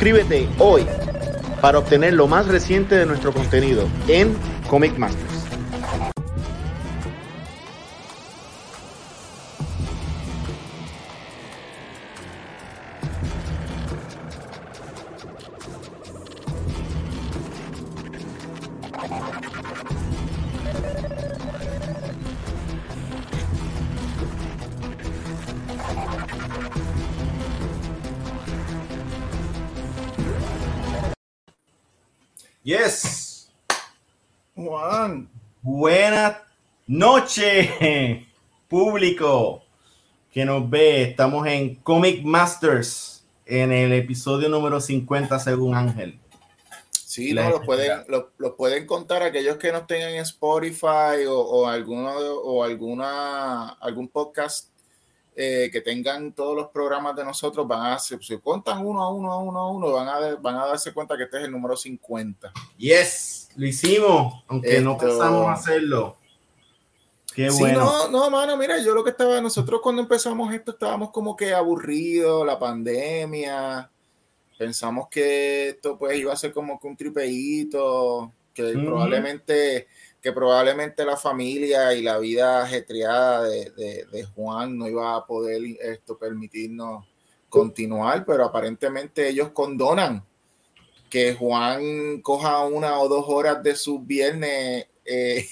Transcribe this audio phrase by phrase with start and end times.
[0.00, 0.86] Suscríbete hoy
[1.60, 4.34] para obtener lo más reciente de nuestro contenido en
[4.66, 4.96] Comic
[37.30, 38.26] noches,
[38.68, 39.62] público
[40.32, 41.02] que nos ve.
[41.02, 46.18] Estamos en Comic Masters en el episodio número 50 según Ángel.
[46.90, 51.66] Sí, no, lo pueden, lo, lo, pueden contar aquellos que no tengan Spotify o, o,
[51.68, 54.68] alguno, o alguna, algún podcast
[55.36, 59.12] eh, que tengan todos los programas de nosotros, van a, si, si cuentan uno a
[59.12, 61.52] uno a uno a uno, van a, van a darse cuenta que este es el
[61.52, 62.52] número 50.
[62.76, 66.19] Yes, lo hicimos, aunque Esto- no pensamos hacerlo.
[67.34, 67.80] Qué Sí, bueno.
[67.80, 71.52] no, no, mano, mira, yo lo que estaba, nosotros cuando empezamos esto estábamos como que
[71.54, 73.90] aburridos, la pandemia,
[74.58, 79.86] pensamos que esto pues iba a ser como que un tripeíto, que probablemente,
[80.20, 85.24] que probablemente la familia y la vida ajetreada de, de- de Juan no iba a
[85.24, 87.06] poder esto permitirnos
[87.48, 90.24] continuar, pero aparentemente ellos condonan
[91.08, 95.46] que Juan coja una o dos horas de sus viernes eh,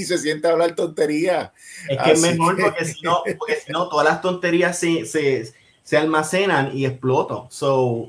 [0.00, 1.52] y se sienta a hablar tonterías.
[1.88, 5.04] Es que es mejor que- porque si no, porque si no, todas las tonterías se,
[5.06, 5.52] se,
[5.84, 7.42] se almacenan y explotan.
[7.50, 8.08] So,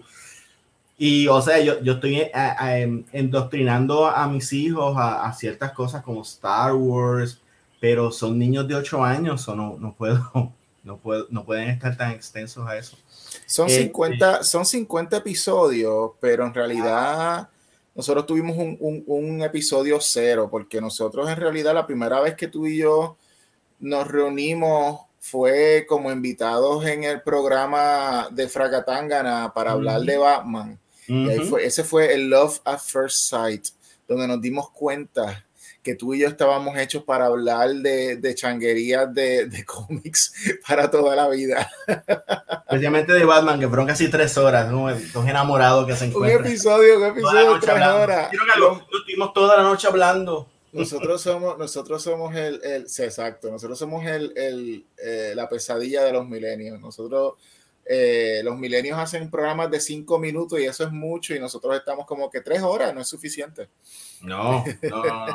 [0.98, 5.72] y o sea, yo, yo estoy eh, eh, endoctrinando a mis hijos a, a ciertas
[5.74, 7.40] cosas como Star Wars,
[7.80, 10.52] pero son niños de 8 años, o no, no puedo,
[10.84, 12.98] no puedo, no pueden estar tan extensos a eso.
[13.46, 17.50] Son Eh, 50, son 50 episodios, pero en realidad
[17.96, 22.48] nosotros tuvimos un, un- un episodio cero, porque nosotros en realidad la primera vez que
[22.48, 23.18] tú y yo
[23.80, 30.80] nos reunimos fue como invitados en el programa de Fracatangana para hablar de Batman.
[31.08, 33.68] Y ahí fue, ese fue el Love at First Sight,
[34.08, 35.45] donde nos dimos cuenta
[35.86, 40.34] que tú y yo estábamos hechos para hablar de, de changuerías de, de cómics
[40.68, 41.70] para toda la vida.
[42.68, 44.88] Especialmente de Batman, que fueron casi tres horas, ¿no?
[45.14, 46.46] dos enamorados que se Un encuentran.
[46.48, 48.02] episodio, un toda la episodio de tres hablando.
[48.02, 48.30] horas.
[48.30, 50.50] Quiero que lo, lo estuvimos toda la noche hablando.
[50.72, 56.04] Nosotros somos, nosotros somos el, el sí, exacto, nosotros somos el, el, eh, la pesadilla
[56.04, 56.82] de los milenios.
[56.82, 57.36] Nosotros,
[57.86, 62.06] eh, los milenios hacen programas de cinco minutos y eso es mucho y nosotros estamos
[62.06, 63.68] como que tres horas, no es suficiente.
[64.22, 65.26] No, no, no,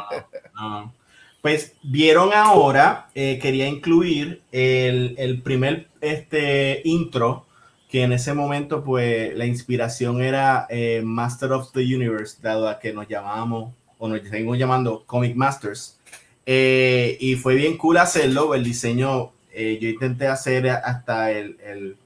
[0.54, 0.94] no.
[1.40, 7.46] Pues vieron ahora, eh, quería incluir el, el primer este, intro,
[7.90, 12.78] que en ese momento, pues la inspiración era eh, Master of the Universe, dado a
[12.78, 15.98] que nos llamábamos, o nos seguimos llamando Comic Masters.
[16.46, 21.96] Eh, y fue bien cool hacerlo, el diseño, eh, yo intenté hacer hasta el, el,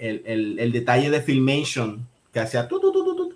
[0.00, 3.34] el, el- el detalle de Filmation, que hacía tu, tu, tu, tu, tu.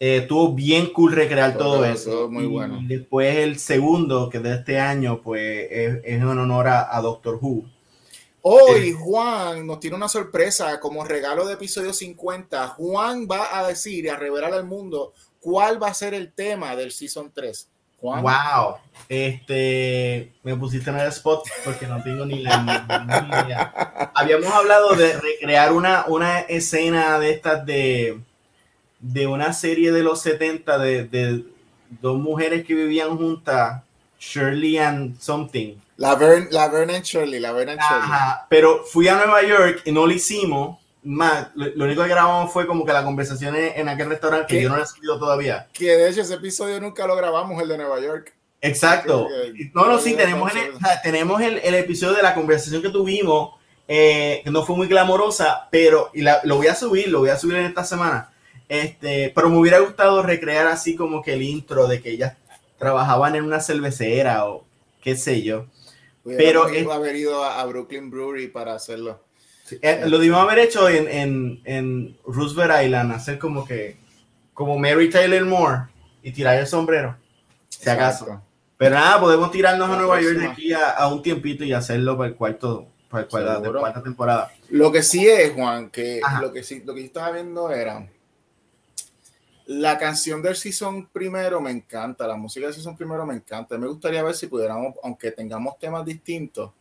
[0.00, 2.10] Eh, estuvo bien cool recrear todo, Todo, eso.
[2.10, 2.80] todo muy y bueno.
[2.88, 7.38] después el segundo, que de este año, pues es, es en honor a, a Doctor
[7.40, 7.64] Who.
[8.44, 12.66] Hoy Juan nos tiene una sorpresa como regalo de episodio 50.
[12.68, 16.74] Juan va a decir y a revelar al mundo cuál va a ser el tema
[16.74, 17.68] del Season 3.
[18.02, 18.22] Juan.
[18.22, 18.78] Wow,
[19.08, 22.58] este me pusiste en el spot porque no tengo ni la
[23.28, 24.10] ni idea.
[24.12, 28.20] Habíamos hablado de recrear una, una escena de estas de,
[28.98, 31.44] de una serie de los 70 de, de
[32.00, 33.82] dos mujeres que vivían juntas,
[34.18, 35.76] Shirley and something.
[35.96, 38.02] La Vern, la Vernon Shirley, la Vernon Shirley.
[38.02, 40.81] Ajá, pero fui a Nueva York y no lo hicimos.
[41.04, 44.62] Más, lo, lo único que grabamos fue como que la conversación en, aquel restaurante que
[44.62, 45.66] yo no he subido todavía.
[45.72, 48.32] Que de hecho ese episodio nunca lo grabamos, el de Nueva York.
[48.60, 49.26] Exacto.
[49.74, 50.72] No, no, sí, tenemos el,
[51.02, 53.56] tenemos el, el episodio de la conversación que tuvimos,
[53.88, 57.30] eh, que no fue muy glamorosa, pero y la- lo voy a subir, lo voy
[57.30, 58.32] a subir en esta semana.
[58.68, 62.36] Este, pero me hubiera gustado recrear así como que el intro de que ellas
[62.78, 64.64] trabajaban en una cervecera o
[65.02, 65.66] qué sé yo.
[66.24, 69.20] Pero Pero es- iba a haber ido a, a Brooklyn Brewery para hacerlo.
[69.64, 73.96] Sí, eh, lo debimos haber hecho en, en, en Roosevelt Island, hacer como que,
[74.54, 75.82] como Mary Tyler Moore
[76.22, 77.16] y tirar el sombrero,
[77.68, 78.24] si acaso.
[78.24, 78.46] Exacto.
[78.76, 82.16] Pero nada, podemos tirarnos a Nueva York de aquí a, a un tiempito y hacerlo
[82.16, 84.52] para el cuarto, para el cuarta, de cuarta temporada.
[84.70, 86.40] Lo que sí es, Juan, que Ajá.
[86.42, 88.08] lo que sí, lo que yo estaba viendo era
[89.66, 93.78] la canción del season primero me encanta, la música del season primero me encanta.
[93.78, 96.72] Me gustaría ver si pudiéramos, aunque tengamos temas distintos,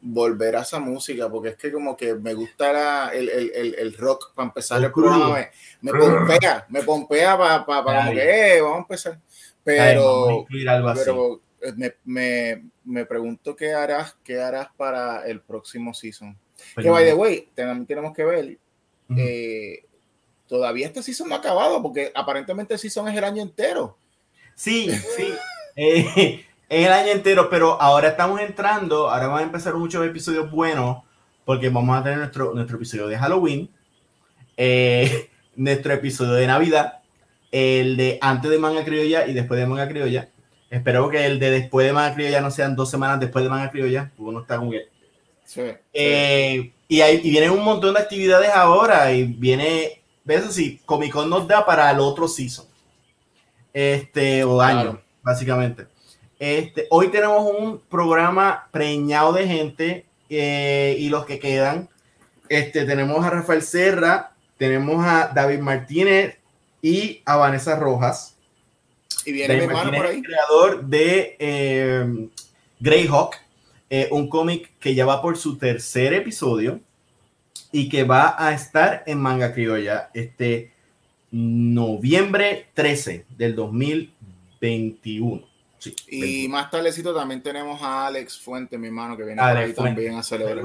[0.00, 4.32] volver a esa música, porque es que como que me gusta el, el, el, rock
[4.34, 8.60] para empezar el, programa, me, me, pompea, me pompea para pa, pa, como que, eh,
[8.60, 9.20] vamos a empezar.
[9.62, 10.46] Pero,
[10.94, 16.36] pero eh, me, me, me, pregunto qué harás, qué harás para el próximo season.
[16.74, 18.58] Pues que, by the way, tenemos, tenemos que ver,
[19.16, 19.84] eh,
[20.46, 23.98] todavía este season no ha acabado, porque aparentemente el season es el año entero.
[24.54, 25.32] Sí, sí.
[25.76, 30.48] eh, es el año entero, pero ahora estamos entrando, ahora van a empezar muchos episodios
[30.52, 30.98] buenos,
[31.44, 33.68] porque vamos a tener nuestro, nuestro episodio de Halloween,
[34.56, 37.00] eh, nuestro episodio de Navidad,
[37.50, 40.28] el de antes de Manga Criolla y después de Manga Criolla.
[40.70, 43.72] Espero que el de después de Manga Criolla no sean dos semanas después de Manga
[43.72, 44.88] Criolla, porque uno está con que...
[45.44, 45.62] Sí,
[45.92, 51.12] eh, y, hay, y vienen un montón de actividades ahora y viene, ves así, Comic
[51.12, 52.66] Con nos da para el otro season.
[53.72, 55.88] Este, o año, básicamente.
[56.40, 61.90] Este, hoy tenemos un programa preñado de gente eh, y los que quedan,
[62.48, 66.38] este, tenemos a Rafael Serra, tenemos a David Martínez
[66.80, 68.36] y a Vanessa Rojas.
[69.26, 70.16] Y viene mi hermano por ahí.
[70.16, 72.28] El creador de eh,
[72.80, 73.36] Greyhawk,
[73.90, 76.80] eh, un cómic que ya va por su tercer episodio
[77.70, 80.72] y que va a estar en Manga Criolla este
[81.32, 85.49] noviembre 13 del 2021
[86.08, 90.22] y más tardecito también tenemos a Alex Fuente, mi hermano, que viene ahí también a
[90.22, 90.64] celebrar.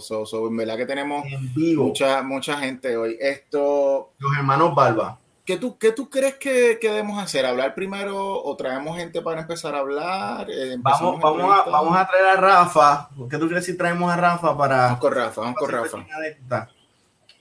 [0.00, 1.24] So, en verdad que tenemos
[1.54, 3.16] mucha, mucha gente hoy.
[3.20, 4.12] Esto.
[4.18, 5.18] Los hermanos Balba.
[5.44, 7.44] ¿Qué tú, qué tú crees que, que, debemos hacer?
[7.44, 10.46] ¿Hablar primero o traemos gente para empezar a hablar?
[10.50, 13.10] Eh, vamos, vamos, a, vamos a traer a Rafa.
[13.28, 14.84] ¿Qué tú crees si traemos a Rafa para.
[14.84, 16.06] Vamos con Rafa, vamos con Rafa.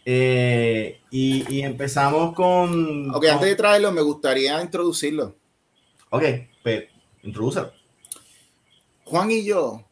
[0.04, 3.10] Eh, y, y, empezamos con.
[3.16, 5.38] Ok, antes de traerlo, me gustaría introducirlo.
[6.10, 6.24] Ok,
[6.62, 6.93] pero
[7.24, 7.72] Introducir.
[9.06, 9.84] Juan y yo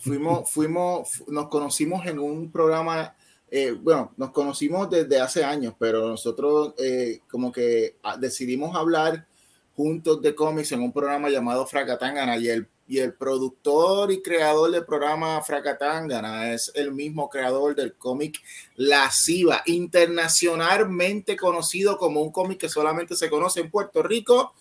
[0.00, 3.16] fuimos, fuimos, nos conocimos en un programa,
[3.50, 9.26] eh, bueno, nos conocimos desde hace años, pero nosotros eh, como que ah, decidimos hablar
[9.74, 14.70] juntos de cómics en un programa llamado Fracatangana y el, y el productor y creador
[14.70, 18.38] del programa Fracatangana es el mismo creador del cómic
[18.76, 24.52] La Siva, internacionalmente conocido como un cómic que solamente se conoce en Puerto Rico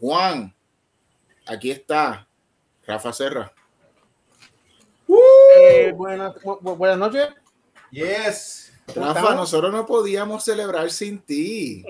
[0.00, 0.54] Juan,
[1.46, 2.26] aquí está
[2.86, 3.52] Rafa Serra.
[5.58, 7.28] Eh, buenas, buenas noches.
[7.90, 8.72] Yes.
[8.94, 11.84] Rafa, nosotros no podíamos celebrar sin ti.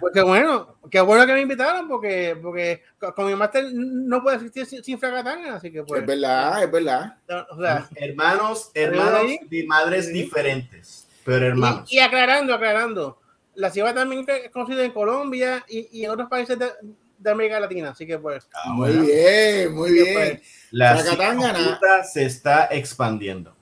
[0.00, 2.82] Pues qué bueno, qué bueno que me invitaron porque, porque
[3.14, 6.00] con mi máster no puede existir sin, sin así que pues.
[6.00, 7.16] Es verdad, es verdad.
[7.50, 11.92] O sea, hermanos, hermanos y madres diferentes, pero hermanos.
[11.92, 13.18] y aclarando, aclarando
[13.56, 18.06] la ciudad también es conocida en Colombia y, en otros países de, América Latina, así
[18.06, 18.46] que pues.
[18.54, 20.14] Ah, muy bien, muy bien.
[20.14, 23.54] Pues, la ciudad se está expandiendo.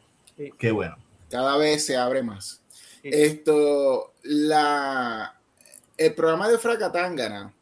[0.58, 0.96] Qué bueno.
[1.30, 2.60] Cada vez se abre más.
[3.02, 5.38] Esto, la,
[5.96, 7.54] el programa de Fracatangana,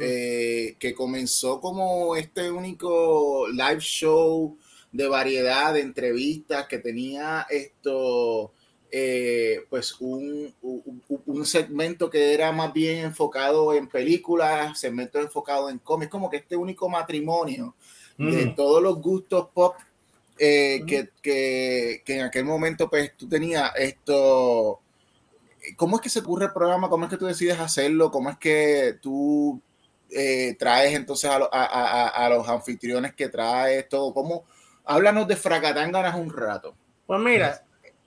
[0.00, 4.58] eh, que comenzó como este único live show
[4.92, 8.52] de variedad de entrevistas que tenía esto
[8.90, 15.78] eh, pues un, un, segmento que era más bien enfocado en películas, segmento enfocado en
[15.78, 17.74] cómics, como que este único matrimonio
[18.16, 18.54] de mm.
[18.54, 19.74] todos los gustos pop
[20.38, 20.86] eh, mm.
[20.86, 24.80] que, que, que, en aquel momento pues tú tenías esto,
[25.76, 26.88] ¿cómo es que se ocurre el programa?
[26.88, 28.10] ¿Cómo es que tú decides hacerlo?
[28.10, 29.60] ¿Cómo es que tú
[30.10, 34.14] eh, traes entonces a, a, a, los anfitriones que traes todo?
[34.14, 34.44] ¿Cómo?
[34.84, 36.74] Háblanos de Fracatánganas un rato.
[37.06, 37.65] Pues mira,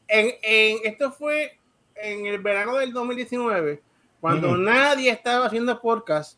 [0.09, 1.57] en, en, esto fue
[1.95, 3.81] en el verano del 2019,
[4.19, 6.37] cuando nadie estaba haciendo podcast.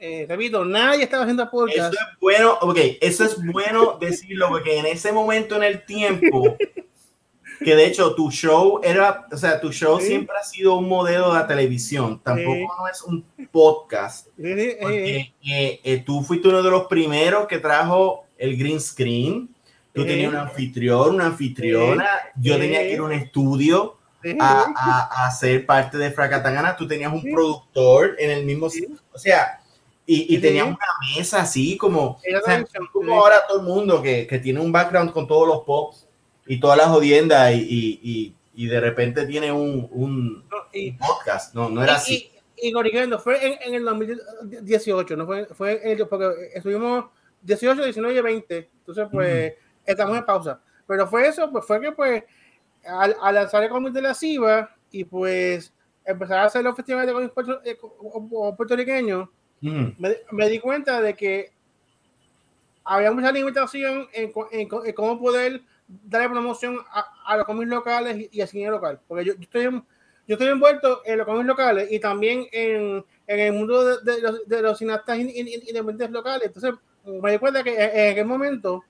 [0.00, 1.92] Eh, repito, nadie estaba haciendo podcast.
[1.92, 6.56] Eso es bueno, ok, eso es bueno decirlo, porque en ese momento en el tiempo,
[7.64, 11.34] que de hecho tu show era, o sea, tu show siempre ha sido un modelo
[11.34, 14.28] de televisión, tampoco no es un podcast.
[14.36, 19.48] Porque, eh, eh, tú fuiste uno de los primeros que trajo el green screen
[19.98, 23.98] Tú tenías un anfitrión, una anfitriona, yo tenía que ir a un estudio
[24.40, 29.60] a, a, ser parte de Fracatangana, tú tenías un productor en el mismo, o sea,
[30.04, 30.78] y, y tenías una
[31.16, 32.18] mesa así como,
[32.92, 36.08] como ahora todo el mundo que, que, tiene un background con todos los pops
[36.46, 40.44] y todas las jodiendas y, y, y de repente tiene un, un,
[40.98, 42.30] podcast, no, no era así.
[42.56, 47.04] Y, corrigiendo, fue en, en, el 2018, no fue, fue el, porque estuvimos
[47.42, 49.54] 18, 19 y 20, entonces pues
[49.92, 50.60] estamos en pausa.
[50.86, 52.24] Pero fue eso, pues fue que pues
[52.86, 55.72] al, lanzar el cómic de la CIBA y pues
[56.04, 57.76] empezar a hacer los festivales de cómics eh,
[58.56, 59.28] puertorriqueños,
[59.60, 61.52] me, di cuenta de que
[62.84, 68.40] había mucha limitación en, en, cómo poder darle promoción a, a los cómics locales y,
[68.40, 69.00] al cine local.
[69.06, 69.82] Porque yo, yo, estoy, yo
[70.34, 74.48] estoy envuelto en los cómics locales y también en, en el mundo de, de, los,
[74.48, 76.46] de los cineastas independientes locales.
[76.46, 78.84] Entonces, me di cuenta que en aquel momento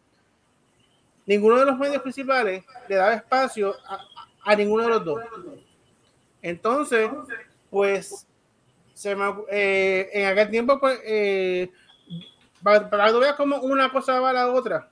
[1.29, 3.75] ninguno de los medios principales le daba espacio
[4.45, 5.21] a, ninguno de los dos.
[6.41, 7.11] Entonces,
[7.69, 8.27] pues,
[8.95, 10.99] se me, eh, en aquel tiempo, pues,
[12.63, 14.91] para, que veas como una cosa va a la otra,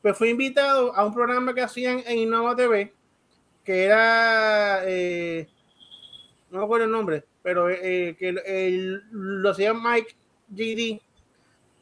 [0.00, 2.92] pues fui invitado a un programa que hacían en Innova TV,
[3.64, 5.48] que era, eh,
[6.50, 10.14] no me acuerdo el nombre, pero eh, que el, lo hacía Mike
[10.48, 11.00] GD.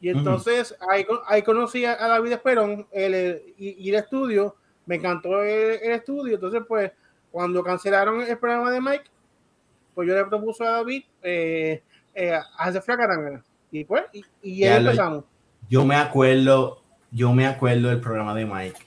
[0.01, 4.55] Y entonces ahí, ahí conocí a David Esperón el, y, y, el estudio,
[4.87, 6.91] me encantó el, el, estudio, entonces pues
[7.31, 9.05] cuando cancelaron el programa de Mike,
[9.93, 13.43] pues yo le propuse a David eh, eh, hacer Fracatangana.
[13.71, 15.23] Y pues, y, y ahí empezamos.
[15.69, 16.81] Yo me acuerdo,
[17.11, 18.79] yo me acuerdo del programa de Mike.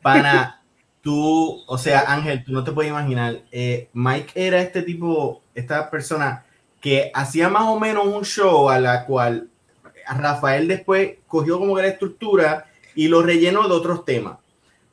[0.00, 0.60] Para
[1.02, 3.42] tú, o sea, Ángel, tú no te puedes imaginar.
[3.50, 6.44] Eh, Mike era este tipo, esta persona
[6.80, 9.49] que hacía más o menos un show a la cual
[10.08, 14.38] Rafael después cogió como que la estructura y lo rellenó de otros temas.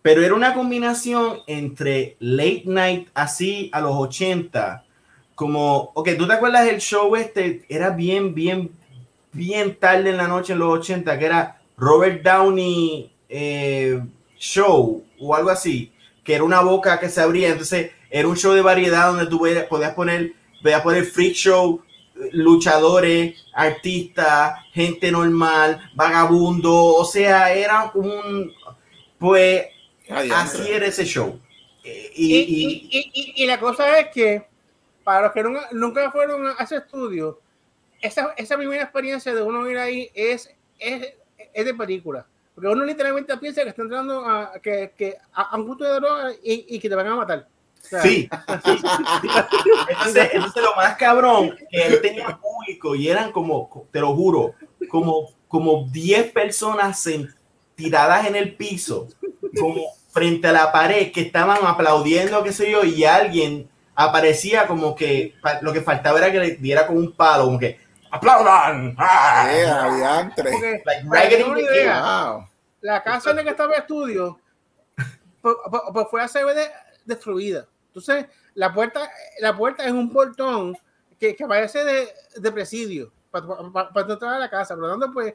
[0.02, 4.86] Pero era una combinación entre late night, así a los 80,
[5.36, 7.66] como, ok, ¿tú te acuerdas del show este?
[7.70, 8.72] Era bien, bien,
[9.34, 14.02] bien tarde en la noche en los 80, que era Robert Downey eh,
[14.40, 15.92] Show o algo así,
[16.24, 19.40] que era una boca que se abría, entonces era un show de variedad donde tú
[19.70, 21.82] podías poner, podías poner freak show,
[22.32, 28.54] luchadores, artistas, gente normal, vagabundo, o sea, era un,
[29.18, 29.68] pues,
[30.10, 31.40] Ay, así era ese show.
[31.84, 34.46] Y, y, y, y, la cosa es que,
[35.04, 37.40] para los que nunca, nunca fueron a ese estudio,
[38.02, 41.14] esa, esa primera experiencia de uno ir ahí es, es,
[41.54, 42.26] es de película.
[42.54, 46.00] Porque uno literalmente piensa que está entrando a, que, que a, a, un punto de
[46.00, 47.48] droga y, y, que te van a matar.
[47.90, 48.30] Sea, sí.
[49.90, 54.54] entonces, entonces, lo más cabrón, que él tenía público y eran como, te lo juro,
[54.90, 57.08] como, como 10 personas
[57.76, 59.08] tiradas en el piso,
[59.60, 64.96] como frente a la pared, que estaban aplaudiendo, qué sé yo, y alguien aparecía como
[64.96, 67.80] que lo que faltaba era que le diera con un palo, como que
[68.12, 68.96] aplaudan.
[68.98, 69.50] ¡Ah!
[69.52, 72.48] Yeah, Porque, like, wow.
[72.82, 74.40] La casa en la que estaba el estudio
[75.42, 76.46] pues, pues, pues fue a ser
[77.06, 77.66] destruida.
[78.00, 80.78] Entonces, la puerta, la puerta es un portón
[81.20, 83.48] que, que parece de, de presidio para,
[83.94, 84.76] para, entrar a la casa.
[84.76, 85.34] Por lo tanto, pues,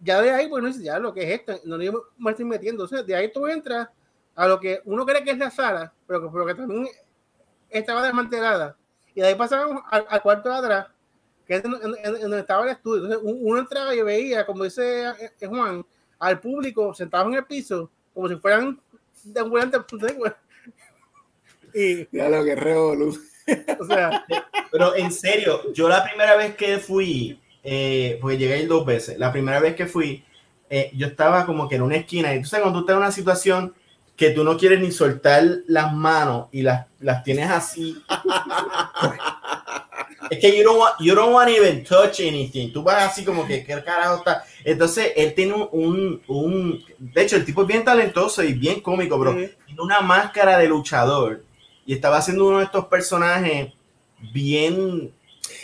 [0.00, 1.78] ya de ahí, pues, no ya lo que es esto, no
[2.18, 2.84] me estoy metiendo.
[2.84, 3.88] Entonces, de ahí tú entras
[4.34, 6.88] a lo que uno cree que es la sala, pero que, pero que también
[7.68, 8.76] estaba desmantelada.
[9.14, 10.86] Y de ahí pasamos al, al cuarto de atrás,
[11.46, 13.04] que es donde estaba el estudio.
[13.04, 15.84] Entonces, uno entraba y veía, como dice eh, Juan,
[16.18, 18.80] al público sentado en el piso, como si fueran
[19.24, 19.80] de ambulantes.
[21.74, 23.18] Y, ya lo que revolú.
[23.80, 24.24] O sea,
[24.70, 29.18] pero en serio, yo la primera vez que fui, eh, porque llegué ahí dos veces,
[29.18, 30.24] la primera vez que fui,
[30.70, 32.34] eh, yo estaba como que en una esquina.
[32.34, 33.74] Y tú sabes, cuando tú estás en una situación
[34.16, 38.00] que tú no quieres ni soltar las manos y las, las tienes así.
[40.30, 42.72] es que you don't, want, you don't want even touch anything.
[42.72, 44.44] Tú vas así como que, ¿qué carajo está?
[44.64, 48.80] Entonces, él tiene un, un, un, De hecho, el tipo es bien talentoso y bien
[48.80, 49.32] cómico, bro.
[49.34, 49.50] Sí.
[49.66, 51.42] Tiene una máscara de luchador
[51.86, 53.72] y estaba haciendo uno de estos personajes
[54.32, 55.12] bien.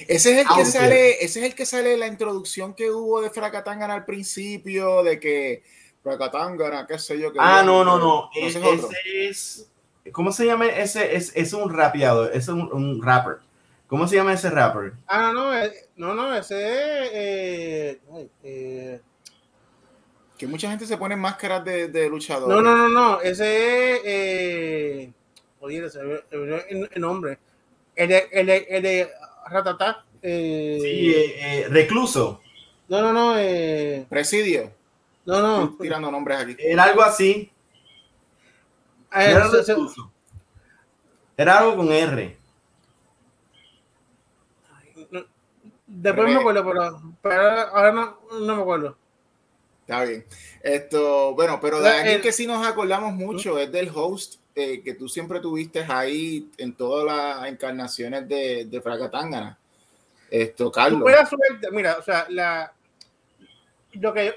[0.07, 3.31] Ese es el que sale, ese es el que sale la introducción que hubo de
[3.31, 5.63] Fracatangan al principio, de que
[6.03, 7.33] Fracatangana, qué sé yo.
[7.39, 8.31] ah, no, no, no.
[8.35, 8.89] Ese, ese
[9.29, 9.71] es.
[10.13, 10.67] ¿Cómo se llama?
[10.67, 13.39] Ese es, es un rapeado, es un, un rapper.
[13.87, 14.93] ¿Cómo se llama ese rapper?
[15.07, 15.53] Ah, no,
[15.97, 17.11] no, no, ese es.
[17.13, 18.01] Eh,
[18.45, 19.01] eh,
[20.37, 22.49] que mucha gente se pone máscaras de, de luchador.
[22.49, 24.01] No, no, no, no, ese es.
[24.05, 25.13] Eh,
[25.61, 27.39] oye, ese el, el, nombre.
[27.95, 29.11] El de, el el de
[29.49, 30.05] Ratatá.
[30.23, 32.41] Eh, sí, eh, recluso.
[32.89, 33.39] No, no, no.
[33.39, 34.73] Eh, Presidio.
[35.25, 35.65] No, no.
[35.65, 36.57] Estoy tirando nombres aquí.
[36.59, 37.51] Era algo así.
[39.13, 39.75] Era, se,
[41.37, 42.37] era algo con R.
[45.87, 48.97] Después me acuerdo, pero, pero ahora no, no, me acuerdo.
[49.89, 50.23] Está bien.
[50.63, 54.93] Esto, bueno, pero de alguien que sí nos acordamos mucho es del host eh, que
[54.93, 59.59] tú siempre tuviste ahí en todas las encarnaciones de, de Fracatangana.
[60.31, 61.01] Esto, Carlos.
[61.01, 61.71] Buena suerte.
[61.73, 62.71] Mira, o sea, la,
[63.93, 64.35] lo que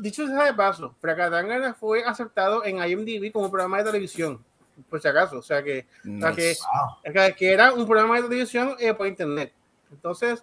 [0.00, 4.44] dicho sea de paso, Fracatangana fue aceptado en IMDb como programa de televisión,
[4.90, 5.38] por si acaso.
[5.38, 6.58] O sea que, nice.
[6.58, 9.52] o sea que, que, era un programa de televisión eh, por internet.
[9.92, 10.42] Entonces,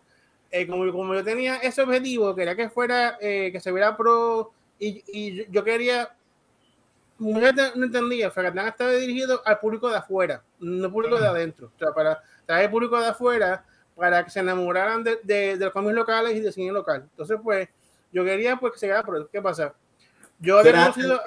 [0.56, 4.52] eh, como, como, yo tenía ese objetivo, quería que fuera, eh, que se viera pro
[4.80, 6.10] y, y yo quería,
[7.20, 11.72] gente no entendía, Fracatán estaba dirigido al público de afuera, no al público de adentro,
[11.76, 15.66] o sea, para traer el público de afuera para que se enamoraran de, de, de
[15.66, 17.08] los cómics locales y de cine local.
[17.12, 17.70] Entonces, pues,
[18.12, 19.74] yo quería pues que se quedara por ¿Qué pasa?
[20.40, 21.22] Yo había conocido...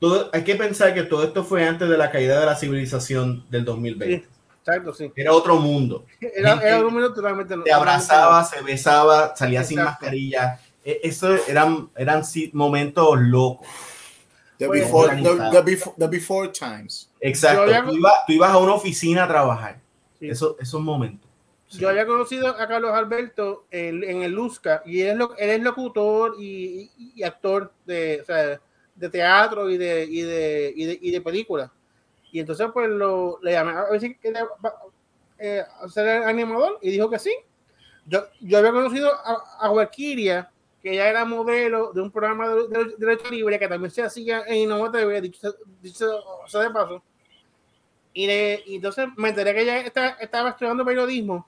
[0.00, 3.44] todo- hay que pensar que todo esto fue antes de la caída de la civilización
[3.50, 4.16] del 2020.
[4.18, 4.28] Sí,
[4.66, 5.12] exacto, sí.
[5.14, 6.04] Era otro mundo.
[6.20, 7.56] Era, Gente era un minuto totalmente...
[7.64, 10.58] Te abrazaba, se besaba, salía sin mascarilla.
[10.84, 13.66] E- Eso eran, eran sí, momentos locos.
[14.58, 15.50] The before, the, organizado.
[15.50, 17.10] the before, the before times.
[17.20, 17.66] Exacto.
[17.66, 19.80] Yo había- Tú, ibas, tú ibas a una oficina a trabajar.
[20.18, 20.28] Sí.
[20.30, 21.28] Eso, esos momentos.
[21.70, 25.50] Yo había conocido a Carlos Alberto en, en el Luzca y él es, lo, él
[25.50, 28.60] es locutor y, y- y actor de, o sea,
[28.94, 31.70] de teatro y de, y de, y de, y de películas.
[32.34, 34.44] Y entonces pues lo, le llamé a ver si quería
[35.38, 37.32] eh, ser animador y dijo que sí.
[38.06, 40.50] Yo, yo había conocido a, a Valkyria,
[40.82, 44.02] que ella era modelo de un programa de, de, de derecho libre que también se
[44.02, 46.10] hacía en Innova TV, dicho, dicho
[46.48, 47.04] sea de paso.
[48.12, 51.46] Y, le- y entonces me enteré que ella está- estaba estudiando periodismo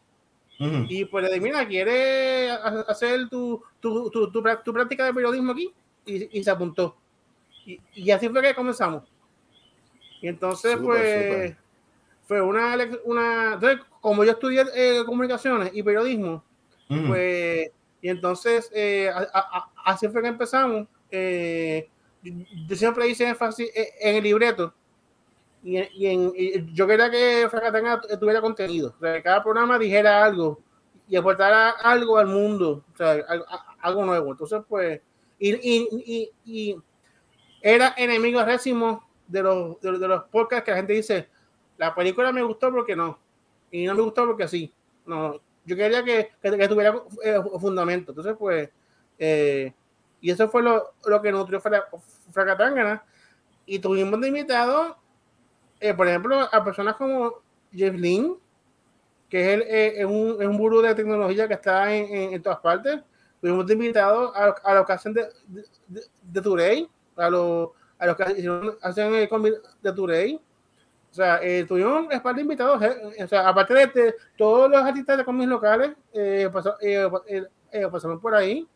[0.60, 0.86] Ujú.
[0.88, 5.50] y pues le dije, mira, ¿quieres ha- hacer tu, tu, tu, tu práctica de periodismo
[5.50, 5.74] aquí?
[6.06, 6.96] Y, y se apuntó.
[7.66, 9.02] Y, y así fue que comenzamos.
[10.20, 11.54] Y entonces, pues,
[12.26, 13.54] fue una, una...
[13.54, 16.42] Entonces, como yo estudié eh, comunicaciones y periodismo,
[16.90, 17.06] Ujú.
[17.08, 17.70] pues,
[18.02, 20.86] y entonces, eh, a- a- a- así fue que empezamos.
[21.10, 21.88] Eh,
[22.22, 24.72] yo, siempre hice énfasis e- en el libreto.
[25.62, 28.94] Y, en- y en, y yo quería que Fracatanga tuviera contenido.
[28.96, 30.60] O sea, que cada programa dijera algo
[31.08, 32.84] y aportara algo al mundo.
[32.92, 33.24] O sea,
[33.80, 34.32] algo, nuevo.
[34.32, 35.00] Entonces, pues,
[35.38, 36.76] y, y, y, y
[37.62, 41.28] era enemigo récimo de los, de, de los podcasts que la gente dice,
[41.78, 43.18] la película me gustó porque no.
[43.70, 44.72] Y no me gustó porque sí.
[45.04, 48.12] No, yo quería que, que, tuviera eh, fundamento.
[48.12, 48.70] Entonces, pues,
[49.18, 49.72] eh,
[50.20, 51.88] y eso fue lo, lo que nutrió Fra-
[52.30, 53.04] Fracatangana.
[53.66, 54.96] Y tuvimos de invitados,
[55.80, 58.38] eh, por ejemplo, a personas como Jeff Lynn,
[59.28, 62.60] que es, el, eh, es un, es un de tecnología que está en, en, todas
[62.60, 63.00] partes.
[63.40, 65.64] Tuvimos de invitados a, a los que hacen de, de,
[66.28, 70.38] de, a los, a los que hicieron- hacen el cómic de Touré.
[71.10, 74.82] O sea, eh, tuvimos un par de invitados, eh, o sea, aparte de, todos los
[74.84, 78.68] artistas de cómics locales, eh, pasó- eh, eh, eh, pasaron por ahí.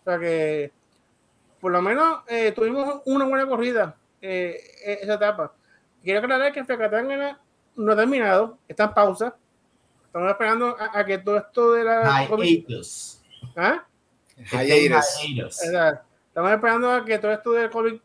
[0.00, 0.70] O sea que,
[1.60, 5.52] por lo menos, eh, tuvimos una buena corrida eh, eh, esa etapa.
[6.02, 7.40] Quiero aclarar que Fracatangana
[7.74, 9.34] no ha terminado, está en pausa.
[10.06, 12.02] Estamos esperando a, a que todo esto de la.
[12.46, 13.22] Hiatus.
[13.56, 13.84] ¿Ah?
[15.18, 15.62] Hiatus.
[16.28, 18.00] Estamos esperando a que todo esto del COVID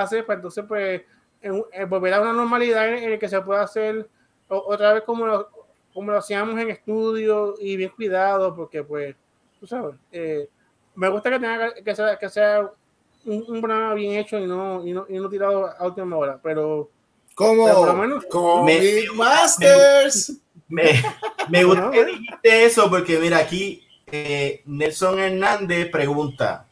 [0.00, 1.02] pase, para entonces, pues,
[1.40, 4.08] en- en volver a una normalidad en, en el que se pueda hacer
[4.48, 5.48] o- otra vez como lo,
[5.92, 9.14] como lo hacíamos en estudio y bien cuidado, porque, pues,
[9.60, 10.48] tú sabes, eh,
[10.94, 12.70] me gusta que tenga que sea, que sea
[13.24, 16.38] un, un programa bien hecho y no, y no, y no tirado a última hora,
[16.42, 16.88] pero
[17.34, 17.64] Como
[18.28, 20.38] Comic Me- Masters.
[20.68, 20.90] Me,
[21.50, 26.66] me gusta Ajá, que dijiste eso porque mira aquí eh, Nelson Hernández pregunta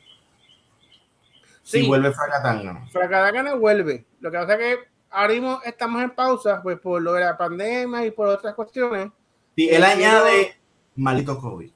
[1.71, 2.87] si sí, vuelve Fracatanga.
[2.91, 4.05] Fracatangana vuelve.
[4.21, 7.37] Lo que pasa es que ahora mismo estamos en pausa, pues, por lo de la
[7.37, 9.11] pandemia y por otras cuestiones.
[9.57, 10.57] Si él añade
[10.97, 11.71] maldito COVID.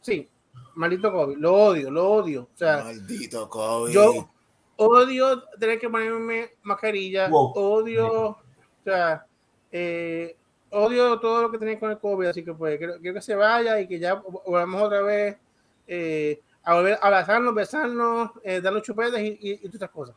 [0.00, 0.28] Sí,
[0.74, 2.42] maldito COVID, lo odio, lo odio.
[2.54, 3.92] O sea, Maldito COVID.
[3.92, 4.28] yo
[4.76, 7.52] odio tener que ponerme mascarilla, Wow.
[7.54, 8.38] odio, o
[8.84, 9.26] sea,
[9.70, 10.36] eh,
[10.70, 13.34] odio todo lo que tenía con el COVID, así que pues quiero, quiero que se
[13.34, 15.36] vaya y que ya volvamos otra vez
[15.86, 20.14] eh, a volver a abrazarnos, besarnos, eh, darnos chupetes y, y, y todas cosas.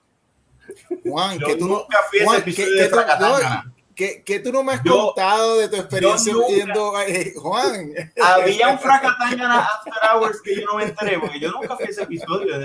[1.03, 1.85] Juan, que tú no,
[2.23, 3.71] Juan, que- que tú- Fracatanga.
[3.95, 7.91] que, que tú no me has Yo- contado de tu experiencia nunca- viendo eh, Juan.
[8.21, 11.89] Había un Fracatanga After Hours que yo no me enteré porque yo nunca fui a
[11.89, 12.55] ese episodio.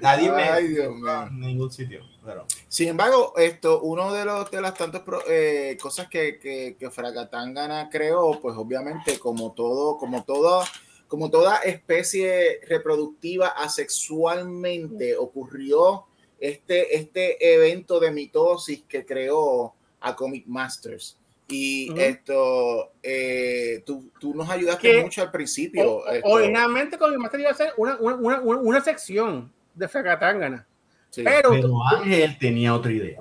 [0.00, 0.42] Nadie me.
[0.42, 1.22] Ay, Dios mío.
[1.22, 2.00] en ningún sitio.
[2.24, 6.90] Pero, Sin embargo, esto, uno de los de las tantas eh, cosas que, que, que
[6.90, 10.66] Fracatangana creó, pues obviamente, como todo, como toda,
[11.08, 16.04] como toda especie reproductiva asexualmente, ocurrió
[16.38, 21.16] este, este evento de mitosis que creó a Comic Masters.
[21.50, 25.90] Y esto, eh, tú, tú nos ayudaste Que- mucho al principio.
[25.96, 29.88] O- Originalmente con mi máster iba a ser una, una, una, una- una sección de
[29.88, 30.66] Fracatangana,
[31.08, 31.22] sí.
[31.24, 33.20] pero pero Ángel tenía otra idea.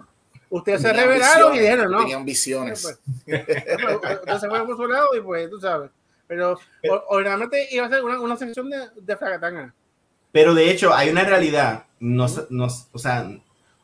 [0.49, 2.99] ustedes se revelaron y dijeron, no, Tenían visiones.
[3.25, 5.89] Pues, Entonces se fue por su lado y pues tú sabes.
[6.27, 6.59] Pero
[6.89, 9.73] o- originalmente iba a ser una, una sección de, de Fracatanga.
[10.31, 11.85] Pero de hecho, hay una realidad.
[11.99, 13.29] Nos, nos, o sea,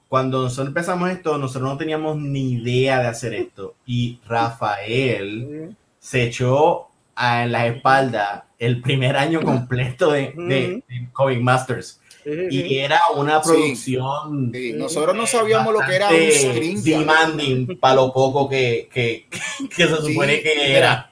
[0.10, 3.76] cuando nosotros empezamos esto, nosotros no teníamos ni idea de hacer esto.
[3.86, 11.40] Y Rafael se echó a la espalda el primer año completo de, de, de Comic
[11.42, 12.00] Masters.
[12.26, 14.52] y era una producción.
[14.76, 19.28] Nosotros no sabíamos lo que era un string demanding para lo poco que, que,
[19.76, 21.10] que se supone que era.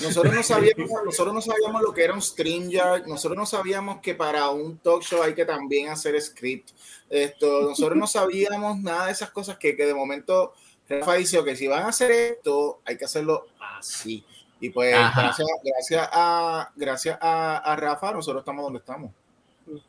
[0.00, 4.14] Nosotros no, sabíamos, nosotros no sabíamos lo que era un StreamYard, nosotros no sabíamos que
[4.14, 6.70] para un talk show hay que también hacer script.
[7.10, 10.54] Esto, nosotros no sabíamos nada de esas cosas que, que de momento
[10.88, 14.24] Rafa dice que si van a hacer esto, hay que hacerlo así.
[14.60, 19.12] Y pues gracias, gracias, a, gracias a, Rafa, nosotros estamos donde estamos.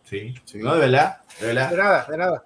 [0.04, 1.70] Sí, no, de verdad, de verdad.
[1.70, 2.46] De nada, de nada.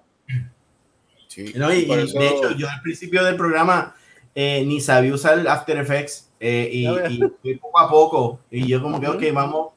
[1.26, 3.96] Sí, no, y, de hecho, yo al principio del programa
[4.34, 9.08] eh, ni sabía usar After Effects eh, y, poco a poco, y yo como que,
[9.08, 9.68] ok, vamos,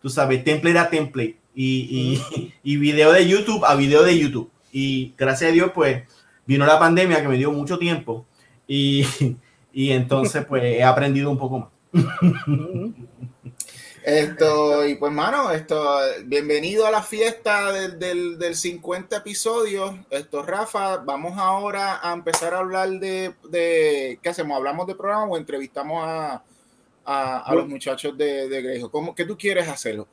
[0.00, 4.50] tú sabes, template a template y, y, y, video de YouTube a video de YouTube.
[4.72, 6.04] Y gracias a Dios, pues
[6.46, 8.26] vino la pandemia que me dio mucho tiempo
[8.66, 9.06] y,
[9.72, 11.68] y entonces pues he aprendido un poco más.
[14.04, 19.94] Esto, y pues, mano, esto, bienvenido a la fiesta del, del, del, 50 episodios.
[20.10, 24.56] Esto, Rafa, vamos ahora a empezar a hablar de, de ¿qué hacemos?
[24.56, 26.42] ¿Hablamos de programa o entrevistamos a,
[27.04, 28.90] a, a los muchachos de, de Grejo?
[28.90, 30.04] ¿Cómo, ¿Qué tú quieres hacer?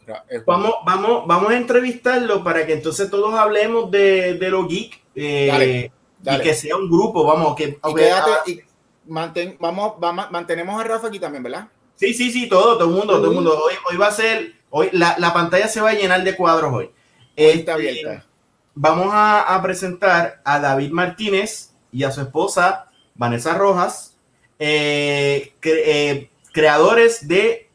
[0.46, 5.90] Vamos, vamos, vamos a entrevistarlo para que entonces todos hablemos de, de lo geek eh,
[6.22, 7.80] y que sea un grupo, vamos, que...
[7.84, 8.62] Y quédate, ah, y
[9.08, 11.70] mantén, vamos, vamos, mantenemos a Rafa aquí también, ¿verdad?
[12.00, 13.62] Sí, sí, sí, todo, todo el mundo, todo el mundo.
[13.62, 16.74] Hoy, hoy va a ser, hoy la, la, pantalla se va a llenar de cuadros
[16.74, 16.92] hoy.
[17.36, 18.26] está este, abierta.
[18.74, 22.86] Vamos a, a, presentar a David Martínez y a su esposa
[23.16, 24.16] Vanessa Rojas,
[24.60, 27.70] eh, cre, eh, creadores de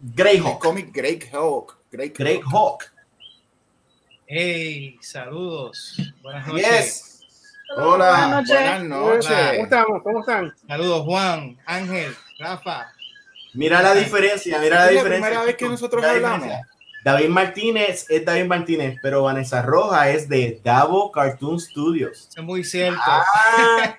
[0.00, 0.58] Greyhawk.
[0.60, 1.76] Comic Greyhawk.
[1.92, 2.18] Greyhawk.
[2.18, 2.84] Greyhawk.
[4.26, 5.96] Hey, saludos.
[6.20, 6.66] Buenas noches.
[6.66, 7.14] Yes.
[7.76, 8.10] Hola.
[8.10, 8.58] Buenas noches.
[8.58, 9.50] Buenas noches.
[9.52, 10.02] ¿Cómo estamos?
[10.02, 10.54] ¿Cómo están?
[10.66, 12.93] Saludos, Juan, Ángel, Rafa.
[13.54, 15.16] Mira la diferencia, mira la diferencia.
[15.16, 16.48] Es la primera vez que nosotros hablamos.
[17.04, 22.30] David Martínez es David Martínez, pero Vanessa Roja es de Davo Cartoon Studios.
[22.34, 22.98] Es muy cierto.
[23.06, 23.94] Ah,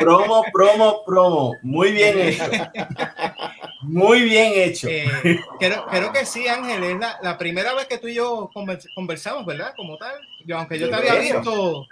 [0.00, 1.54] promo, promo, promo.
[1.62, 2.44] Muy bien hecho.
[3.82, 4.88] Muy bien hecho.
[4.88, 6.82] Eh, creo, creo, que sí, Ángel.
[6.84, 8.50] Es la, la, primera vez que tú y yo
[8.94, 9.74] conversamos, ¿verdad?
[9.76, 10.14] Como tal.
[10.46, 11.86] Yo, aunque yo te había visto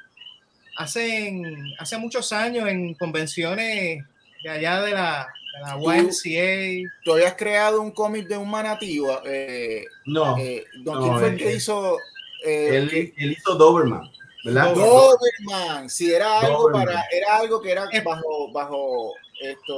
[0.78, 1.38] hace,
[1.78, 4.02] hace muchos años en convenciones
[4.42, 5.28] de allá de la,
[5.60, 6.90] la YMCA.
[7.04, 9.20] ¿Tú habías creado un cómic de un manativo?
[9.24, 11.00] Eh, no, eh, no.
[11.00, 11.98] ¿Quién fue el que hizo?
[12.44, 14.10] Eh, él, él, hizo Doberman.
[14.44, 14.74] ¿verdad?
[14.74, 16.86] Doberman, si era algo Doberman.
[16.86, 19.74] para, era algo que era bajo, bajo esto,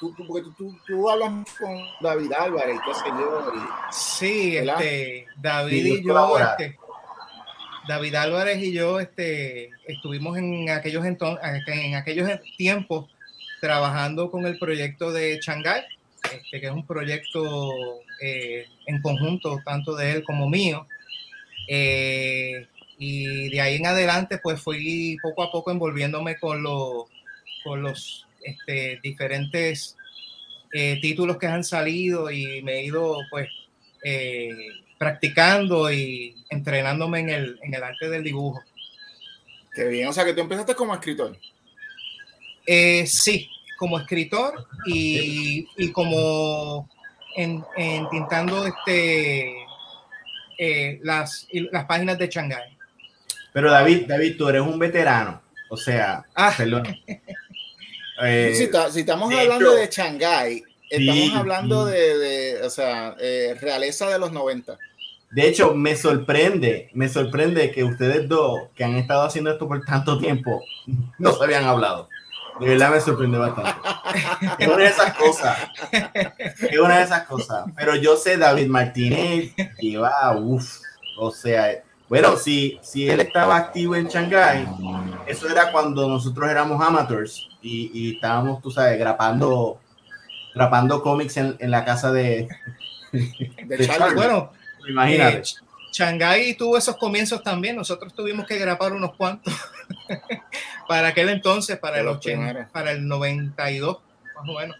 [0.00, 3.52] tú, tú, porque tú, tú, hablas con David Álvarez, qué sé yo.
[3.54, 6.78] Y, sí, este, David y yo, este,
[7.88, 13.11] David Álvarez y yo, este, estuvimos en aquellos entonces, en aquellos tiempos
[13.62, 15.84] trabajando con el proyecto de Shanghai,
[16.24, 17.70] este, que es un proyecto
[18.20, 20.88] eh, en conjunto, tanto de él como mío.
[21.68, 22.66] Eh,
[22.98, 27.06] y de ahí en adelante, pues fui poco a poco envolviéndome con, lo,
[27.62, 29.96] con los este, diferentes
[30.72, 33.48] eh, títulos que han salido y me he ido, pues,
[34.98, 38.60] practicando y entrenándome en el, en el arte del dibujo.
[39.72, 41.38] Qué bien, o sea que tú empezaste como escritor.
[42.66, 43.48] Eh, sí,
[43.82, 46.88] como escritor y, y como
[47.34, 49.56] en, en, tintando este,
[50.56, 52.78] eh, las, las páginas de Shanghai.
[53.52, 56.54] Pero David, David, tú eres un veterano, o sea, ah.
[56.56, 56.96] perdón.
[58.22, 61.92] eh, si, si, estamos de hablando hecho, de Shanghai, estamos sí, hablando sí.
[61.92, 64.78] de, de, o sea, eh, realeza de los 90.
[65.32, 69.84] De hecho, me sorprende, me sorprende que ustedes dos, que han estado haciendo esto por
[69.84, 70.62] tanto tiempo,
[71.18, 72.08] no se habían hablado.
[72.60, 73.72] De verdad me sorprende bastante.
[74.58, 75.56] Es una de esas cosas.
[76.60, 77.64] Es una de esas cosas.
[77.76, 80.80] Pero yo sé, David Martínez lleva, uff,
[81.18, 84.68] o sea, bueno, si, si él estaba activo en Shanghai,
[85.26, 89.80] eso era cuando nosotros éramos amateurs y, y estábamos, tú sabes, grapando,
[90.54, 92.48] grapando cómics en, en la casa de,
[93.12, 94.14] de, de Charlie.
[94.14, 94.52] Bueno,
[94.88, 95.38] imagínate.
[95.38, 95.42] Eh,
[95.92, 97.76] Shanghai tuvo esos comienzos también.
[97.76, 99.54] Nosotros tuvimos que grapar unos cuantos
[100.88, 103.98] para aquel entonces, para el, 80, para el 92,
[104.34, 104.76] más o menos.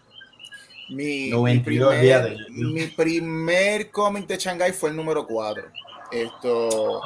[0.89, 5.63] Mi, 92 mi primer, mi primer cómic de Shanghai fue el número 4.
[6.11, 7.01] Esto,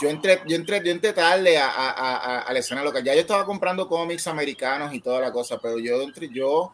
[0.00, 3.02] yo entré, yo entré, yo entré tarde a, a, a, a la escena local.
[3.02, 6.72] Ya yo estaba comprando cómics americanos y toda la cosa, pero yo entré, yo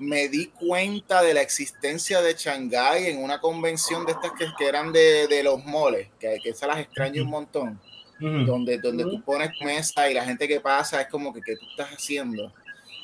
[0.00, 4.66] me di cuenta de la existencia de Shanghai en una convención de estas que, que
[4.66, 7.80] eran de, de, los moles, que, que esas las extraño un montón,
[8.20, 8.46] uh -huh.
[8.46, 9.10] donde, donde uh -huh.
[9.18, 12.50] tú pones mesa y la gente que pasa es como que, ¿qué tú estás haciendo?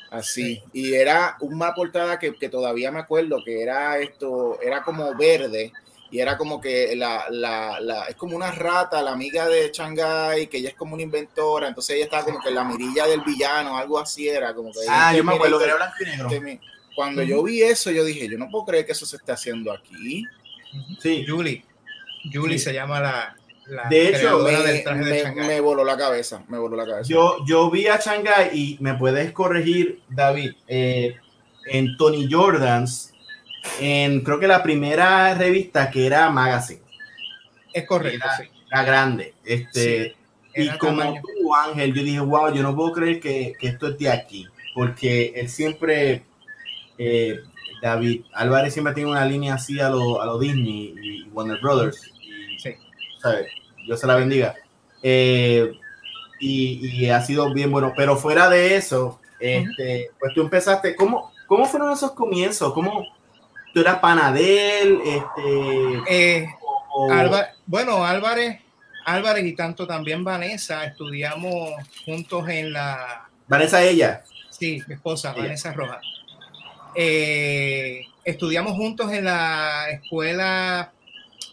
[0.09, 0.63] Así, sí.
[0.73, 5.73] y era una portada que, que, todavía me acuerdo que era esto, era como verde
[6.09, 10.47] y era como que la, la, la, es como una rata, la amiga de Shanghai,
[10.47, 13.21] que ella es como una inventora, entonces ella estaba como que en la mirilla del
[13.21, 14.79] villano, algo así era, como que...
[14.89, 16.29] Ah, yo me acuerdo que era blanco y negro.
[16.97, 19.71] Cuando yo vi eso, yo dije, yo no puedo creer que eso se esté haciendo
[19.71, 20.25] aquí.
[20.99, 21.23] Sí.
[21.27, 21.63] Julie.
[22.33, 23.35] Julie se llama la,
[23.67, 27.07] la de hecho, me, me, voló la cabeza, me voló la cabeza.
[27.07, 31.17] Yo, yo vi a Shanghai y me puedes corregir, David, eh,
[31.67, 33.13] en Tony Jordans,
[33.79, 36.81] en creo que la primera revista que era Magazine.
[37.73, 38.43] Es correcto, era, sí.
[38.71, 39.35] Era grande.
[39.45, 40.15] Este,
[40.55, 43.99] y como tú, Ángel, yo dije, wow, yo no puedo creer que, que esto es
[43.99, 46.23] de aquí, porque él siempre,
[46.97, 47.39] eh,
[47.81, 52.11] David Álvarez siempre tiene una línea así a lo, a lo Disney y Warner Brothers.
[52.21, 52.75] Y, sí.
[53.21, 53.47] ¿sabes?
[53.85, 54.55] Dios se la bendiga.
[55.03, 55.71] Eh,
[56.39, 61.31] y, y, ha sido bien bueno, pero fuera de eso, este, pues tú empezaste, ¿cómo,
[61.47, 62.73] ¿cómo fueron esos comienzos?
[62.73, 63.07] ¿Cómo,
[63.73, 66.47] tú eras panadel, este, eh,
[67.65, 68.61] bueno, Álvarez,
[69.05, 71.71] Álvarez y tanto también Vanessa estudiamos
[72.05, 73.29] juntos en la.
[73.47, 74.23] Vanessa ella.
[74.49, 76.01] Sí, mi esposa, Vanessa Rojas.
[76.99, 80.91] Eh, estudiamos juntos en la escuela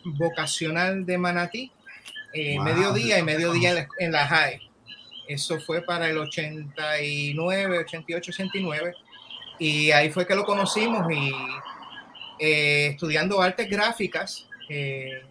[0.05, 1.71] vocacional de Manatí,
[2.33, 4.61] eh, mediodía y mediodía en la, en la high.
[5.29, 8.95] Eso fue para el 89, 88, 89.
[9.59, 11.31] Y ahí fue que lo conocimos y
[12.39, 15.23] eh, estudiando artes gráficas eh,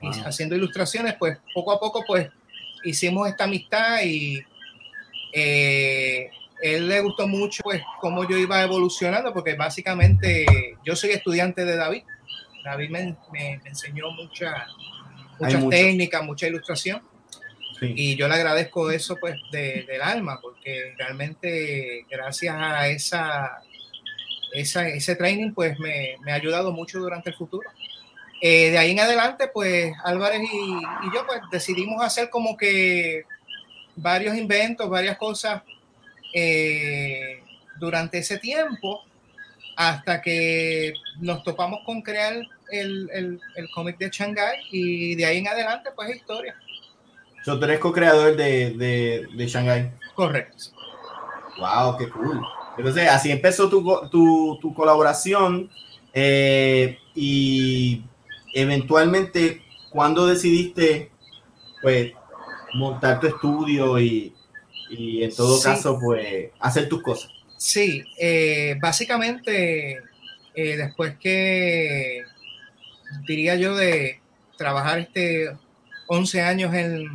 [0.00, 2.28] y haciendo ilustraciones, pues poco a poco pues
[2.84, 4.42] hicimos esta amistad y
[5.32, 10.46] eh, él le gustó mucho pues cómo yo iba evolucionando porque básicamente
[10.84, 12.02] yo soy estudiante de David.
[12.64, 14.66] David me, enseñó mucha,
[15.38, 17.02] muchas técnicas, mucha ilustración.
[17.80, 23.62] Y yo le agradezco eso pues del alma, porque realmente gracias a esa
[24.52, 27.68] ese training pues me, me, ha ayudado mucho durante el futuro.
[28.40, 33.24] Eh, de ahí en adelante, pues Álvarez y, y, yo pues decidimos hacer como que
[33.94, 35.62] varios inventos, varias cosas
[36.34, 37.42] eh,
[37.78, 39.04] durante ese tiempo,
[39.76, 42.34] hasta que nos topamos con crear
[42.70, 46.54] el, el, el cómic de Shanghai y de ahí en adelante pues historia.
[47.46, 49.92] Yo tú eres co-creador de, de, de Shanghai.
[50.14, 50.64] Correcto.
[51.58, 52.40] Wow, qué cool.
[52.76, 55.70] Entonces, así empezó tu, tu, tu colaboración
[56.12, 58.02] eh, y
[58.54, 61.10] eventualmente, cuando decidiste,
[61.82, 62.12] pues,
[62.74, 64.34] montar tu estudio y,
[64.90, 67.30] y en todo caso, pues, hacer tus cosas?
[67.56, 70.02] Sí, eh, básicamente,
[70.54, 72.24] eh, después que,
[73.26, 74.20] diría yo, de
[74.56, 75.56] trabajar este
[76.06, 77.08] 11 años en,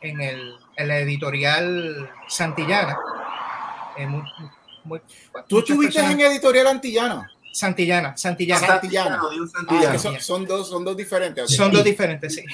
[0.00, 2.96] en, el, en la editorial Santillana,
[5.48, 7.30] ¿Tú estuviste en editorial antillana?
[7.52, 8.66] Santillana, Santillana.
[8.66, 9.20] Santillana.
[9.68, 11.50] Ah, son, dos, son dos diferentes.
[11.50, 12.44] Son dos diferentes, sí.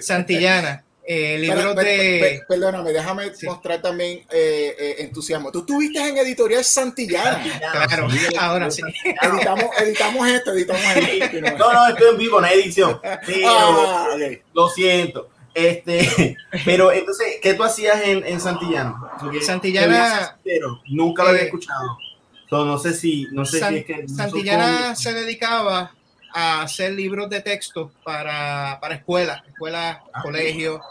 [0.00, 0.84] Santillana.
[1.08, 2.42] Eh, libros de.
[2.48, 5.52] perdóname, déjame mostrar también eh, eh, entusiasmo.
[5.52, 7.44] Tú estuviste en editorial Santillana.
[7.86, 8.08] Claro,
[8.40, 8.82] ahora sí.
[9.04, 11.40] Editamos, editamos esto, editamos esto.
[11.58, 13.00] No, no, estoy en vivo, no edición.
[13.04, 14.16] Ah,
[14.52, 15.30] lo siento.
[15.56, 18.94] Este, pero entonces, ¿qué tú hacías en, en Santillana?
[19.40, 20.38] Santillana.
[20.44, 21.96] Pero nunca lo había eh, escuchado.
[22.50, 24.08] no sé si, no sé si es que.
[24.08, 25.92] Santillana se dedicaba
[26.34, 30.82] a hacer libros de texto para, para escuelas, escuelas, ah, colegios,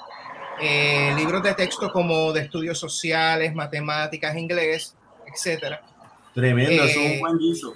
[0.61, 5.81] eh, libros de texto como de estudios sociales, matemáticas, inglés, etcétera.
[6.33, 7.75] Tremendo, es un eh, buen guiso.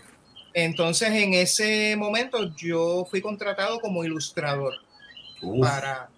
[0.53, 4.73] Entonces, en ese momento, yo fui contratado como ilustrador
[5.61, 6.09] para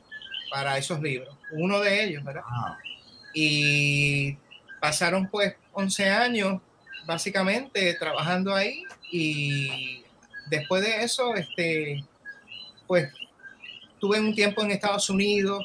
[0.52, 2.44] para esos libros, uno de ellos, ¿verdad?
[3.34, 4.38] Y
[4.82, 6.62] pasaron pues 11 años
[7.06, 10.04] básicamente trabajando ahí y
[10.50, 12.04] después de eso, este,
[12.86, 13.14] pues
[14.00, 15.64] tuve un tiempo en Estados Unidos,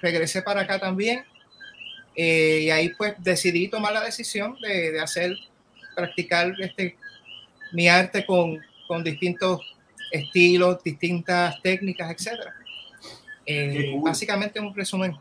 [0.00, 1.24] regresé para acá también
[2.20, 5.36] eh, y ahí pues decidí tomar la decisión de, de hacer,
[5.94, 6.96] practicar este,
[7.72, 8.58] mi arte con,
[8.88, 9.60] con distintos
[10.10, 12.54] estilos, distintas técnicas, etcétera.
[13.46, 15.16] Eh, básicamente un resumen.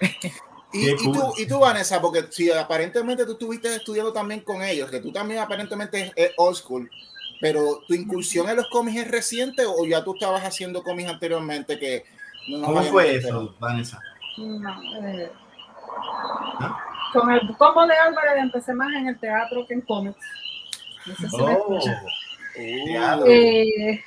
[0.72, 4.88] y, y, tú, y tú, Vanessa, porque si aparentemente tú estuviste estudiando también con ellos,
[4.88, 6.88] que tú también aparentemente es old school,
[7.40, 11.76] pero tu incursión en los cómics es reciente o ya tú estabas haciendo cómics anteriormente
[11.76, 12.04] que
[12.64, 14.00] ¿Cómo fue eso, Vanessa?
[14.36, 15.30] No, eh,
[16.60, 16.78] ¿Ah?
[17.12, 20.18] Con el combo de Álvarez empecé más en el teatro que en cómics.
[21.06, 21.80] No sé si oh,
[22.56, 24.02] eh,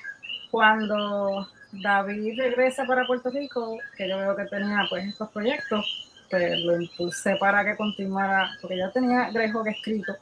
[0.51, 6.59] cuando David regresa para Puerto Rico, que yo veo que tenía pues estos proyectos, pues
[6.59, 10.15] lo impulsé para que continuara, porque ya tenía Grejo que escrito,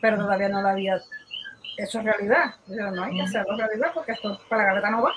[0.00, 1.00] pero todavía no lo había
[1.76, 2.54] hecho realidad.
[2.66, 5.12] Yo no hay que hacerlo realidad porque esto para la gaveta no va.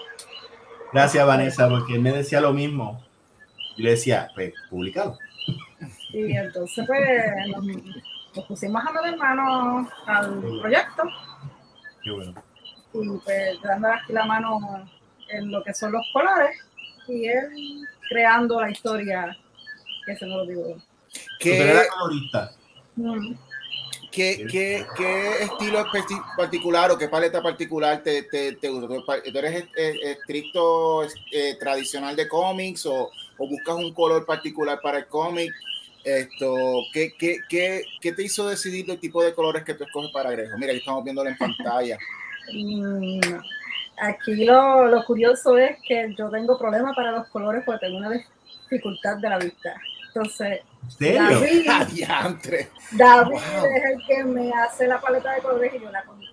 [0.93, 3.01] Gracias, Vanessa, porque él me decía lo mismo.
[3.81, 5.17] Y le decía, pues, publicalo.
[6.13, 7.65] Y entonces, pues, nos,
[8.35, 11.03] nos pusimos a meter mano al proyecto.
[12.03, 12.35] Qué bueno.
[12.93, 14.87] Y pues, dando aquí la mano
[15.29, 16.55] en lo que son los colores.
[17.07, 19.35] Y él creando la historia,
[20.05, 20.75] que se me lo digo.
[21.97, 22.51] Colorista.
[22.97, 23.33] Mm.
[24.11, 25.85] ¿Qué, qué, qué estilo
[26.35, 28.87] particular o qué paleta particular te, te, te gusta?
[28.89, 33.09] ¿Tú pa- tú eres eh, estricto eh, tradicional de cómics o,
[33.41, 35.51] o buscas un color particular para el cómic?
[36.03, 36.55] Esto,
[36.93, 40.31] ¿qué, qué, qué, qué te hizo decidir el tipo de colores que tú escoges para
[40.31, 40.57] Grejo?
[40.57, 41.97] Mira, aquí estamos viéndolo en pantalla.
[42.53, 43.19] Mm,
[43.97, 48.09] Aquí lo, lo curioso es que yo tengo problemas para los colores porque tengo una
[48.09, 49.75] dificultad de la vista.
[50.07, 50.61] Entonces.
[50.99, 51.69] David.
[52.93, 53.65] David Wow.
[53.65, 56.30] es el que me hace la paleta de colores y yo la consigo.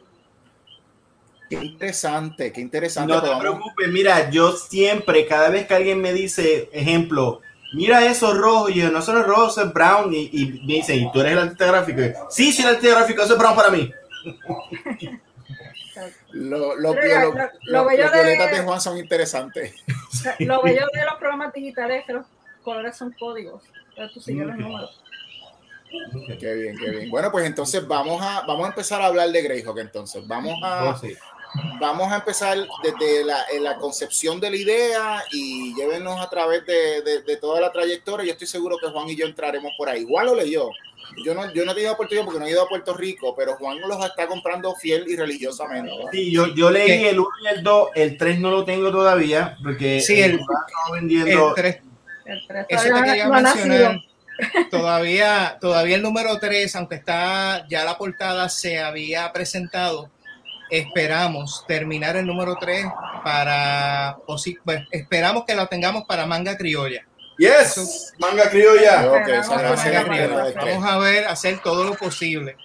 [1.49, 3.13] Qué interesante, qué interesante.
[3.13, 7.41] No te preocupes, mira, yo siempre, cada vez que alguien me dice, ejemplo,
[7.73, 11.01] mira eso rojo, y yo, no, es rojo, eso es brown, y, y me dicen,
[11.05, 12.01] ¿y tú eres el artista gráfico?
[12.03, 13.91] Y yo, sí, soy el artista gráfico, eso es brown para mí.
[16.33, 19.75] Lo- lo- Mira, lo- lo- lo- lo bello los violetas de Juan son interesantes.
[20.41, 22.27] Lo bello de los programas digitales es que los
[22.63, 23.63] colores son códigos.
[23.97, 24.61] Pero tú sigues los Ok.
[24.61, 25.01] números.
[26.39, 27.11] Qué bien, qué bien.
[27.11, 30.27] Bueno, pues entonces vamos a, vamos a empezar a hablar de Greyhawk entonces.
[30.27, 31.17] Vamos a, Oh, sí.
[31.81, 36.65] Vamos a empezar desde la, en la concepción de la idea y llévenos a través
[36.67, 38.27] de, de- de toda la trayectoria.
[38.27, 40.05] Yo estoy seguro que Juan y yo entraremos por ahí.
[40.09, 40.71] Juan lo leyó.
[41.25, 43.55] Yo no, yo no he tenido oportunidad porque no he ido a Puerto Rico, pero
[43.57, 45.91] Juan los está comprando fiel y religiosamente.
[46.13, 47.09] Sí, yo, yo leí ¿Qué?
[47.11, 50.39] el 1 y el 2, el 3 no lo tengo todavía, porque Sí, el-
[50.93, 51.49] vendiendo.
[51.51, 51.81] El tres-
[52.27, 54.01] El tres Eso te quería no mencionar.
[54.71, 60.11] Todavía, todavía el número 3, aunque está ya la portada se había presentado,
[60.71, 62.87] esperamos terminar el número 3
[63.25, 64.45] para, pues,
[64.91, 67.05] esperamos que lo tengamos para manga criolla.
[67.39, 69.09] Yes, manga criolla.
[69.49, 69.75] Para
[70.07, 70.53] Manga.
[70.57, 72.57] Vamos a ver, hacer todo lo posible.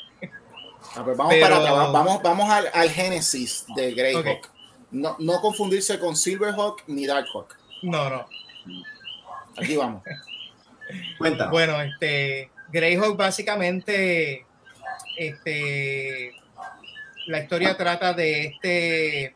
[0.96, 4.28] Ah, pues vamos Pero- para atrás, vamos, vamos al, al génesis de Greyhawk.
[4.28, 4.50] Ok.
[4.92, 7.56] No, no confundirse con Silverhawk ni Darkhawk.
[7.84, 8.28] No, no.
[9.58, 10.04] Aquí vamos.
[11.18, 11.50] Cuenta.
[11.50, 14.46] Bueno, este Greyhawk básicamente
[15.18, 16.34] este
[17.28, 19.34] la historia trata de este eh,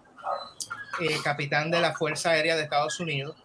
[1.23, 3.35] capitán de la Fuerza Aérea de Estados Unidos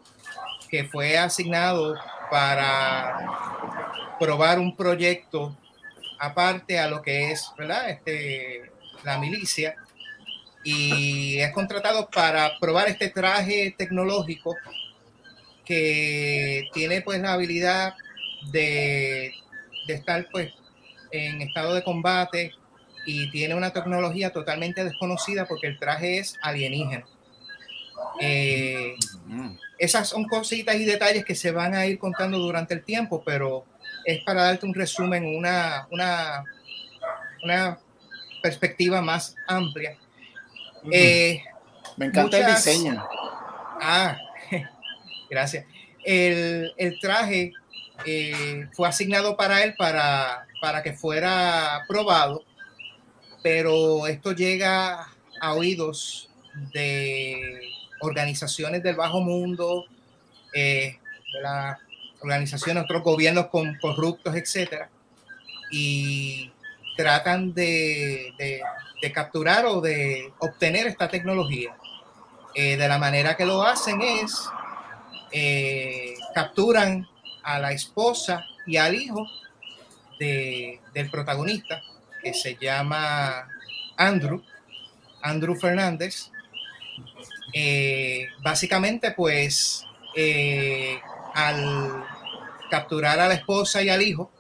[0.68, 1.96] que fue asignado
[2.30, 3.16] para
[4.18, 5.56] probar un proyecto
[6.18, 7.90] aparte a lo que es, ¿verdad?
[7.90, 8.70] Este
[9.04, 9.76] la milicia
[10.64, 14.56] y es contratado para probar este traje tecnológico
[15.64, 17.94] que tiene pues la habilidad
[18.50, 19.34] de,
[19.86, 20.52] de estar pues
[21.10, 22.52] en estado de combate
[23.06, 27.04] y tiene una tecnología totalmente desconocida porque el traje es alienígena.
[28.20, 28.94] Eh,
[29.78, 33.64] esas son cositas y detalles que se van a ir contando durante el tiempo, pero
[34.04, 36.44] es para darte un resumen, una, una,
[37.42, 37.78] una
[38.42, 39.96] perspectiva más amplia.
[40.90, 41.42] Eh,
[41.96, 43.04] Me encanta Muchas- el diseño.
[43.80, 44.16] Ah,
[45.30, 45.64] gracias.
[46.04, 47.52] El, el traje
[48.04, 52.44] eh, fue asignado para él para, para que fuera probado,
[53.42, 55.08] pero esto llega
[55.40, 56.28] a oídos
[56.72, 57.60] de
[58.00, 59.84] organizaciones del bajo mundo,
[60.54, 60.98] eh,
[61.32, 61.78] de las
[62.20, 63.46] organizaciones, otros gobiernos
[63.80, 64.90] corruptos, etcétera,
[65.70, 66.50] y
[66.96, 68.32] tratan de,
[69.12, 71.74] capturar o de obtener esta tecnología.
[72.54, 74.34] Eh, de la manera que lo hacen es
[75.32, 77.08] eh, capturan
[77.42, 79.26] a la esposa y al hijo
[80.18, 81.82] de- del protagonista,
[82.22, 83.48] que se llama
[83.96, 84.42] Andrew,
[85.22, 86.30] Andrew Fernández.
[87.52, 89.84] Eh, básicamente, pues,
[90.16, 90.98] eh,
[91.34, 92.04] al
[92.70, 94.30] capturar a la esposa y al hijo,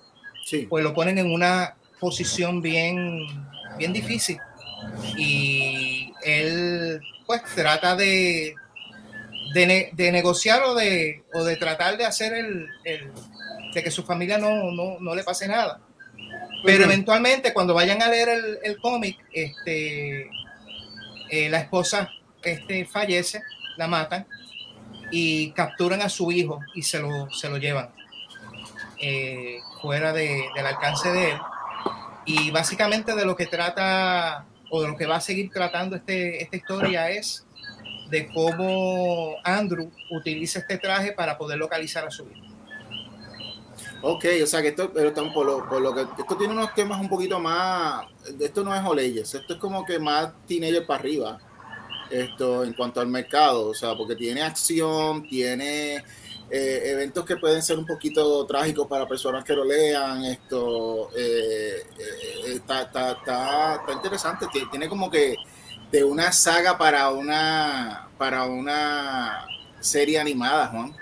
[0.44, 0.66] Sí.
[0.68, 3.20] pues lo ponen en una posición bien,
[3.78, 4.38] bien difícil.
[5.16, 8.54] Y él, pues, trata de,
[9.54, 13.12] de, ne- de negociar o de, o de tratar de hacer el, el-
[13.74, 15.80] de que su familia no, no, no le pase nada.
[16.64, 20.30] Pero eventualmente, cuando vayan a leer el, el cómic, este,
[21.30, 22.10] eh, la esposa
[22.42, 23.42] este, fallece,
[23.76, 24.26] la matan
[25.10, 27.90] y capturan a su hijo y se lo, se lo llevan
[29.00, 31.38] eh, fuera de- del alcance de él.
[32.24, 36.42] Y básicamente de lo que trata o de lo que va a seguir tratando este,
[36.42, 37.44] esta historia es
[38.08, 42.46] de cómo Andrew utiliza este traje para poder localizar a su hijo.
[44.04, 46.74] Ok, o sea que esto, pero estamos por lo, por lo que esto tiene unos
[46.74, 48.04] temas un poquito más.
[48.40, 51.38] Esto no es Oleyes, esto es como que más teenager para arriba.
[52.10, 56.04] esto en cuanto al mercado, o sea, porque tiene acción, tiene
[56.50, 61.82] eh, eventos que pueden ser un poquito trágicos para personas que lo lean, esto eh,
[61.98, 65.36] eh, está, está, está, interesante, tiene como que
[65.90, 69.46] de una saga para una para una
[69.80, 71.01] serie animada, Juan.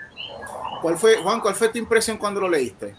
[0.81, 2.95] ¿Cuál fue, Juan, cuál fue tu impresión cuando lo leíste?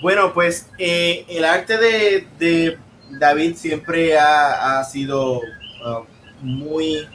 [0.00, 2.78] Bueno, pues el arte de,
[3.10, 6.04] David siempre ha, sido uh,
[6.40, 7.06] muy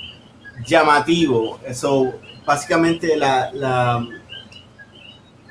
[0.65, 1.59] llamativo.
[1.65, 2.13] Eso,
[2.45, 4.07] básicamente la,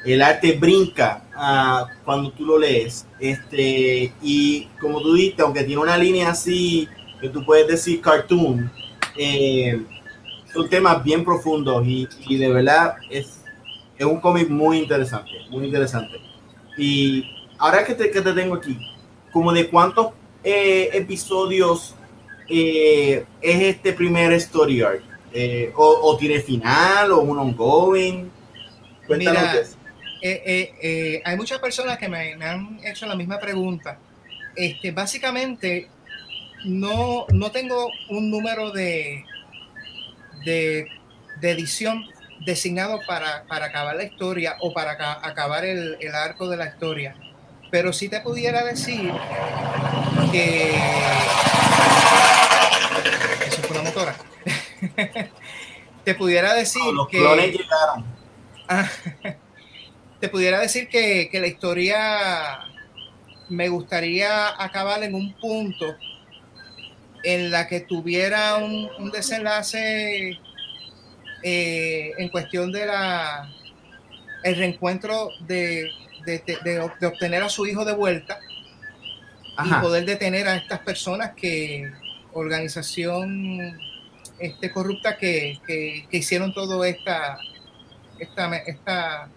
[0.05, 3.07] el arte brinca uh, cuando tú lo lees.
[3.21, 6.89] Este, y como tú dijiste, aunque tiene una línea así
[7.21, 8.71] que tú puedes decir cartoon,
[9.19, 9.83] eh,
[10.53, 13.36] son temas bien profundos y, de verdad es,
[13.99, 16.20] es un cómic muy interesante, muy interesante.
[16.76, 17.24] Y
[17.59, 18.78] ahora que te, que te tengo aquí,
[19.32, 20.12] como de cuántos
[20.44, 21.94] eh, episodios
[22.49, 25.03] eh, es este primer story arc?
[25.32, 28.30] Eh, o, tiene final o un ongoing?
[29.09, 29.55] Mira,
[30.22, 33.99] hay muchas personas que me, han hecho la misma pregunta.
[34.55, 35.90] Este, básicamente,
[36.64, 39.24] no, no tengo un número de,
[40.44, 40.88] de,
[41.42, 42.05] edición
[42.41, 47.16] designado para, para, acabar la historia o para acabar el, el, arco de la historia.
[47.70, 49.12] Pero sí te pudiera decir
[50.30, 50.72] que
[56.05, 57.59] te pudiera decir que.
[58.68, 58.89] Ah,
[60.20, 62.59] te pudiera decir que, la historia
[63.49, 65.87] me gustaría acabar en un punto
[67.22, 70.39] en la que tuviera un, desenlace
[71.49, 73.49] eh, en cuestión de la
[74.42, 75.88] el reencuentro de,
[77.07, 78.40] obtener a su hijo de vuelta
[79.64, 81.88] y poder detener a estas personas que
[82.32, 83.78] organización
[84.40, 87.38] este, corrupta que, que, hicieron todo esta,
[88.18, 89.28] esta, esta,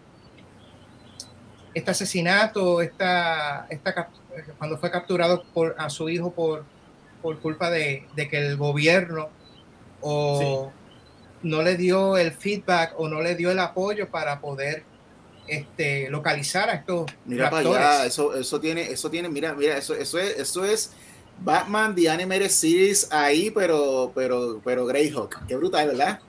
[1.75, 4.09] este asesinato, esta, esta,
[4.57, 6.65] cuando fue capturado por, a su hijo por,
[7.21, 9.29] por culpa de, que el gobierno
[10.01, 10.71] o
[11.43, 14.83] no le dio el feedback o no le dio el apoyo para poder
[15.47, 19.95] este, localizar a estos mira para allá, eso, eso tiene, eso tiene, mira, mira, eso,
[19.95, 20.91] eso es, eso es
[21.41, 25.47] Batman The Animated Series ahí, pero, pero, pero Greyhawk.
[25.47, 26.19] Qué brutal, ¿verdad?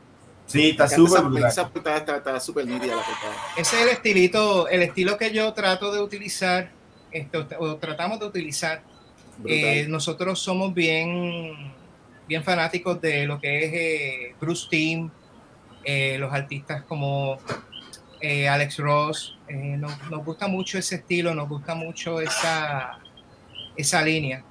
[0.46, 3.34] Sí, está súper esa, portada está súper nítida la portada.
[3.56, 6.70] Ese es el estilito, el estilo que yo trato de utilizar,
[7.12, 8.82] esto, o tratamos de utilizar.
[9.46, 11.72] Eh, nosotros somos bien,
[12.30, 15.10] bien fanáticos de lo que es eh, Bruce Team,
[15.82, 17.38] eh, los artistas como
[18.22, 19.36] Alex Ross.
[19.48, 23.00] Nos, nos, gusta mucho ese estilo, nos gusta mucho esa,
[23.76, 24.44] esa línea.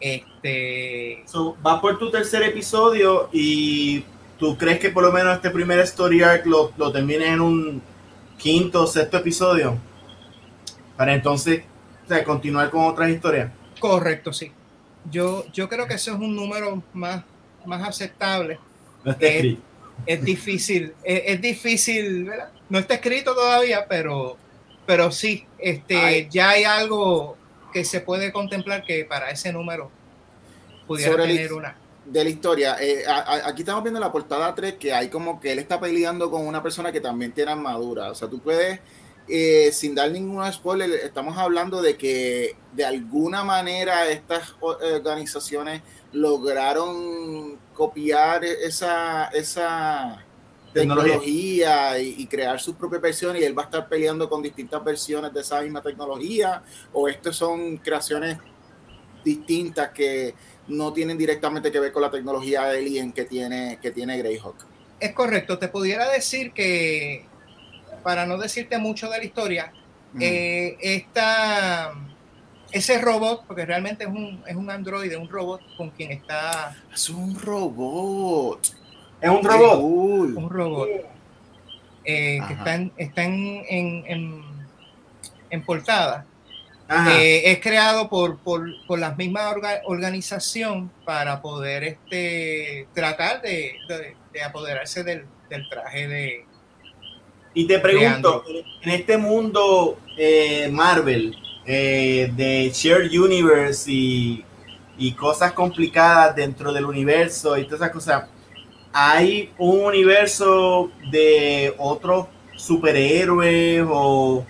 [0.00, 1.24] Este.
[1.60, 4.02] vas por tu tercer episodio y
[4.38, 7.82] tú crees que por lo menos este primer story arc lo, lo termines en un
[8.38, 9.76] quinto o sexto episodio
[10.96, 11.64] para entonces
[12.24, 13.50] continuar con otras historias.
[13.78, 14.52] Correcto, sí.
[15.10, 17.24] Yo, yo creo que eso es un número más,
[17.66, 18.58] más aceptable.
[19.04, 19.62] No está escrito.
[20.06, 22.30] Es, difícil, es, difícil,
[22.68, 24.36] No está escrito todavía, pero,
[24.86, 27.36] pero sí, este, ya hay algo
[27.72, 29.90] que se puede contemplar que para ese número
[30.86, 31.76] pudiera tener una.
[32.04, 33.02] De la historia, eh,
[33.44, 36.62] aquí estamos viendo la portada 3 que hay como que él está peleando con una
[36.62, 38.10] persona que también tiene armadura.
[38.10, 38.80] O sea, tú puedes,
[39.28, 47.58] eh, sin dar ningún spoiler, estamos hablando de que de alguna manera estas organizaciones lograron
[47.74, 50.24] copiar esa, esa
[50.74, 55.32] tecnología y, crear sus propias versiones y él va a estar peleando con distintas versiones
[55.32, 56.62] de esa misma tecnología
[56.92, 58.38] o estas son creaciones
[59.24, 60.34] distintas que
[60.68, 64.56] no tienen directamente que ver con la tecnología Alien que tiene, que tiene Greyhawk.
[65.00, 67.26] Es correcto, te pudiera decir que,
[68.04, 69.72] para no decirte mucho de la historia,
[70.20, 70.76] eh,
[72.70, 76.76] ese robot, porque realmente es un, es un androide, un robot con quien está...
[76.92, 78.84] Es un robot
[79.24, 79.80] es un robot.
[79.80, 80.88] Un robot.
[82.04, 84.44] Eh, que está, en, está en,
[85.64, 86.26] portada.
[86.90, 89.50] Eh, es creado por, por, por la misma
[89.86, 93.76] organización para poder este, tratar de,
[94.44, 95.26] apoderarse del,
[95.70, 96.46] traje de.
[97.54, 98.44] Y te pregunto,
[98.82, 104.44] en este mundo eh, Marvel, de Shared Universe y,
[104.98, 108.24] y cosas complicadas dentro del universo y todas esas cosas,
[108.92, 112.26] hay un universo de otros
[112.56, 114.46] superhéroes o,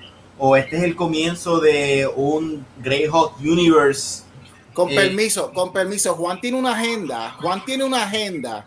[0.56, 4.24] este es el comienzo de un Greyhawk Universe.
[4.74, 8.66] Con eh, permiso, con permiso, Juan tiene una agenda, Juan tiene una agenda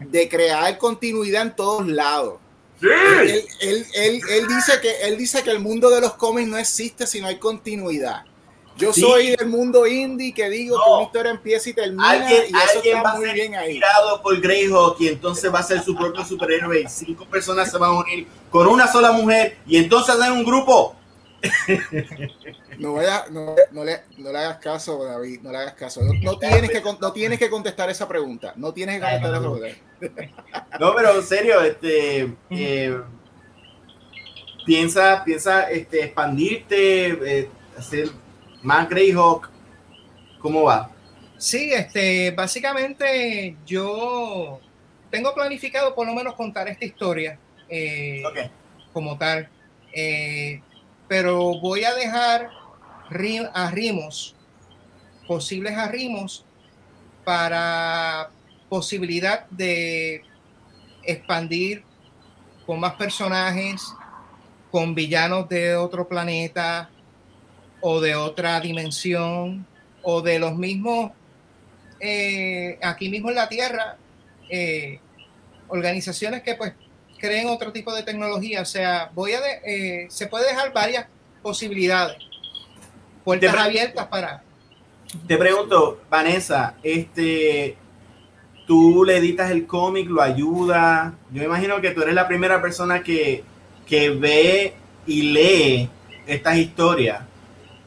[0.00, 2.40] de crear continuidad en todos lados.
[2.82, 6.58] Él, él, él, él, dice que, él dice que el mundo de los cómics no
[6.58, 8.24] existe si no hay continuidad.
[8.76, 9.02] Yo sí.
[9.02, 10.84] soy del mundo indie que digo no.
[10.84, 13.34] que una historia empieza y termina alguien, y eso alguien está va muy a ser
[13.34, 13.70] bien ahí.
[13.72, 17.76] inspirado por Greyhawk y entonces va a ser su propio superhéroe y cinco personas se
[17.78, 20.96] van a unir con una sola mujer y entonces hacen un grupo.
[22.78, 26.02] No, vaya, no, no, le, no le hagas caso, David, no le hagas caso.
[26.02, 28.52] No, no tienes, que, no tienes que contestar esa pregunta.
[28.56, 29.66] No tienes que contestar esa pregunta.
[30.80, 33.00] No, pero en serio, este, eh,
[34.64, 38.08] piensa, piensa este, expandirte, eh, hacer
[38.62, 39.50] más Greyhawk.
[40.40, 40.90] ¿Cómo va?
[41.38, 44.60] Sí, este, básicamente yo
[45.10, 47.38] tengo planificado por lo menos contar esta historia
[47.68, 48.50] eh, Okay.
[48.92, 49.48] como tal,
[49.94, 50.60] eh,
[51.12, 52.48] pero voy a dejar
[53.10, 54.34] ri- arrimos,
[55.28, 56.42] posibles arrimos
[57.22, 58.30] para
[58.70, 60.22] posibilidad de
[61.02, 61.84] expandir
[62.64, 63.82] con más personajes,
[64.70, 66.88] con villanos de otro planeta
[67.82, 69.66] o de otra dimensión
[70.02, 71.10] o de los mismos
[72.00, 73.98] eh, aquí mismo en la Tierra
[74.48, 74.98] eh,
[75.68, 76.72] organizaciones que pues
[77.22, 81.06] creen otro tipo de tecnología o sea voy a de- eh, se puede dejar varias
[81.42, 82.16] posibilidades
[83.24, 84.42] puertas abiertas para
[85.28, 87.76] Te pregunto, Vanessa, este,
[88.66, 91.12] tú le editas el cómic, lo ayudas.
[91.30, 93.44] Yo me imagino que tú eres la primera persona que,
[93.86, 94.72] que ve
[95.06, 95.88] y lee
[96.26, 97.20] estas historias.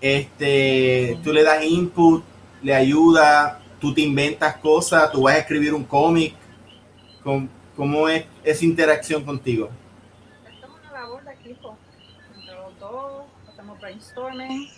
[0.01, 2.23] Este, tú le das input,
[2.61, 6.35] le ayudas, tú te inventas cosas, tú vas a escribir un cómic.
[7.75, 9.69] ¿Cómo, es esa interacción contigo?
[10.47, 11.77] Esto es una labor de equipo.
[12.35, 14.69] Entre los dos, hacemos brainstorming,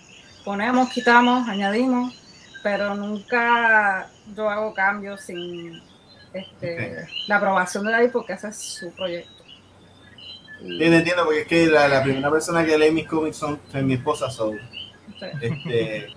[0.43, 2.13] ponemos, quitamos, añadimos,
[2.63, 5.81] pero nunca yo hago cambios sin
[6.33, 9.43] este, la aprobación de David porque ese es su proyecto.
[10.61, 13.59] Y- te entiendo, porque es que la, la primera persona que lee mis cómics son,
[13.83, 14.41] mi esposa, sí.
[15.41, 16.16] este,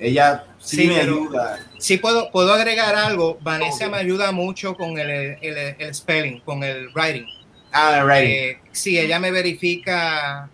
[0.00, 1.58] ella sí, Sí, me ayuda.
[1.78, 3.38] Sí, puedo, puedo agregar algo.
[3.40, 7.26] Vanessa me ayuda mucho con el, el, el spelling, con el writing.
[7.72, 8.28] Ah, right.
[8.28, 10.50] Eh, sí, ella me verifica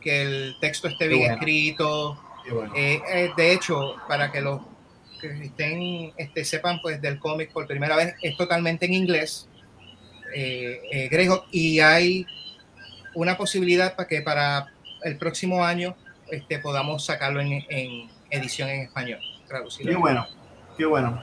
[0.00, 1.34] que el texto esté bien bueno.
[1.34, 2.22] escrito.
[2.50, 2.72] Bueno.
[2.76, 4.60] Eh, eh, de hecho, para que los
[5.20, 9.48] que estén, este, sepan pues del cómic por primera vez, es totalmente en inglés.
[10.34, 12.26] Eh, eh, Greyhawk, y hay
[13.14, 14.66] una posibilidad para que para
[15.02, 15.96] el próximo año
[16.30, 19.90] este, podamos sacarlo en, en edición en español, traducido.
[19.90, 20.26] Qué bueno,
[20.76, 21.22] qué bueno.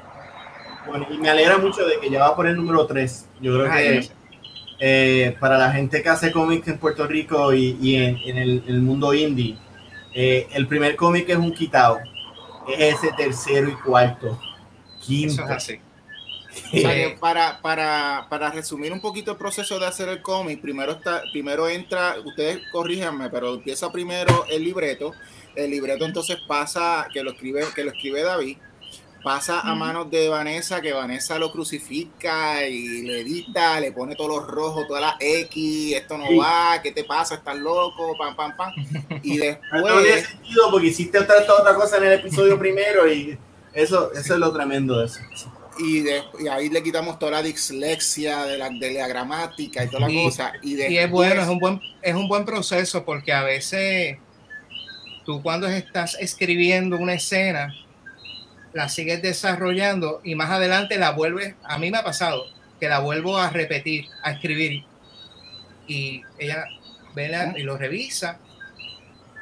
[0.88, 3.30] Bueno, y me alegra mucho de que ya va por el número 3.
[3.42, 4.10] Yo creo Ah, que
[4.80, 8.64] eh, para la gente que hace cómics en Puerto Rico y, y en, en el,
[8.68, 9.58] el mundo indie,
[10.14, 12.00] eh, el primer cómic es un quitado.
[12.68, 14.40] Es ese tercero y cuarto.
[15.02, 15.34] Quinto.
[15.34, 15.80] Eso es así.
[16.74, 20.60] O sea que para, para, para resumir un poquito el proceso de hacer el cómic,
[20.62, 25.14] primero está, primero entra, ustedes corríjanme, pero empieza primero el libreto.
[25.56, 28.58] El libreto entonces pasa, que lo escribe, que lo escribe David,
[29.24, 34.30] pasa a manos de Vanessa, que Vanessa lo crucifica y le edita, le pone todos
[34.32, 36.38] los rojos, todas las X, esto no Sí.
[36.38, 37.36] va, ¿qué te pasa?
[37.36, 38.16] ¿Estás loco?
[38.18, 38.72] Pam, pam, pam.
[39.24, 43.12] Y Pero no tiene después, sentido porque hiciste otra, otra cosa en el episodio primero
[43.12, 43.38] y
[43.74, 45.20] eso, eso es lo tremendo de eso.
[45.80, 49.88] y, de- y ahí le quitamos toda la dislexia de la, de la gramática y
[49.88, 50.24] toda la Sí.
[50.24, 50.54] cosa.
[50.64, 54.18] Y, Y es después- bueno, es un buen, es un buen proceso porque a veces
[55.26, 57.74] tú cuando estás escribiendo una escena,
[58.74, 62.46] la sigues desarrollando y más adelante la vuelves, a mí me ha pasado,
[62.80, 64.84] que la vuelvo a repetir, a escribir
[65.88, 66.64] y ella
[67.14, 68.40] ve la- y lo revisa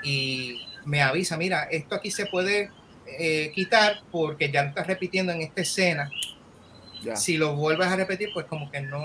[0.04, 2.72] y me avisa, mira, esto aquí se puede
[3.20, 6.10] eh, quitar porque ya lo estás repitiendo en esta escena.
[7.04, 7.16] Ya.
[7.16, 9.04] Si lo vuelves a repetir, pues como que no,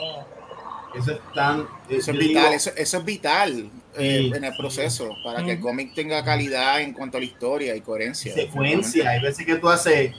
[0.95, 1.67] Eso es tan.
[1.89, 4.59] Eso es vital, digo- eso, eso es vital eh, en el sí.
[4.59, 8.35] proceso para que el cómic tenga calidad en cuanto a la historia y coherencia.
[8.35, 9.11] secuencia.
[9.11, 10.13] Hay veces que tú haces.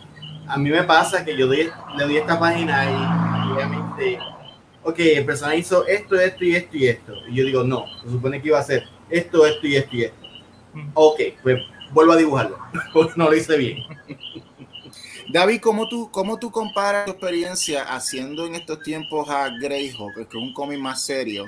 [0.47, 4.19] A mí me pasa que yo doy, le doy esta página y obviamente.
[4.87, 7.13] Ok, el personaje hizo esto, esto y esto y esto.
[7.27, 10.03] Y yo digo, no, se supone que iba a hacer esto, esto y esto y
[10.03, 10.27] esto.
[10.73, 10.89] Mm.
[10.93, 11.57] Ok, pues
[11.91, 12.59] vuelvo a dibujarlo.
[12.93, 13.79] Porque no lo hice bien.
[15.29, 20.21] David, ¿cómo tú, ¿cómo tú comparas tu experiencia haciendo en estos tiempos a Greyhawk, que
[20.21, 21.45] es un cómic más serio,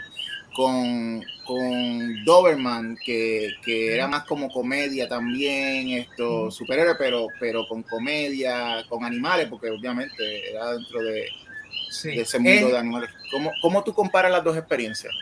[0.56, 7.82] con, con Doberman, que, que era más como comedia también, esto, superhéroe, pero, pero con
[7.84, 11.26] comedia, con animales, porque obviamente era dentro de,
[11.90, 12.10] sí.
[12.10, 13.10] de ese mundo Es- de animales.
[13.32, 15.14] ¿Cómo, ¿Cómo tú comparas las dos experiencias?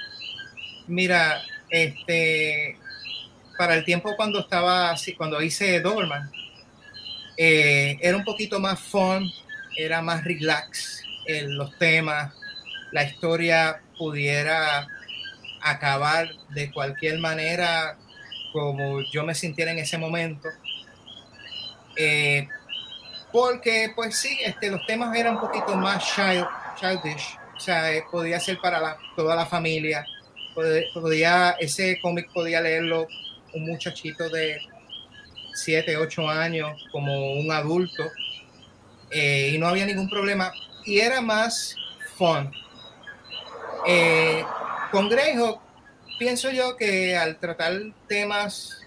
[0.87, 2.77] Mira, este,
[3.57, 6.29] para el tiempo cuando estaba así, cuando hice Doberman,
[7.37, 9.29] eh, era un poquito más fun,
[9.77, 12.33] era más relax en los temas.
[12.91, 14.87] la historia pudiera
[15.65, 17.97] acabar de cualquier manera
[18.51, 20.47] como yo me sintiera en ese momento.
[21.97, 22.47] Eh,
[23.31, 26.05] porque, pues sí, este, los temas eran un poquito más
[26.79, 30.05] childish, o sea, eh, podía ser para toda la familia,
[30.93, 33.07] podía, ese cómic podía leerlo
[33.53, 34.57] un muchachito de
[35.53, 38.03] 7, 8 años como un adulto
[39.11, 40.53] eh, y no había ningún problema
[40.85, 41.75] y era más
[42.17, 42.51] fun.
[44.95, 45.59] Con Greyhawk
[46.17, 47.73] pienso yo que al tratar
[48.07, 48.79] temas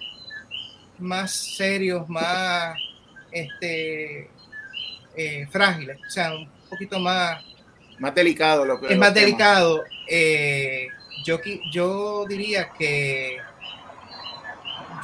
[0.99, 2.79] más serios, más
[3.31, 4.31] este,
[5.15, 7.45] eh, frágiles, o sea, un poquito más...
[7.99, 8.91] Más delicado lo que...
[8.91, 9.85] Es más delicado.
[10.09, 10.89] Eh,
[11.27, 11.41] yo,
[11.71, 13.37] yo diría que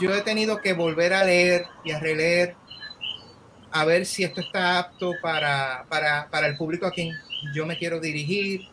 [0.00, 2.56] yo he tenido que volver a leer y a releer
[3.72, 7.14] a ver si esto está apto para, para, para el público a quien
[7.52, 8.68] yo me quiero dirigir,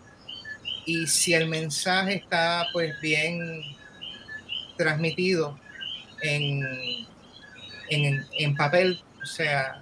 [0.86, 3.62] y si el mensaje está pues bien
[4.78, 5.60] transmitido
[6.22, 6.66] en,
[7.90, 9.80] en, papel, o sea,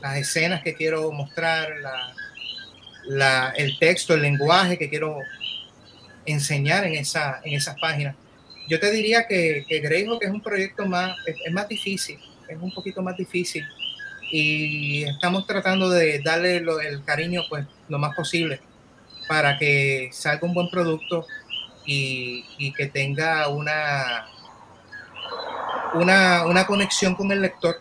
[0.00, 1.68] las escenas que quiero mostrar,
[3.06, 5.18] la, el texto, el lenguaje que quiero
[6.26, 8.14] enseñar en, esa, en esas páginas.
[8.68, 12.18] Yo te diría que, que Greyhawk es un proyecto más, es, más difícil,
[12.48, 13.64] es un poquito más difícil
[14.32, 18.60] y estamos tratando de darle el cariño pues lo más posible
[19.30, 21.24] para que salga un buen producto
[21.86, 24.26] y, que tenga una,
[25.94, 27.76] una, una, conexión con el lector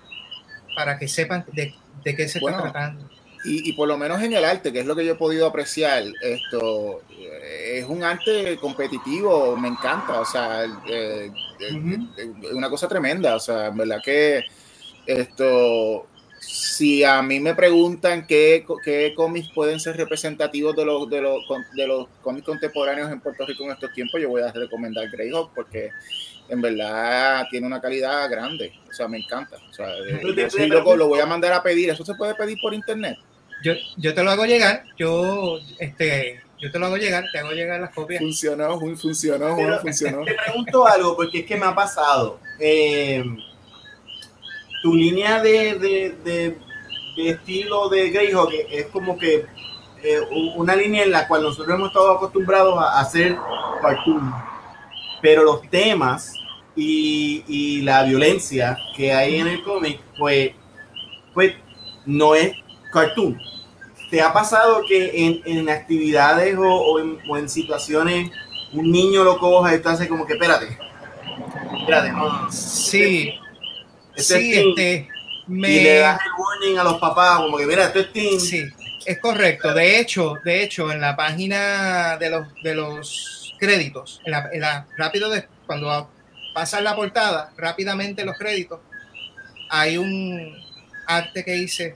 [0.75, 1.73] para que sepan de,
[2.03, 3.09] de qué se está tratando.
[3.45, 6.03] Y, por lo menos en el arte, que es lo que yo he podido apreciar,
[6.21, 13.39] esto es un arte competitivo, me encanta, o sea, eh, eh, una cosa tremenda, o
[13.39, 14.43] sea, en verdad que
[15.07, 16.05] esto
[16.39, 21.41] si a mí me preguntan qué, qué cómics pueden ser representativos de los, de, los,
[21.75, 25.53] de los cómics contemporáneos en Puerto Rico en estos tiempos, yo voy a recomendar Greyhawk
[25.53, 25.91] porque
[26.49, 28.73] en verdad tiene una calidad grande.
[28.89, 29.57] O sea, me encanta.
[29.69, 31.89] O sea, lo, voy a mandar a pedir.
[31.89, 33.17] ¿Eso se puede pedir por internet?
[33.63, 34.83] Yo, yo te lo hago llegar.
[34.97, 38.21] Yo, este, yo te lo hago llegar, te hago llegar las copias.
[38.21, 40.25] Funcionó, funcionó, funcionó.
[40.25, 42.39] Te pregunto algo, porque es que me ha pasado.
[42.59, 43.23] Eh,
[44.81, 45.75] tu línea de,
[46.23, 46.57] de,
[47.17, 49.45] estilo de Greyhawk es como que
[50.01, 50.19] eh,
[50.55, 53.37] una línea en la cual nosotros hemos estado acostumbrados a hacer
[53.81, 54.33] cartoon,
[55.21, 56.33] pero los temas
[56.75, 60.51] y, la violencia que hay en el cómic, pues,
[61.33, 61.53] pues
[62.05, 62.53] no es
[62.93, 63.37] cartoon.
[64.09, 66.99] ¿Te ha pasado que en, actividades o,
[67.37, 68.31] en, situaciones
[68.71, 70.77] un niño lo coja y te hace como que espérate?
[71.79, 72.11] Espérate,
[72.49, 73.33] Sí,
[74.19, 75.07] sí, este,
[75.47, 75.71] me...
[75.71, 78.39] Y le das el warning a los papás, como que mira, esto es teen.
[78.39, 78.63] Sí,
[79.05, 79.73] es correcto.
[79.73, 85.29] De hecho, de hecho, en la página de los, de los créditos, en la, rápido
[85.29, 86.09] de, cuando
[86.53, 88.79] pasa la portada, rápidamente los créditos,
[89.69, 90.57] hay un
[91.07, 91.95] arte que hice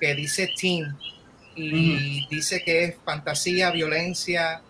[0.00, 0.96] que dice teen
[1.56, 4.60] y dice que es fantasía, violencia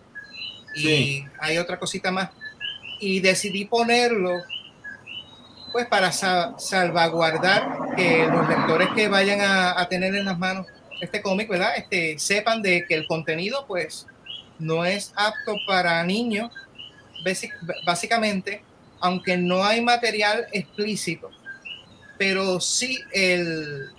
[0.75, 2.29] y hay otra cosita más.
[2.99, 4.31] Y decidí ponerlo
[5.75, 7.67] pues para salvaguardar
[7.97, 10.67] que los lectores que vayan a, tener en las manos
[11.01, 11.71] este cómic, ¿verdad?
[11.75, 14.07] Este, sepan de que el contenido, pues,
[14.57, 16.49] no es apto para niños,
[17.85, 18.63] básicamente,
[19.01, 21.29] aunque no hay material explícito,
[22.17, 23.89] pero sí el,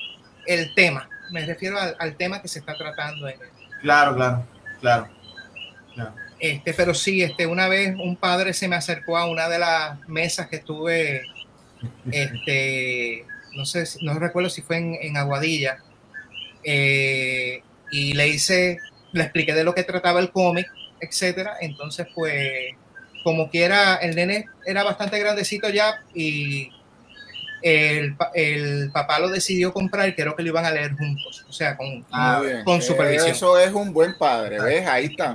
[0.75, 3.29] tema, me refiero al, tema que se está tratando.
[3.29, 3.37] En
[3.83, 4.47] Claro, claro,
[4.81, 5.09] claro.
[6.39, 10.09] Este, pero sí, este, una vez un padre se me acercó a una de las
[10.09, 11.37] mesas que estuve
[12.11, 13.25] este,
[13.55, 15.79] no sé, no recuerdo si fue en, Aguadilla,
[16.65, 18.79] eh, y le hice,
[19.13, 20.67] le expliqué de lo que trataba el cómic,
[21.01, 21.57] etcétera.
[21.61, 22.75] Entonces, pues,
[23.23, 26.71] como quiera, el nene era bastante grandecito ya y
[27.63, 31.53] el, el, papá lo decidió comprar y creo que lo iban a leer juntos, o
[31.53, 33.31] sea, con, ah, con supervisión.
[33.31, 34.87] Eso es un buen padre, ¿ves?
[34.87, 35.35] Ahí está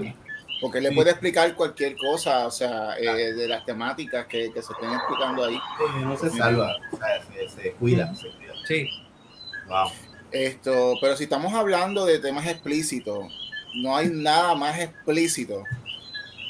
[0.62, 4.72] porque le puede explicar cualquier cosa, o sea, eh, de las temáticas que, que, se
[4.72, 5.60] estén explicando ahí.
[6.04, 8.54] no se salva, o sea, se, cuida, se cuida.
[8.68, 8.88] Sí.
[9.68, 9.90] Wow.
[10.32, 13.26] Esto, pero si estamos hablando de temas explícitos,
[13.74, 15.64] no hay nada más explícito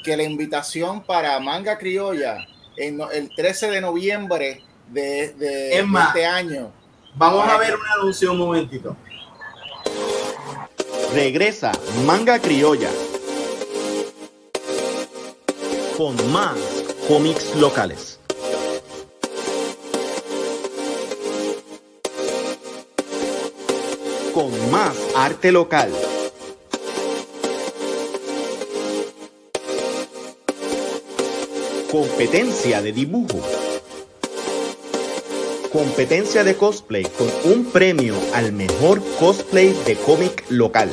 [0.04, 2.46] que la invitación para Manga Criolla
[2.76, 6.70] en el 13 de noviembre de, de, este año.
[7.14, 8.94] Vamos a ver un anuncio un momentito.
[11.14, 11.72] Regresa
[12.04, 12.90] Manga Criolla
[15.96, 16.58] con más
[17.06, 18.18] cómics locales.
[24.32, 25.90] Con más arte local.
[31.90, 33.40] Competencia de dibujo.
[35.70, 40.90] Competencia de cosplay con un premio al mejor cosplay de cómic local.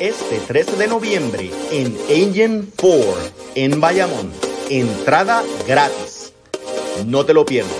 [0.00, 3.16] Este 13 de noviembre en Agent 4
[3.54, 4.32] en Bayamón.
[4.68, 6.34] Entrada gratis.
[7.06, 7.72] No te lo pierdas.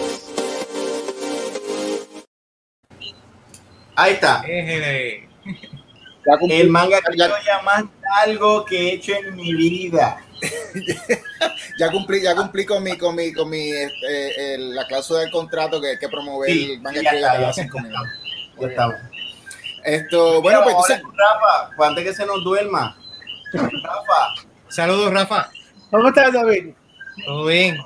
[3.97, 4.43] Ahí está.
[4.47, 10.23] Ya El manga ya- ya más largo que he hecho en mi vida.
[11.79, 15.31] ya cumplí, ya cumplí con mi, con mi, con mi, este, el- la cláusula del
[15.31, 18.09] contrato que hay que promover Sí, el manga ya que está, ya minutos.
[18.61, 18.97] Ya estamos.
[19.87, 22.97] Esto, bueno, pues entonces, Rafa, antes que se nos duerma.
[23.53, 24.35] Rafa,
[24.69, 25.49] Saludos, Rafa.
[25.91, 26.75] ¿Cómo estás, David?
[27.25, 27.79] Todo bien.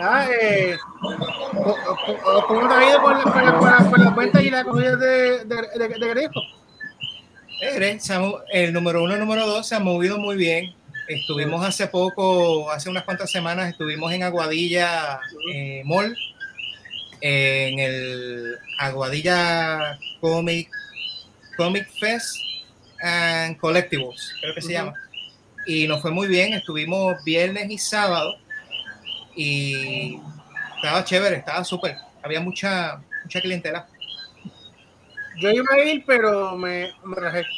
[0.00, 1.16] Ah, eh, ¿cómo-
[1.54, 4.50] cómo- ¿Cómo te ha ido con la, con la, con la, con la cuenta y
[4.50, 6.40] la cogida de, de, de, de Greco?
[8.52, 10.74] El número uno y el número dos se han movido muy bien.
[11.08, 15.20] Estuvimos hace poco, hace unas cuantas semanas, estuvimos en Aguadilla
[15.52, 16.16] eh, Mall,
[17.20, 20.70] en el Aguadilla Comic,
[21.56, 22.36] Comic Fest
[23.00, 24.94] and Collectibles, creo que se llama.
[25.66, 28.34] Y nos fue muy bien, estuvimos viernes y sábado
[29.36, 30.18] y
[30.76, 31.96] estaba chévere, estaba súper.
[32.22, 33.88] Había mucha, mucha clientela.
[35.40, 37.46] Yo iba a ir, pero me, me rajé.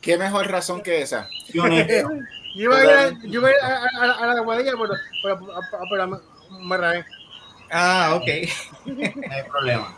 [0.00, 1.28] ¿qué mejor razón que esa?
[1.52, 1.64] Yo
[2.54, 5.38] iba a ir a, yo iba a, ir a, a- a la guadilla, pero, pero,
[5.90, 6.18] pero me,
[6.60, 7.04] me rajé.
[7.70, 8.28] Ah, ok.
[8.86, 9.96] no hay problema.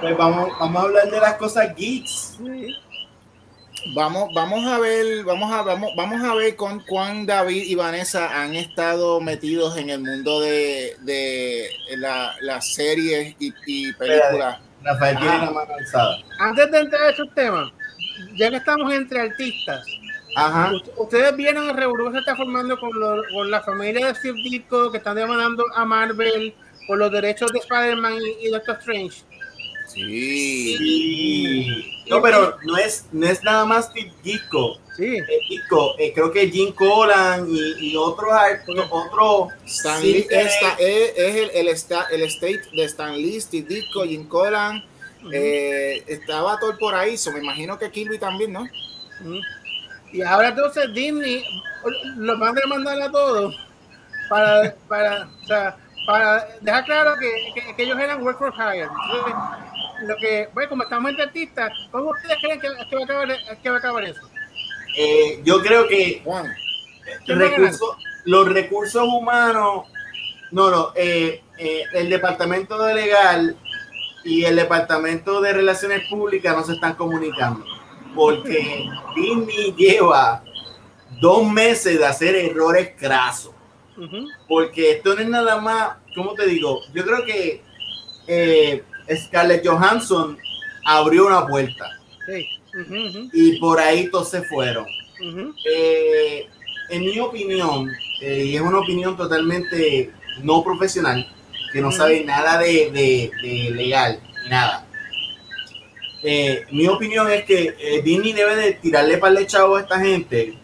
[0.00, 2.38] Pues vamos, vamos a hablar de las cosas geeks.
[3.94, 8.42] Vamos, vamos a ver, vamos a, vamos, vamos a ver con cuán David y Vanessa
[8.42, 14.60] han estado metidos en el mundo de, de la- las series y, y películas.
[14.84, 16.16] Rafael tiene la mano alzada.
[16.38, 17.72] Antes de entrar a esos temas,
[18.36, 19.84] ya que estamos entre artistas,
[20.34, 20.72] Ajá.
[20.96, 24.38] Ustedes vieron el revolú que se está formando con, lo- con la familia de Steve
[24.42, 26.54] Ditko que están demandando a Marvel
[26.86, 29.22] por los derechos de Spider-Man y, y Doctor Strange.
[29.88, 30.76] Sí.
[30.78, 31.88] Sí.
[32.08, 33.90] No, pero no es, no es nada más
[34.22, 34.78] Ditko.
[34.96, 38.30] Sí, Eh, Ditko, eh, creo que Jim Collan y, y otros
[38.90, 43.66] otro Stan Lee esta- es, es el, el, esta- el state de Stan Lee, Steve
[43.68, 44.84] Ditko, Jim Collan.
[45.32, 48.66] eh, estaba todo por ahí, so me imagino que Kirby también, ¿no?
[50.12, 51.42] Y ahora entonces Disney
[52.16, 53.54] los van a demandar a todos
[54.28, 55.76] para, para, o sea,
[56.06, 57.30] para dejar claro que,
[57.60, 58.82] que- que ellos eran work for hire.
[59.04, 59.34] Entonces,
[60.08, 63.28] lo que, bueno, como estamos entre artistas, ¿cómo ustedes creen que, que va, a acabar,
[63.62, 64.20] que va a acabar eso?
[64.96, 66.52] eh, yo creo que Juan.
[67.24, 69.86] ¿Quién va a recursos, los recursos humanos,
[70.50, 73.56] no, no, eh, eh, el departamento de legal
[74.24, 77.64] y el departamento de relaciones públicas no se están comunicando
[78.14, 78.84] porque
[79.16, 80.42] Disney lleva
[81.20, 83.52] dos meses de hacer errores crasos.
[84.48, 86.80] Porque esto no es nada más, ¿cómo te digo?
[86.94, 87.60] Yo creo que
[88.26, 88.82] eh,
[89.14, 90.38] Scarlett Johansson
[90.84, 91.86] abrió una puerta
[92.26, 92.48] Sí.
[93.32, 94.86] Y por ahí todos se fueron.
[95.70, 96.46] Eh,
[96.90, 97.90] en mi opinión,
[98.20, 100.10] eh, y es una opinión totalmente
[100.42, 101.26] no profesional,
[101.72, 104.86] que no sabe nada de, de- de legal, ni nada.
[106.24, 109.98] Eh, mi opinión es que eh, Disney debe de tirarle para el chavo a esta
[109.98, 110.54] gente,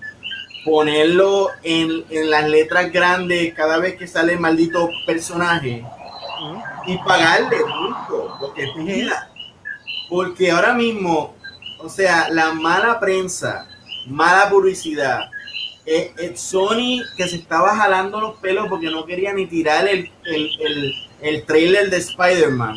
[0.65, 5.85] ponerlo en, en las letras grandes cada vez que sale el maldito personaje
[6.87, 9.31] y pagarle punto, lo que pida.
[10.09, 11.35] Porque ahora mismo,
[11.81, 13.69] o sea, la mala prensa,
[14.07, 15.21] mala publicidad,
[15.85, 20.11] eh, eh, Sony que se estaba jalando los pelos porque no quería ni tirar el,
[20.25, 22.77] el, el, el trailer de Spider-Man.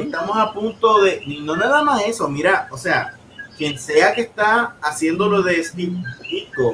[0.00, 3.14] Estamos a punto de, no nada más eso, mira, o sea,
[3.58, 5.92] quien sea que está haciendo lo de Steve
[6.30, 6.72] Ditko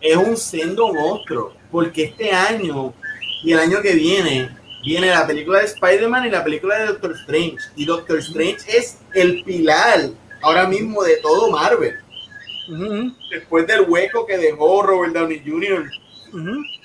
[0.00, 2.92] es un sendo monstruo, porque este año
[3.42, 4.50] y el año que viene
[4.82, 7.58] viene la película de Spider-Man y la película de Doctor Strange.
[7.76, 10.10] Y Doctor Strange es el pilar
[10.42, 11.96] ahora mismo de todo Marvel.
[13.30, 15.90] Después del hueco que dejó Robert Downey Jr.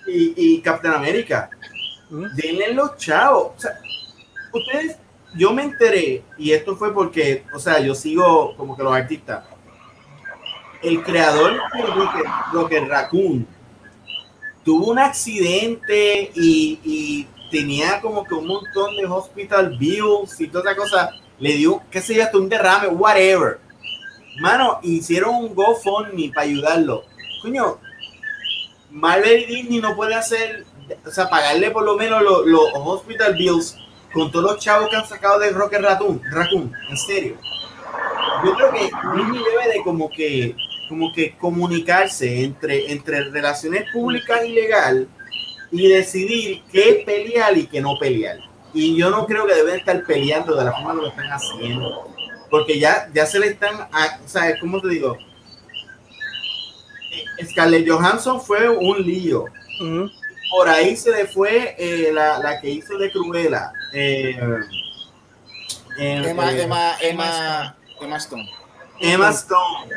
[0.08, 1.50] y, y Captain America.
[2.10, 2.26] ujú.
[2.36, 3.54] Denle los chavos.
[3.56, 3.80] O sea,
[4.52, 4.98] ustedes,
[5.36, 9.44] yo me enteré, y esto fue porque, o sea, yo sigo como que los artistas.
[10.86, 13.48] El creador de Rocket, Rocket Raccoon
[14.64, 20.76] tuvo un accidente y, tenía como que un montón de hospital bills y toda esa
[20.76, 21.12] cosa.
[21.40, 23.60] Le dio, qué sé yo, hasta un derrame, whatever.
[24.40, 27.04] Mano, hicieron un GoFundMe para ayudarlo.
[27.42, 27.80] Coño,
[28.92, 30.66] Marvel y Disney no puede hacer,
[31.06, 33.78] o sea, pagarle por lo menos los, los hospital bills
[34.14, 37.38] con todos los chavos que han sacado de Rocket Raccoon, Raccoon, en serio.
[38.44, 40.56] Yo creo que Disney debe de como que
[40.88, 45.08] como que comunicarse entre, entre relaciones públicas y legal
[45.72, 48.40] y decidir qué pelear y qué no pelear.
[48.74, 52.10] Y yo no creo que deben estar peleando de la forma que lo están haciendo,
[52.50, 55.18] porque ya, ya se le están, a, o sea, ¿cómo te digo?
[57.12, 59.46] Eh, Scarlett Johansson fue un lío.
[60.52, 63.72] Por ahí se le fue eh, la, la, que hizo de Cruella.
[63.94, 64.38] Eh,
[65.98, 68.50] Emma, Emma, Emma, Emma Stone.
[69.00, 69.90] Emma Stone,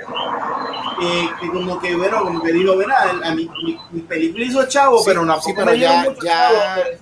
[1.00, 3.22] eh, que como que, bueno, como que ¿verdad?
[3.22, 6.50] A mi, mi, mi, película hizo chavo, sí, pero no sí, pero ya, ya,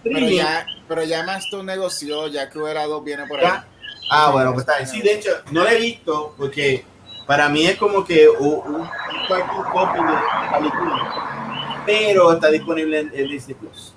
[0.02, 3.46] pero ya, pero ya Emma Stone negoció, ya que hubiera dos viene por ahí.
[3.46, 3.66] ¿Ya?
[4.10, 4.88] Ah, bueno, pues está bien.
[4.88, 6.84] Sí, de hecho, no la he visto porque
[7.26, 8.88] para mí es como que un, un
[9.26, 13.94] cualquier copy de la película, pero está disponible en, en Disney Plus.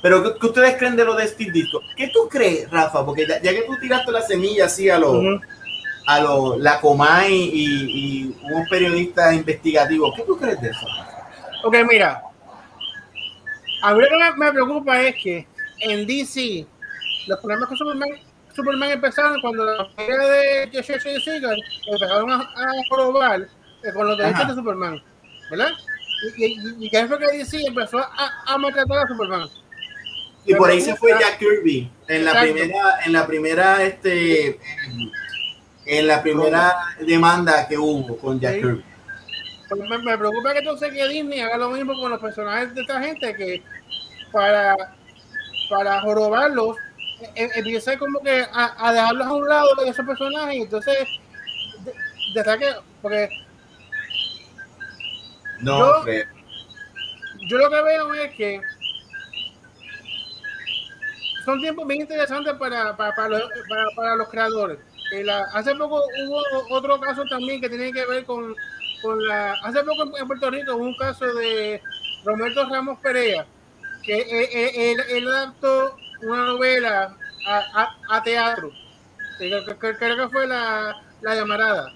[0.00, 1.80] Pero, ¿qué, ¿qué, ustedes creen de lo de Steve Disco?
[1.96, 3.04] ¿Qué tú crees, Rafa?
[3.04, 5.12] Porque ya, ya que tú tiraste la semilla así a los...
[5.12, 5.40] Uh -huh
[6.06, 10.12] a lo, la Comay y, y un periodista investigativo.
[10.14, 10.86] ¿Qué tú crees de eso?
[11.64, 12.22] Ok, mira.
[13.82, 15.46] A mí lo que me, preocupa es que
[15.80, 16.66] en DC
[17.26, 18.08] los problemas con Superman,
[18.54, 24.18] Superman empezaron cuando la familia de Joshua Seagal empezaron a, a probar eh, con los
[24.18, 24.48] derechos Ajá.
[24.50, 25.02] de Superman,
[25.50, 25.70] ¿verdad?
[26.36, 29.48] Y, y, y que fue que DC empezó a, a maltratar a Superman.
[30.44, 32.52] Y por ahí se fue Jack Kirby en la Exacto.
[32.52, 34.58] primera, en la primera, este,
[35.84, 38.56] en la primera demanda que hubo con Jack.
[38.56, 38.84] Kirby.
[39.68, 42.82] Pues me, me, preocupa que entonces que Disney haga lo mismo con los personajes de
[42.82, 43.62] esta gente que
[44.30, 44.76] para,
[45.70, 46.76] para jorobarlos
[47.34, 51.08] e, empieza como que a, a, dejarlos a un lado de esos personajes y entonces
[52.34, 52.66] de, de que
[53.00, 53.28] porque
[55.60, 56.26] no yo, creo.
[57.48, 58.60] yo lo que veo es que
[61.44, 64.78] son tiempos bien interesantes para, para, para, los, para, para los creadores
[65.52, 68.54] hace poco hubo otro caso también que tiene que ver con,
[69.02, 69.54] con la.
[69.62, 71.80] Hace poco en Puerto Rico hubo un caso de
[72.24, 73.46] Roberto Ramos Perea,
[74.02, 77.58] que él, él adaptó una novela a,
[78.08, 78.70] a, a teatro.
[79.38, 81.92] Creo que, fue la, la llamarada.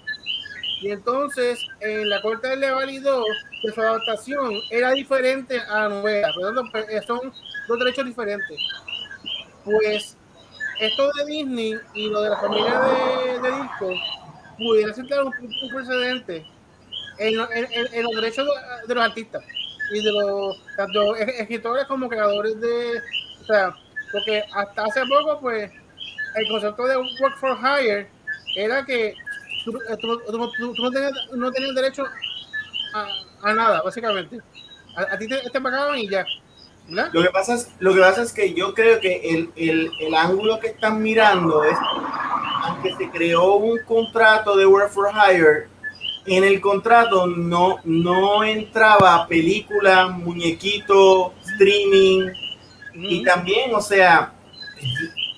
[0.80, 3.24] Y entonces en la corte le validó
[3.62, 6.28] que su adaptación era diferente a la novela,
[6.72, 7.32] pero son
[7.68, 8.58] dos derechos diferentes.
[9.64, 10.16] Pues
[10.80, 13.94] esto de Disney y lo de la familia de, de Disco
[14.58, 16.46] pudiera sentar un, precedente
[17.18, 18.46] en, en, en, los derechos
[18.86, 19.42] de, los artistas
[19.92, 23.02] y de los tanto escritores como creadores de
[23.40, 23.74] o sea
[24.12, 25.70] porque hasta hace poco pues
[26.36, 28.08] el concepto de work for hire
[28.56, 29.14] era que
[29.64, 32.04] tú, tú, tú, no, tenías, no, tenías, derecho
[33.42, 34.40] a, nada básicamente.
[34.96, 36.24] A, a ti te, te pagaban y ya
[36.88, 37.06] ¿No?
[37.12, 40.14] Lo que, pasa es, lo que pasa es que yo creo que el, el, el,
[40.14, 41.76] ángulo que están mirando es,
[42.62, 45.68] aunque se creó un contrato de Work for Hire,
[46.26, 52.30] en el contrato no, no entraba película, muñequito, streaming,
[52.94, 53.04] mm.
[53.04, 54.32] y también, o sea...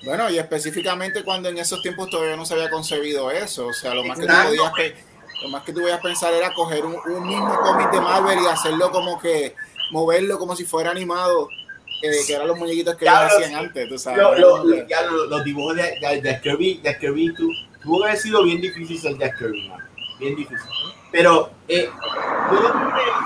[0.03, 3.93] Bueno, y específicamente cuando en esos tiempos todavía no se había concebido eso, o sea,
[3.93, 4.51] lo más Exacto.
[4.51, 4.93] que tú podías,
[5.41, 8.47] lo más que tú podías pensar era coger un, un mismo cómic de Marvel y
[8.47, 9.55] hacerlo como que
[9.91, 11.49] moverlo como si fuera animado,
[12.01, 14.19] eh, que eran los muñequitos que ya ellos hacían antes, tú sabes.
[14.19, 17.49] Lo, lo, lo, ya los dibujos de, de, de Kirby, de Kirby tú,
[17.83, 19.79] tuvo que haber sido bien difícil ser Jack Kirby, man.
[20.19, 20.67] bien difícil.
[21.11, 21.89] Pero eh,
[22.51, 22.73] yo creo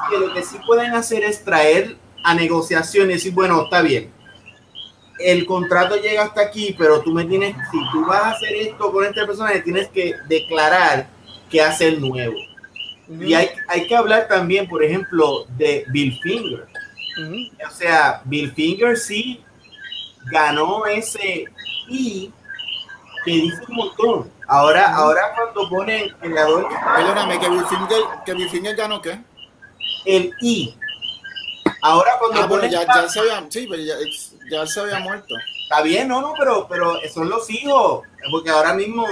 [0.10, 4.12] que lo que sí pueden hacer es traer a negociación y decir, bueno, está bien,
[5.20, 8.92] el contrato llega hasta aquí, pero tú me tienes, si tú vas a hacer esto
[8.92, 11.08] con este personaje, tienes que declarar
[11.50, 12.36] que hace el nuevo.
[13.18, 13.24] -huh.
[13.24, 16.68] Y hay, hay, que hablar también, por ejemplo, de Bill Finger.
[17.18, 17.68] Uh -huh.
[17.68, 19.42] O sea, Bill Finger sí
[20.32, 21.46] ganó ese
[21.90, 22.32] I
[23.26, 24.32] que dice un montón.
[24.48, 24.98] Ahora, uh -huh.
[24.98, 26.70] ahora cuando ponen el adulto.
[26.96, 29.20] Perdóname, que Bill Finger, que Bill Finger ganó qué?
[30.06, 30.76] El I.
[31.82, 32.72] Ahora cuando ah, ponen.
[32.72, 33.96] ya, ya, se había, sí, pero ya,
[34.50, 35.36] ya se había muerto.
[35.64, 38.04] Está bien, no, no, pero, pero son los hijos.
[38.32, 39.06] Porque ahora mismo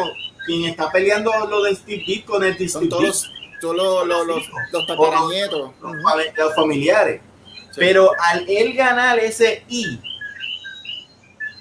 [0.46, 3.32] quien está peleando lo de Steve Dick con el Son todos
[3.62, 5.72] los, los, los, los tataranietos.
[5.82, 5.96] Los,
[6.38, 7.22] los familiares.
[7.72, 7.78] Sí.
[7.78, 10.00] Pero al él ganar ese I,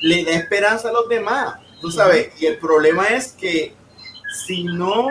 [0.00, 1.56] le da esperanza a los demás.
[1.80, 2.42] Tú sabes, -huh.
[2.42, 3.74] y el problema es que
[4.46, 5.08] si no,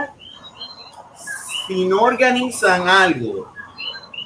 [1.67, 3.51] si no organizan algo,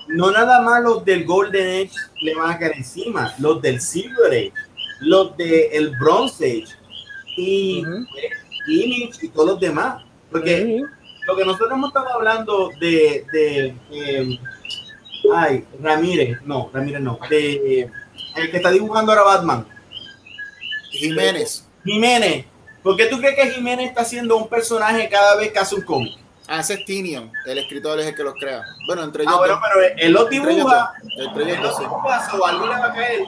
[0.07, 4.32] no nada más los del Golden Age le van a caer encima, los del Silver
[4.32, 4.53] Age,
[4.99, 6.76] los del el Bronze Age
[7.38, 8.07] y uh -huh.
[8.68, 10.03] Image y todos los demás.
[10.32, 14.39] Porque uh -huh lo que nosotros hemos estado hablando de, de eh,
[15.34, 17.91] ay, Ramírez, no, Ramírez no, de eh,
[18.36, 19.67] el que está dibujando ahora Batman.
[20.91, 21.67] Jiménez.
[21.84, 22.45] Jiménez.
[22.82, 25.82] ¿Por qué tú crees que Jiménez está haciendo un personaje cada vez que hace un
[25.84, 26.17] cómic?
[26.47, 28.63] Ah, Tinion, el escritor es el que los crea.
[28.86, 29.36] Bueno, entre ah, ellos.
[29.36, 30.93] Ah, bueno, pero él los dibuja.
[31.17, 33.21] Entre ellos, los dibuja, o algo le va a caer.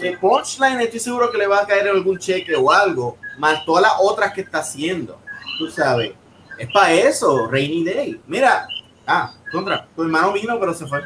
[0.00, 3.82] El punchline estoy seguro que le va a caer algún cheque o algo, más todas
[3.82, 5.18] las otras que está haciendo.
[5.58, 6.12] Tú sabes.
[6.62, 8.20] Es para eso, Rainy Day.
[8.28, 8.68] Mira,
[9.04, 11.02] ah, contra, tu hermano vino, pero se fue.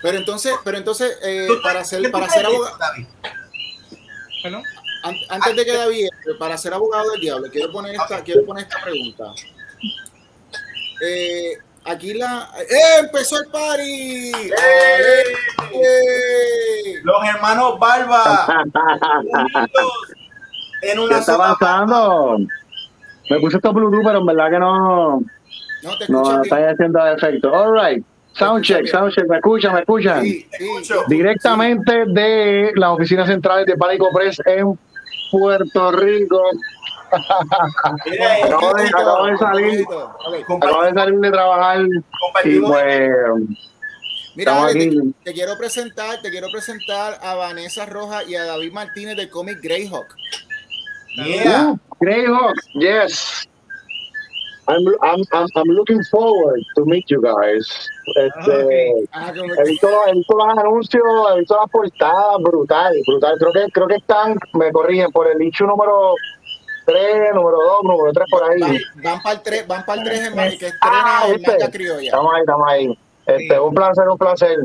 [0.00, 2.78] Pero entonces, pero entonces, eh, para ser, para ser abogado.
[5.28, 6.08] Antes de que David,
[6.38, 9.34] para ser abogado del diablo, quiero poner esta, quiero poner esta pregunta.
[11.04, 12.50] Eh, aquí la.
[12.58, 13.00] ¡Eh!
[13.00, 14.32] ¡Empezó el party!
[14.32, 15.22] ¡Eh!
[15.74, 17.00] ¡Eh!
[17.02, 18.64] Los hermanos Barba.
[20.80, 22.38] en una ¿Qué está pasando?
[23.32, 25.20] Me puse esto Bluetooth, pero en verdad que no.
[25.82, 27.52] No, te no está haciendo efecto.
[27.52, 28.04] All right.
[28.34, 30.22] Soundcheck, soundcheck, me escuchan, me escuchan.
[30.22, 32.12] Sí, sí, Directamente sí.
[32.12, 34.78] de las oficinas centrales de Pánico Press en
[35.30, 36.40] Puerto Rico.
[37.12, 39.84] acabo, de, acabo, de, salir,
[40.48, 41.86] acabo de salir de trabajar
[42.44, 43.10] y pues
[44.34, 48.72] Mira, Ale, te, te, quiero presentar, te quiero presentar a Vanessa Rojas y a David
[48.72, 50.16] Martínez del cómic Greyhawk.
[51.14, 51.72] Yeah.
[51.72, 53.46] Uh, Greyhawk, yes.
[54.68, 57.66] I'm, I'm, I'm, I'm looking forward to meet you guys.
[58.16, 59.06] Este, okay.
[59.12, 61.02] ah, he, visto, he visto los anuncios,
[61.34, 63.38] he visto las portadas, brutal, brutal.
[63.38, 66.14] Creo que, creo que están, me corrigen, por el nicho número
[66.86, 68.60] 3, número 2, número 3 por ahí.
[68.60, 71.70] Van, van para el 3, van para el 3 en que estrena ah, este.
[71.70, 72.06] Criolla.
[72.06, 72.98] Estamos ahí, estamos ahí.
[73.26, 74.58] Este, un placer, un placer.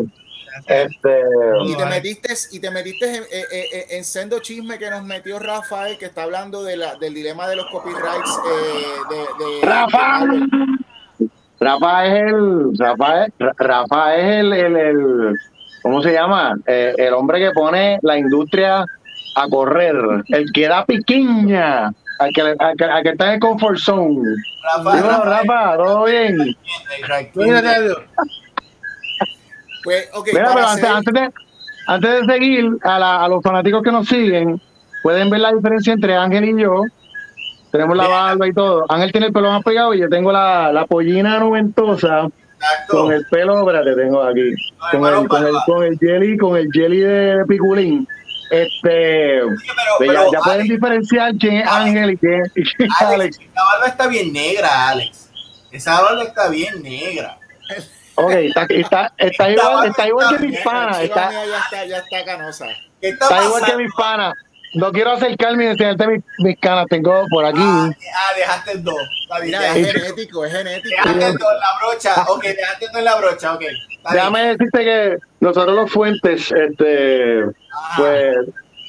[0.65, 1.21] Este,
[1.65, 5.97] y te metiste, y te metiste en, en, en, sendo chisme que nos metió Rafael,
[5.97, 10.25] que está hablando de la, del dilema de los copyrights eh, de, de, Rafa.
[11.59, 15.35] Rafa es el Rafa es, Rafa es el, el, el,
[15.81, 16.55] ¿cómo se llama?
[16.67, 18.85] Eh, el hombre que pone la industria
[19.35, 19.95] a correr,
[20.29, 21.87] el que da piquiña,
[22.19, 24.21] al que, al que, al que está en el comfort zone.
[24.75, 26.37] Rafa, Rafa, Rafa, todo bien.
[29.87, 31.31] Pues, okay, Mira, pero antes, antes, de,
[31.87, 34.61] antes de seguir, a, la, a, los fanáticos que nos siguen,
[35.01, 36.83] pueden ver la diferencia entre Ángel y yo.
[37.71, 38.85] Tenemos la barba y todo.
[38.89, 42.27] Ángel tiene el pelo más pegado y yo tengo la, la pollina noventosa.
[42.55, 42.97] Exacto.
[42.97, 44.53] Con el pelo, espérate, tengo aquí.
[44.91, 48.05] con, el, con, el, con el jelly, con el jelly de piculín.
[48.51, 53.01] Este, sí, pero, ya, ya pueden diferenciar quién es Ángel y quién, y quién es
[53.01, 53.39] Alex.
[53.53, 55.29] Esa barba está bien negra, Alex.
[55.71, 57.37] Esa barba está bien negra.
[58.19, 60.99] Ok, está, está, está, igual, está igual que mis panas.
[61.01, 62.65] Está, ya está, ya está canosa.
[62.99, 64.33] Está, está igual que mis panas.
[64.73, 67.61] No quiero acercarme y enseñarte mis, mis canas, tengo por aquí.
[67.61, 68.95] Ah, ah dejaste dos.
[69.43, 70.89] Mira, es genético, es genético.
[70.89, 72.25] Dejaste dos en la brocha.
[72.27, 73.63] Ok, dejaste dos en la brocha, ok.
[74.11, 77.43] Déjame decirte que nosotros los fuentes, este,
[77.97, 78.35] pues,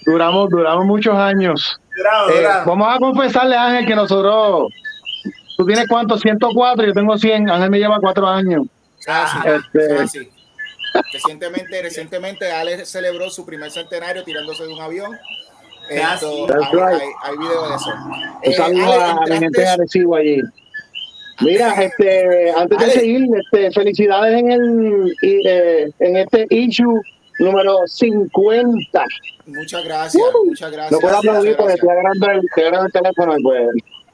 [0.06, 1.78] duramos, duramos muchos años.
[1.94, 2.66] Duramos, eh, duramos.
[2.66, 4.72] Vamos a confesarle a Ángel que nosotros,
[5.58, 8.62] tú tienes cuántos, 104, yo tengo 100, Ángel me lleva cuatro años.
[9.08, 10.30] Ah, este...
[11.12, 15.18] Recientemente, recientemente Alex celebró su primer centenario tirándose de un avión.
[15.90, 16.46] Esto,
[16.86, 17.90] hay, hay, video de eso.
[18.44, 20.42] Un saludo eh, a la gente de Arecibo allí.
[21.40, 27.00] Mira, este, antes de seguir, este, felicidades en el eh, en este issue
[27.38, 29.04] número 50.
[29.46, 30.92] Muchas gracias, uh, muchas gracias.
[30.92, 33.68] No puedo aplaudir porque estoy agarrando el, el teléfono y pues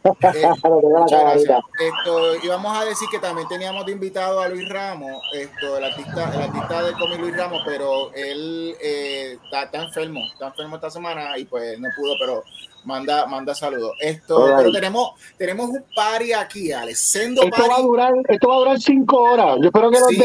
[0.05, 0.13] eh,
[1.81, 5.85] esto, y vamos a decir que también teníamos de invitado a Luis Ramos, esto, el
[5.85, 10.91] artista, el artista del cómic Luis Ramos, pero él eh, está, enfermo, está enfermo esta
[10.91, 12.45] semana y pues no pudo, pero
[12.85, 13.93] manda, manda saludos.
[13.99, 17.17] Esto, pero tenemos, tenemos un party aquí, Alex.
[17.17, 19.57] esto va a durar, esto va a durar cinco horas.
[19.61, 20.19] Yo espero que sí,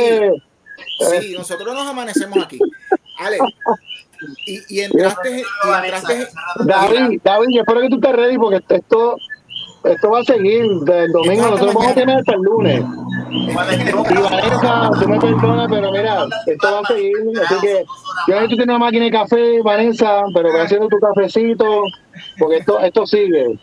[1.00, 2.60] nos Sí, nosotros nos amanecemos aquí.
[3.18, 3.44] Alex,
[4.46, 6.28] y, y entraste, y entraste
[6.66, 9.16] David, David, yo espero que tú estés ready porque esto
[9.84, 12.84] esto va a seguir del domingo, nosotros vamos a tener hasta el lunes.
[13.32, 17.14] Y Vanessa, tú me perdonas, pero mira, esto va a seguir.
[17.44, 17.86] Así que
[18.28, 21.84] yo necesito tener una máquina de café, Vanessa, pero voy haciendo tu cafecito,
[22.38, 23.58] porque esto, esto sigue.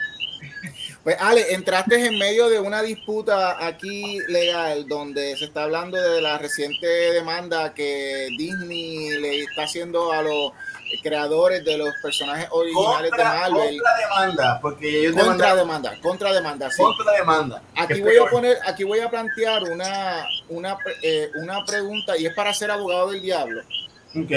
[1.07, 6.21] Pues Ale, entraste en medio de una disputa aquí legal donde se está hablando de
[6.21, 10.51] la reciente demanda que Disney le está haciendo a los
[11.03, 13.81] creadores de los personajes originales contra, de Marvel.
[13.81, 16.83] Contra demanda, porque ellos contra demanda, contra demanda, sí.
[16.83, 17.63] Contra demanda.
[17.75, 22.35] Aquí voy a poner, aquí voy a plantear una, una, eh, una pregunta y es
[22.35, 23.63] para ser abogado del diablo.
[24.15, 24.33] Ok.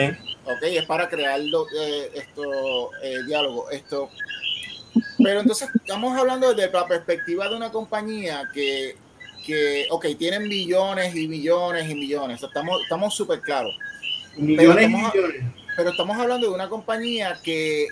[0.45, 3.70] Ok, es para crear eh, esto, eh, diálogo.
[3.70, 4.10] Esto.
[5.18, 8.95] Pero entonces estamos hablando desde la perspectiva de una compañía que,
[9.45, 12.41] que ok, tienen millones y millones y millones.
[12.41, 13.78] Estamos estamos súper claros.
[14.38, 17.88] Millones y millones pero estamos hablando de una compañía que,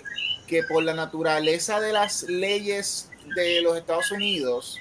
[0.46, 4.76] que por la naturaleza de las leyes de los Estados Unidos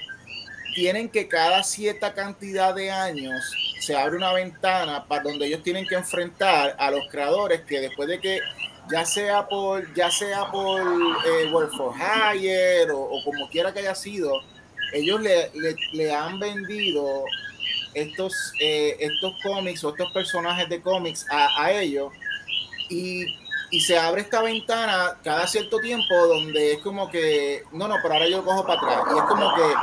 [0.76, 3.41] tienen que cada cierta cantidad de años
[3.80, 8.10] se abre una ventana para donde ellos tienen que enfrentar a los creadores que después
[8.10, 8.41] de que
[8.91, 13.95] ya sea por ya sea por eh, Work for Hire o, como quiera que haya
[13.95, 14.34] sido
[14.91, 15.49] ellos le,
[15.93, 17.24] le, han vendido
[17.93, 22.12] estos eh, estos cómics o estos personajes de cómics a ellos
[22.90, 28.14] y se abre esta ventana cada cierto tiempo donde es como que, no, no, pero
[28.14, 29.04] ahora yo cojo para atrás.
[29.14, 29.74] Y es como que,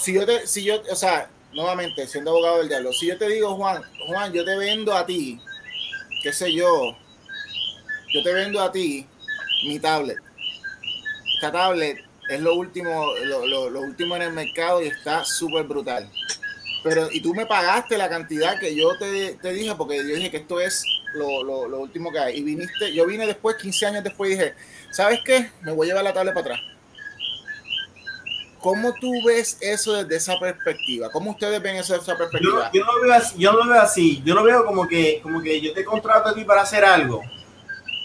[0.00, 3.28] si yo te, si yo, o sea, nuevamente, siendo abogado del diablo, si yo te
[3.28, 5.40] digo, Juan, Juan, yo te vendo a ti,
[6.22, 6.96] qué sé yo,
[8.12, 9.06] yo te vendo a ti
[9.64, 10.18] mi tablet.
[11.36, 11.98] Esta tablet
[12.28, 16.10] es lo último, lo, lo, lo último en el mercado y está súper brutal.
[16.82, 20.30] Pero, y tú me pagaste la cantidad que yo te, te dije, porque yo dije
[20.30, 20.84] que esto es
[21.16, 22.38] lo, lo, lo, último que hay.
[22.38, 24.54] Y viniste, yo vine después, 15 años después, y dije,
[24.90, 25.50] ¿sabes qué?
[25.62, 26.60] Me voy a llevar la tablet para atrás.
[28.60, 31.10] ¿Cómo tú ves eso desde esa perspectiva?
[31.10, 32.70] ¿Cómo ustedes ven eso desde esa perspectiva?
[32.72, 34.22] Yo, yo, no, veo así, yo no lo veo así.
[34.24, 37.22] Yo lo veo como que, como que yo te contrato a ti para hacer algo.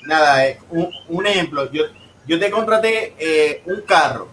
[0.05, 1.71] Nada, eh, un, un, ejemplo.
[1.71, 1.85] Yo,
[2.27, 4.27] yo te contraté eh, un carro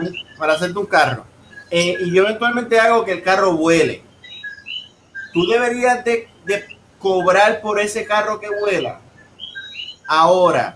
[0.00, 1.24] un, para hacerte un carro.
[1.70, 4.02] Eh, y yo eventualmente hago que el carro vuele.
[5.32, 6.64] Tú deberías de, de
[7.04, 8.98] cobrar por ese carro que vuela.
[10.06, 10.74] Ahora,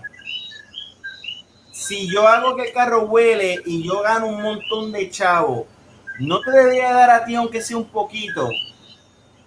[1.71, 5.65] si yo hago que el carro vuele y yo gano un montón de chavo,
[6.19, 8.47] no te debería dar a ti aunque sea un poquito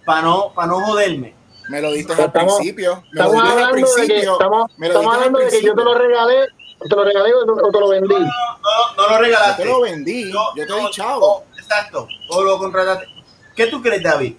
[0.05, 1.33] para no, para no joderme.
[1.69, 3.01] Me lo diste al principio.
[3.13, 4.01] Me estamos hablando al principio.
[4.03, 6.47] de que, estamos, estamos hablando de que yo te lo regalé,
[6.81, 8.13] te lo regalé o te lo vendí.
[8.13, 9.63] No, no, no, no lo regalaste.
[9.63, 10.23] Yo te lo vendí.
[10.25, 11.45] No, yo te no, di chavo.
[11.57, 12.09] exacto.
[12.29, 13.07] O lo contrataste.
[13.55, 14.35] ¿Qué tú crees, David?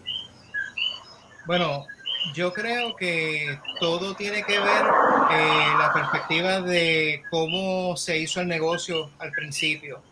[1.46, 1.86] Bueno,
[2.32, 4.84] yo creo que todo tiene que ver
[5.30, 10.02] eh, la perspectiva de cómo se hizo el negocio al principio,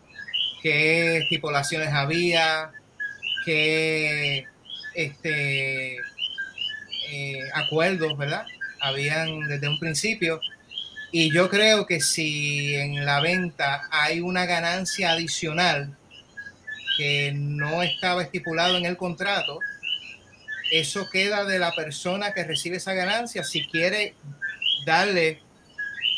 [0.61, 2.71] qué estipulaciones había,
[3.45, 4.45] qué
[4.93, 5.97] este,
[7.09, 8.45] eh, acuerdos, ¿verdad?
[8.79, 10.39] Habían desde un principio.
[11.11, 15.95] Y yo creo que si en la venta hay una ganancia adicional
[16.97, 19.59] que no estaba estipulado en el contrato,
[20.73, 24.15] eso queda de la persona que recibe esa ganancia si quiere
[24.87, 25.39] darle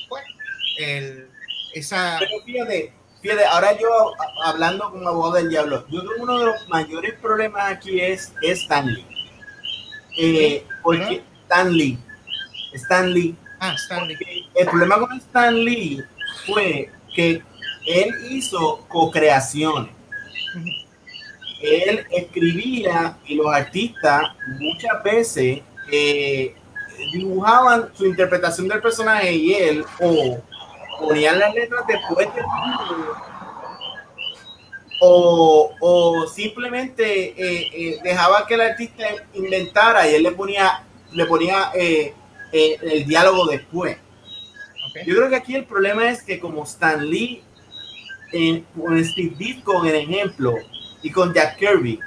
[0.08, 0.24] pues,
[0.80, 1.28] el,
[1.74, 2.16] esa...
[2.20, 4.14] Pero fíjate, fíjate, ahora yo
[4.46, 8.32] hablando con abogado del diablo, yo creo que uno de los mayores problemas aquí es,
[8.42, 9.06] es Stanley.
[10.18, 12.00] Eh, porque Stanley,
[12.76, 14.18] Stanley, ah, Stanley.
[14.56, 16.02] el problema con Stanley
[16.46, 17.44] fue que
[17.88, 19.92] él hizo co-creaciones.
[20.56, 20.85] Uh -huh
[21.62, 24.24] él escribía y los artistas
[24.60, 25.62] muchas veces
[25.92, 26.56] eh,
[27.14, 30.42] dibujaban su interpretación del personaje y él o
[31.00, 32.46] ponían las letras después del
[35.02, 39.04] o, o simplemente eh, eh, dejaba que el artista
[39.34, 41.72] inventara y él le ponía le ponía
[42.52, 43.98] el diálogo después.
[44.90, 45.06] Okay.
[45.06, 47.42] Yo creo que aquí el problema es que como Stan Lee
[48.34, 50.56] en, con Steve Ditko en el ejemplo
[51.06, 52.00] y con Jack Kirby.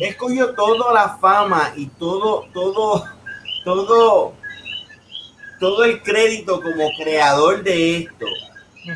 [0.00, 3.04] Escogió toda la fama y todo, todo,
[3.62, 4.32] todo,
[5.60, 8.24] todo el crédito como creador de esto.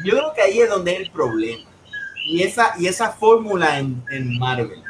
[0.02, 1.68] Yo creo que ahí es donde es el problema.
[2.24, 4.82] Y esa, y esa fórmula en, en Marvel.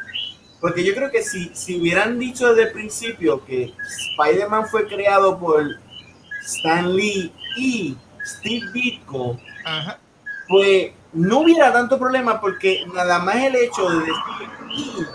[0.60, 3.72] Porque yo creo que si, si hubieran dicho desde el principio que
[4.12, 5.64] Spider-Man fue creado por
[6.44, 9.98] Stan Lee y Steve Ditko, Ajá.
[10.46, 15.06] pues no hubiera tanto problema porque nada más el hecho de decir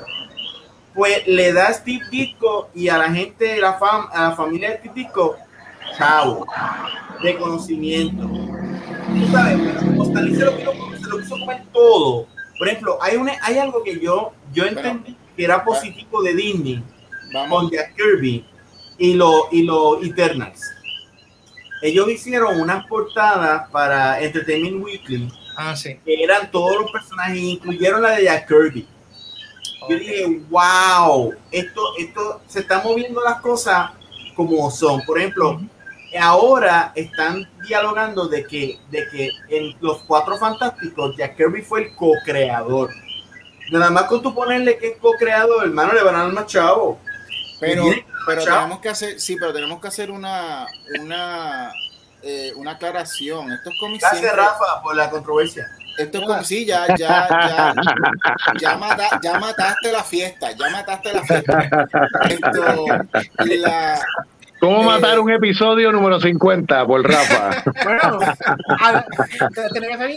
[0.94, 4.36] pues le da a Steve Ditko y a la gente de la fam a la
[4.36, 5.36] familia de Steve Ditko
[5.98, 6.46] chao
[7.22, 8.24] de conocimiento.
[8.24, 9.60] Tú sabes
[10.08, 12.28] Stanley se lo quiso, se lo quiso comer todo.
[12.58, 16.84] Por ejemplo hay una hay algo que yo yo entendí que era positivo de Disney
[17.34, 17.50] Vamos.
[17.50, 18.46] con Jack Kirby
[18.98, 20.62] y los y los Eternals.
[21.82, 26.00] Ellos hicieron unas portadas para Entertainment Weekly Ah, sí.
[26.06, 28.88] Que eran todos los personajes, incluyeron la de Jack Kirby.
[29.82, 29.98] Okay.
[29.98, 33.92] Yo dije, wow, esto, esto se están moviendo las cosas
[34.36, 35.02] como son.
[35.06, 35.70] Por ejemplo, uh -huh.
[36.20, 41.96] ahora están dialogando de que, de que en los cuatro fantásticos, Jack Kirby fue el
[41.96, 42.92] co-creador.
[43.72, 47.00] Nada más con tú ponerle que es co-creador, hermano, le van a dar más chavo.
[47.60, 47.86] Pero,
[48.26, 50.66] pero tenemos que hacer, sí, pero tenemos que hacer una,
[51.00, 51.72] una,
[52.24, 53.52] eh, una aclaración.
[53.52, 55.68] Estos cómics Gracias, siempre, Rafa, por la controversia.
[55.98, 57.74] Estos cómics, sí, ya, ya, ya,
[58.60, 61.88] ya, mata, ya, mataste la fiesta, ya mataste la fiesta.
[62.30, 62.86] Esto,
[63.46, 64.00] la,
[64.62, 67.64] ¿Cómo Eh, matar un episodio número 50 por Rafa?
[67.84, 68.20] Bueno,
[68.80, 69.06] a-
[69.74, 70.12] tiene que ser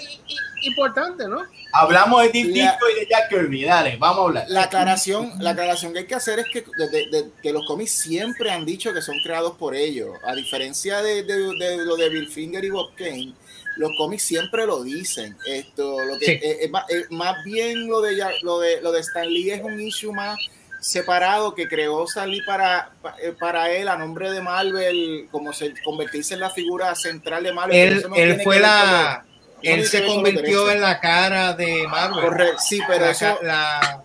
[0.62, 1.38] importante, ¿no?
[1.72, 3.64] Hablamos de Deep Disco y de Jack Kirby.
[3.64, 4.44] Dale, vamos a hablar.
[4.48, 7.66] La aclaración, la aclaración que hay que hacer es que, de- de- de- que los
[7.66, 10.10] cómics siempre han dicho que son creados por ellos.
[10.26, 13.32] A diferencia de, de- de lo de Bill Finger y Bob Kane,
[13.76, 15.36] los cómics siempre lo dicen.
[15.46, 16.32] Esto, lo que Sí.
[16.32, 19.62] eh, es más, eh, más bien lo de, lo de lo de Stan Lee es
[19.62, 20.38] un issue más
[20.84, 25.72] separado que creó Lee para, pa- eh, para él a nombre de Marvel, como se
[25.82, 27.76] convertirse en la figura central de Marvel.
[27.76, 29.24] Él, no fue con la.
[29.62, 32.22] Él se convirtió en la cara de Marvel.
[32.24, 34.02] Correcto, sí, pero la, eso, la,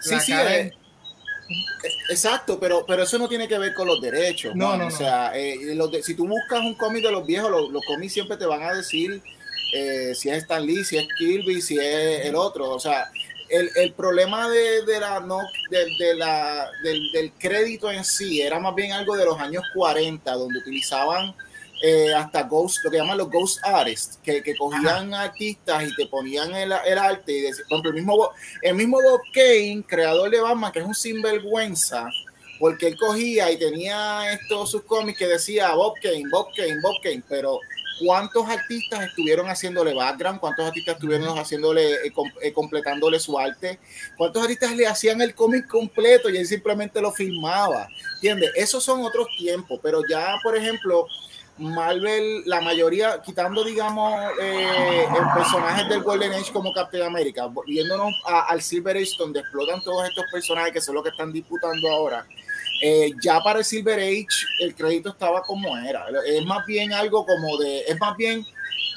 [0.00, 0.60] Sí, la sí, cara eh,
[1.50, 4.56] eh, exacto, pero, pero eso no tiene que ver con los derechos.
[4.56, 4.78] No, Juan.
[4.80, 4.96] no, O no.
[4.96, 8.12] sea, eh, los de- si tú buscas un cómic de los viejos, los, los cómics
[8.12, 9.22] siempre te van a decir
[9.72, 12.70] eh, si es Stan Lee, si es Kirby, si es el otro.
[12.70, 13.08] O sea,
[13.48, 15.38] el, el problema de, de la no
[15.70, 19.64] de, de la del, del crédito en sí era más bien algo de los años
[19.74, 21.34] 40, donde utilizaban
[21.82, 26.06] eh, hasta ghost, lo que llaman los ghost artists, que, que cogían artistas y te
[26.06, 27.32] ponían el, el arte.
[27.32, 28.30] Y decían, por ejemplo, el mismo,
[28.62, 32.08] el mismo Bob Kane, creador de Batman, que es un sinvergüenza,
[32.58, 36.96] porque él cogía y tenía estos sus cómics que decía Bob Kane, Bob Kane, Bob
[37.02, 37.60] Kane, pero
[38.04, 40.40] ¿cuántos artistas estuvieron haciéndole background?
[40.40, 42.12] ¿Cuántos artistas estuvieron haciéndole, eh,
[42.42, 43.78] eh, completándole su arte?
[44.16, 47.88] ¿Cuántos artistas le hacían el cómic completo y él simplemente lo filmaba?
[48.16, 48.50] ¿Entiendes?
[48.56, 51.06] Esos son otros tiempos, pero ya, por ejemplo,
[51.58, 58.62] Marvel, la mayoría, quitando, digamos, eh, personajes del Golden Age como Captain America, viéndonos al
[58.62, 62.24] Silver Age, donde explotan todos estos personajes que son los que están disputando ahora.
[62.80, 64.26] Eh, ya para el Silver Age
[64.60, 66.06] el crédito estaba como era.
[66.26, 68.46] Es más bien algo como de, es más bien,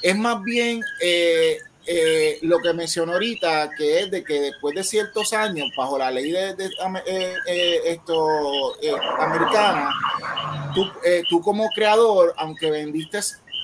[0.02, 4.84] es más bien eh, eh, lo que mencionó ahorita, que es de que después de
[4.84, 6.70] ciertos años, bajo la ley de, de,
[7.06, 8.74] eh, esto
[9.18, 9.90] americana,
[10.74, 10.86] tú,
[11.28, 13.18] tú como creador, aunque vendiste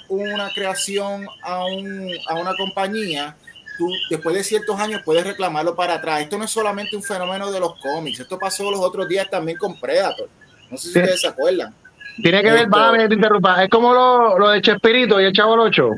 [0.08, 3.36] una creación a, un, a una compañía,
[3.78, 6.20] tú después de ciertos años puedes reclamarlo para atrás.
[6.20, 9.56] Esto no es solamente un fenómeno de los cómics, esto pasó los otros días también
[9.56, 10.28] con Predator.
[10.70, 10.98] No sé si Sí.
[10.98, 11.74] ustedes se acuerdan.
[12.22, 13.62] Tiene que ver, va te interrumpa.
[13.62, 15.90] Es como lo, lo de Chespirito y el Chavo el Ocho.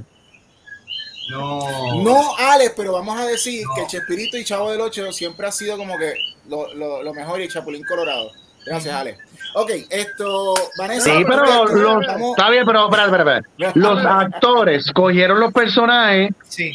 [1.30, 2.02] No.
[2.02, 5.76] No, Alex, pero vamos a decir que Chespirito y Chavo del Ocho siempre ha sido
[5.76, 6.12] como que
[6.48, 8.30] lo, lo, lo mejor y el Chapulín Colorado.
[8.66, 9.18] Gracias, Alex.
[9.54, 11.04] Ok, esto, Vanessa.
[11.04, 12.02] Sí, pero los,
[12.32, 13.72] está bien, pero espera, espera, espera.
[13.74, 16.72] Los actores cogieron los personajes Sí.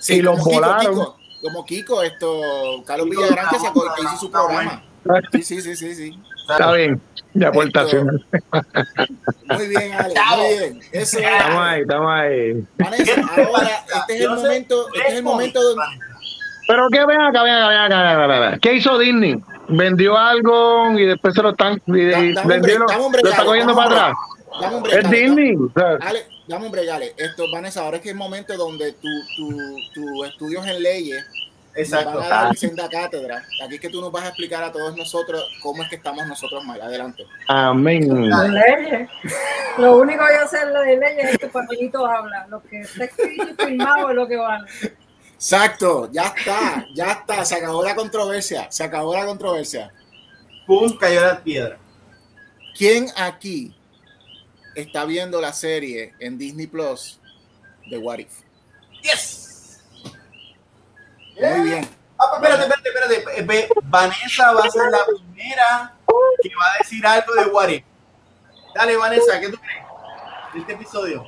[0.00, 0.94] Sí, y los Kiko, volaron.
[0.94, 2.40] Kiko, como Kiko, esto,
[2.86, 4.82] Carlos Kiko Villagrán que sacó, que hizo su programa.
[5.32, 6.18] Sí, sí, sí, sí, sí.
[6.48, 7.00] Está bien,
[7.34, 8.24] de aportación.
[9.48, 10.80] Muy bien, Alex, muy bien.
[10.92, 11.24] Eso es.
[11.24, 12.66] Estamos ahí, estamos ahí.
[12.78, 15.84] Vanessa, ahora este es el momento, este es el momento donde
[16.68, 18.58] Pero que ven acá, ven acá, ven acá, ven acá.
[18.60, 19.36] ¿Qué hizo Disney?
[19.68, 24.16] Vendió algo y después se lo están y, vendió, lo, está cogiendo para atrás.
[24.90, 25.56] Es Alex, Disney.
[26.46, 27.14] Dame un break, Ale.
[27.16, 31.24] Esto, Vanessa, ahora es que es el momento donde tu, tu, tu estudios en leyes
[31.76, 32.18] Exacto.
[32.18, 33.44] van a dar senda cátedra.
[33.62, 36.26] Aquí es que tú nos vas a explicar a todos nosotros cómo es que estamos
[36.26, 36.80] nosotros mal.
[36.80, 37.24] Adelante.
[37.48, 38.30] Amén.
[38.30, 39.08] Las leyes.
[39.78, 42.46] Lo único que yo sé de leyes es que papelito habla.
[42.48, 44.66] Lo que está escrito y firmado es lo que vale.
[45.34, 47.44] Exacto, ya está, ya está.
[47.44, 48.70] Se acabó la controversia.
[48.70, 49.92] Se acabó la controversia.
[50.66, 51.78] Pum, cayó la piedra.
[52.76, 53.75] ¿Quién aquí
[54.76, 57.18] está viendo la serie en Disney Plus
[57.86, 58.40] de What If?
[59.02, 59.82] Yes.
[61.40, 61.88] Muy bien.
[62.18, 63.40] Ah, pero espérate, espérate, espérate.
[63.40, 65.94] Eh, ve, Vanessa va a ser la primera
[66.42, 67.84] que va a decir algo de What If.
[68.74, 69.84] Dale, Vanessa, ¿qué tú crees
[70.52, 71.24] de este episodio?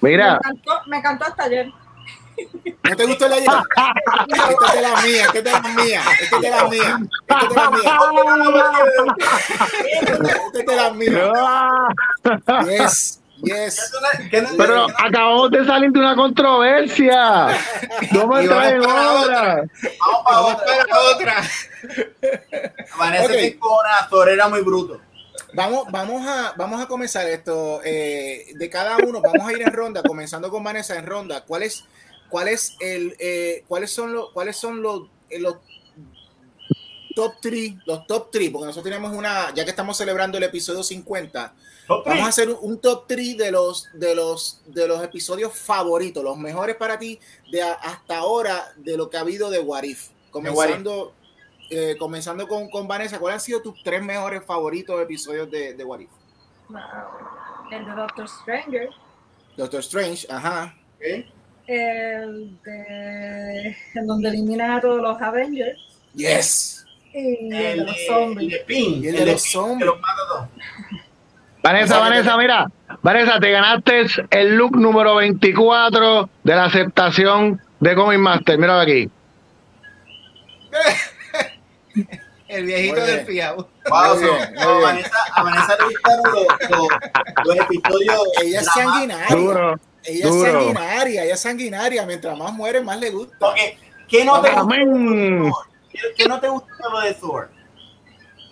[0.00, 0.32] Mira.
[0.32, 1.70] Me encantó, me encantó hasta ayer.
[2.82, 3.62] ¿No te gustó la idea?
[4.28, 6.98] Esta es de la mía, esta es de la mía, esta es de la mía,
[7.20, 7.98] esta es de la mía,
[9.92, 11.32] esta es de la mía.
[12.64, 13.92] Yes, yes.
[14.30, 17.48] ¿Qué no- Pero acabamos de salir de una controversia.
[18.12, 19.64] No me traen otra.
[20.00, 21.00] Vamos para otra.
[21.14, 21.42] otra.
[22.98, 23.30] Vanessa Ok.
[23.30, 25.00] que con actor era muy bruto.
[25.54, 27.80] Vamos, vamos, a, vamos a comenzar esto.
[27.84, 31.42] eh, de cada uno, vamos a ir en ronda, comenzando con Vanessa en ronda.
[31.46, 31.84] ¿Cuál es,
[32.32, 35.58] cuál es el, eh, ¿Cuáles son los, cuáles son los, eh, los
[37.14, 37.74] top 3?
[37.86, 41.54] Los top 3, porque nosotros tenemos una, ya que estamos celebrando el episodio 50,
[42.06, 46.24] vamos a hacer un, un top 3 de los, de, los, de los episodios favoritos,
[46.24, 49.82] los mejores para ti de a- hasta ahora de lo que ha habido de What
[49.84, 50.08] If.
[50.30, 51.12] Comenzando,
[51.68, 55.84] eh, comenzando con, con Vanessa, ¿cuáles han sido tus tres mejores favoritos episodios de, de
[55.84, 56.10] What If?
[57.70, 58.88] El de Doctor Stranger.
[59.56, 60.74] Doctor Strange, ajá.
[61.74, 63.76] El de.
[63.94, 65.78] En donde eliminan a todos los Avengers.
[66.14, 66.84] Yes.
[67.14, 67.18] Y
[67.54, 68.52] el, de los zombies.
[68.52, 69.86] el de Pin, Y el el de de los zombies.
[69.86, 69.96] los.
[71.62, 72.70] Vanessa, Vanessa, mira.
[73.02, 78.58] Vanessa, te ganaste el look número 24 de la aceptación de Comic Master.
[78.58, 79.08] Míralo aquí.
[82.48, 83.68] El viejito del fiado.
[83.88, 84.54] Wow, so- bien.
[84.82, 86.88] Vanessa, a Vanessa le gustaron los, los,
[87.46, 88.18] los episodios.
[88.42, 89.36] Ella es sanguinaria.
[89.36, 89.80] Duro.
[90.04, 92.06] Ella es sanguinaria, ella es sanguinaria.
[92.06, 93.54] Mientras más muere, más le gusta.
[94.08, 94.66] ¿qué no te gusta?
[95.90, 97.50] ¿Qué, qué no te gusta lo de Thor?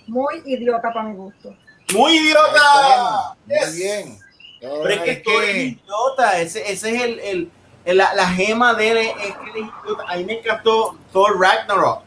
[0.07, 1.55] Muy idiota para mi gusto.
[1.95, 3.35] ¡Muy idiota!
[3.47, 3.77] Muy Yes.
[3.77, 4.19] bien.
[4.61, 6.41] Pero es que Es Thor es idiota.
[6.41, 7.51] Ese, ese es el, el,
[7.85, 8.97] el- la, la gema de él.
[8.99, 10.05] Es, es que él es idiota.
[10.07, 12.03] A mí me encantó Thor Ragnarok.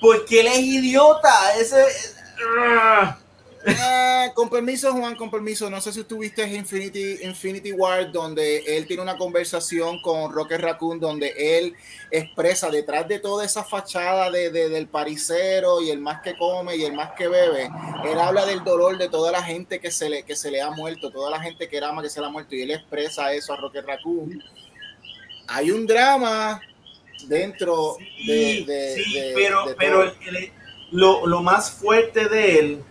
[0.00, 1.30] Porque él es idiota.
[1.58, 1.80] Ese.
[1.82, 2.16] es-
[3.78, 5.70] Ah, con permiso, Juan, con permiso.
[5.70, 10.98] No sé si tuviste Infinity, Infinity War, donde él tiene una conversación con Rocket Raccoon,
[10.98, 11.74] donde él
[12.10, 16.76] expresa detrás de toda esa fachada de, de- del paricero y el más que come
[16.76, 17.70] y el más que bebe,
[18.04, 20.70] él habla del dolor de toda la gente que se le, que se le ha
[20.70, 23.52] muerto, toda la gente que ama que se le ha muerto, y él expresa eso
[23.52, 24.42] a Rocket Raccoon.
[25.48, 26.60] Hay un drama
[27.26, 30.16] dentro de, Sí, de- sí, de- pero, pero todo.
[30.28, 30.52] el- el-
[30.90, 32.84] lo, lo más fuerte de él,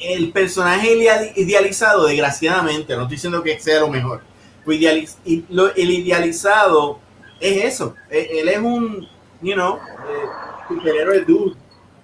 [0.00, 4.22] el personaje idea- idealizado, desgraciadamente, no estoy diciendo que sea lo mejor,
[4.66, 6.98] idealiz- y lo- el idealizado
[7.40, 7.94] es eso.
[8.10, 9.08] Él, él es un,
[9.42, 10.26] you know, eh,
[10.68, 11.56] superhéroe dude.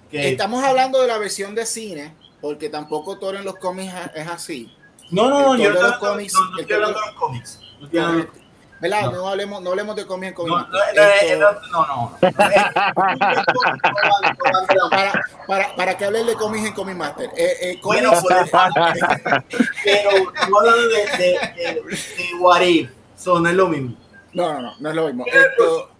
[0.09, 4.27] Que, Estamos hablando de la versión de cine, porque tampoco Thor en los cómics es
[4.27, 4.71] así.
[5.09, 6.75] no, no, no, yo no de estoy los hablando- cómics, no, no el estoy de-
[6.75, 7.59] hablando de los cómics.
[7.79, 8.41] No estoy hablando de-
[8.81, 9.01] ¿Verdad?
[9.03, 9.11] No.
[9.11, 10.37] No, hablemos, no hablemos de en cómics.
[10.37, 12.21] no, no, no, Esto- no, no, no, no.
[14.89, 15.11] para,
[15.47, 17.29] para, para que hables de cómics en Comic Master.
[17.37, 18.75] Eh, eh, Bueno, pero estamos
[20.41, 21.81] hablando de, de, de, de
[22.39, 23.95] What If, so no es lo mismo.
[24.33, 25.25] no, no, no, no es lo mismo.
[25.27, 25.91] Esto,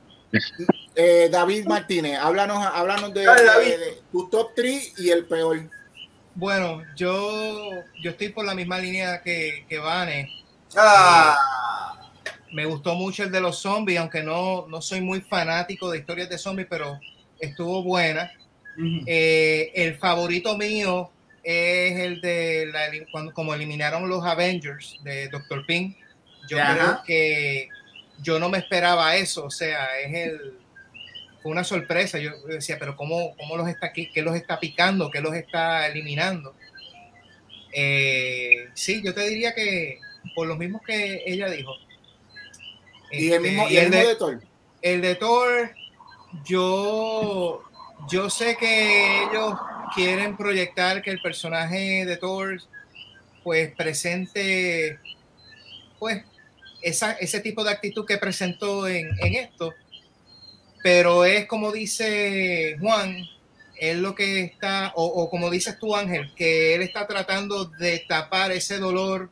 [0.95, 5.60] eh, David Martínez, háblanos, háblanos de, Dale, de- de tu top 3 y el peor.
[6.34, 7.70] Bueno, yo,
[8.02, 10.30] yo estoy por la misma línea que, que Vane.
[10.78, 11.36] Ah,
[12.52, 16.30] Me gustó mucho el de los zombies, aunque no, no soy muy fanático de historias
[16.30, 16.99] de zombies, pero
[17.40, 18.32] estuvo buena.
[19.06, 21.11] Eh, el favorito mío
[21.44, 25.94] es el de la, cuando, como eliminaron los Avengers de Doctor Ping.
[26.49, 26.73] Yo Ajá.
[26.73, 27.69] creo que
[28.22, 30.61] yo no me esperaba eso, o sea, es el
[31.41, 32.19] fue una sorpresa.
[32.19, 35.88] Yo decía, pero cómo, cómo los está aquí, qué los está picando, qué los está
[35.88, 36.56] eliminando.
[37.73, 39.99] Eh, sí, yo te diría que
[40.36, 41.73] por los mismos que ella dijo.
[43.11, 44.41] Y el Este, mismo, y y el el mismo de- de Thor.
[44.81, 45.71] el de Thor,
[46.45, 47.61] yo,
[48.09, 49.53] yo sé que ellos
[49.95, 52.61] quieren proyectar que el personaje de Thor
[53.43, 54.99] pues presente
[55.99, 56.23] pues
[56.81, 59.73] esa, ese tipo de actitud que presentó en, en esto,
[60.83, 63.17] pero es como dice Juan,
[63.77, 67.99] es lo que está, o, o como dices tú Ángel, que él está tratando de
[68.07, 69.29] tapar ese dolor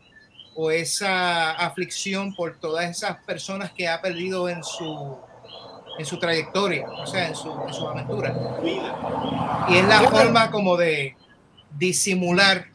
[0.55, 5.17] o esa aflicción por todas esas personas que ha perdido en su
[5.97, 8.33] en su trayectoria, o sea, en su, en su aventura.
[9.67, 11.17] Y es la forma como de
[11.77, 12.67] disimular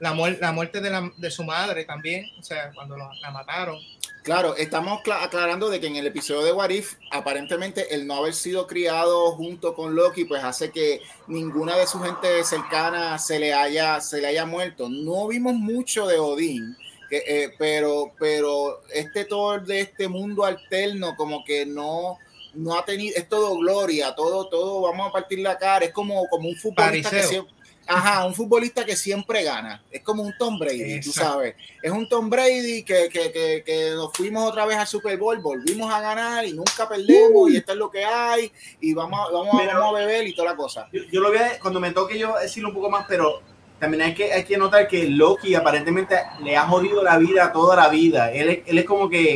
[0.00, 3.30] la, muer- la muerte de, la- de su madre también, o sea, cuando lo- la
[3.30, 3.78] mataron.
[4.22, 8.16] Claro, estamos cla- aclarando de que en el episodio de What If, aparentemente el no
[8.16, 13.38] haber sido criado junto con Loki, pues hace que ninguna de su gente cercana se
[13.38, 14.88] le haya, se le haya muerto.
[14.90, 16.76] No vimos mucho de Odín,
[17.08, 22.18] que, eh, pero, pero este Thor de este mundo alterno, como que no,
[22.52, 26.26] no ha tenido, es todo gloria, todo, todo, vamos a partir la cara, es como,
[26.28, 27.54] como un futbolista que siempre.
[27.90, 29.82] Ajá, un futbolista que siempre gana.
[29.90, 31.32] Es como un Tom Brady, tú Exacto.
[31.32, 35.16] sabes es un Tom Brady que, que, que, que nos fuimos otra vez al Super
[35.16, 38.50] Bowl, volvimos a ganar y nunca perdemos y esto es lo que hay
[38.80, 40.88] y vamos, a- vamos, vamos a beber y toda la cosa.
[40.92, 43.40] yo, yo lo voy a, cuando me toque yo decirlo un poco más, pero
[43.78, 47.76] también hay que, hay que notar que Loki aparentemente le ha jodido la vida toda
[47.76, 48.32] la vida.
[48.32, 49.34] Él, es- él es como que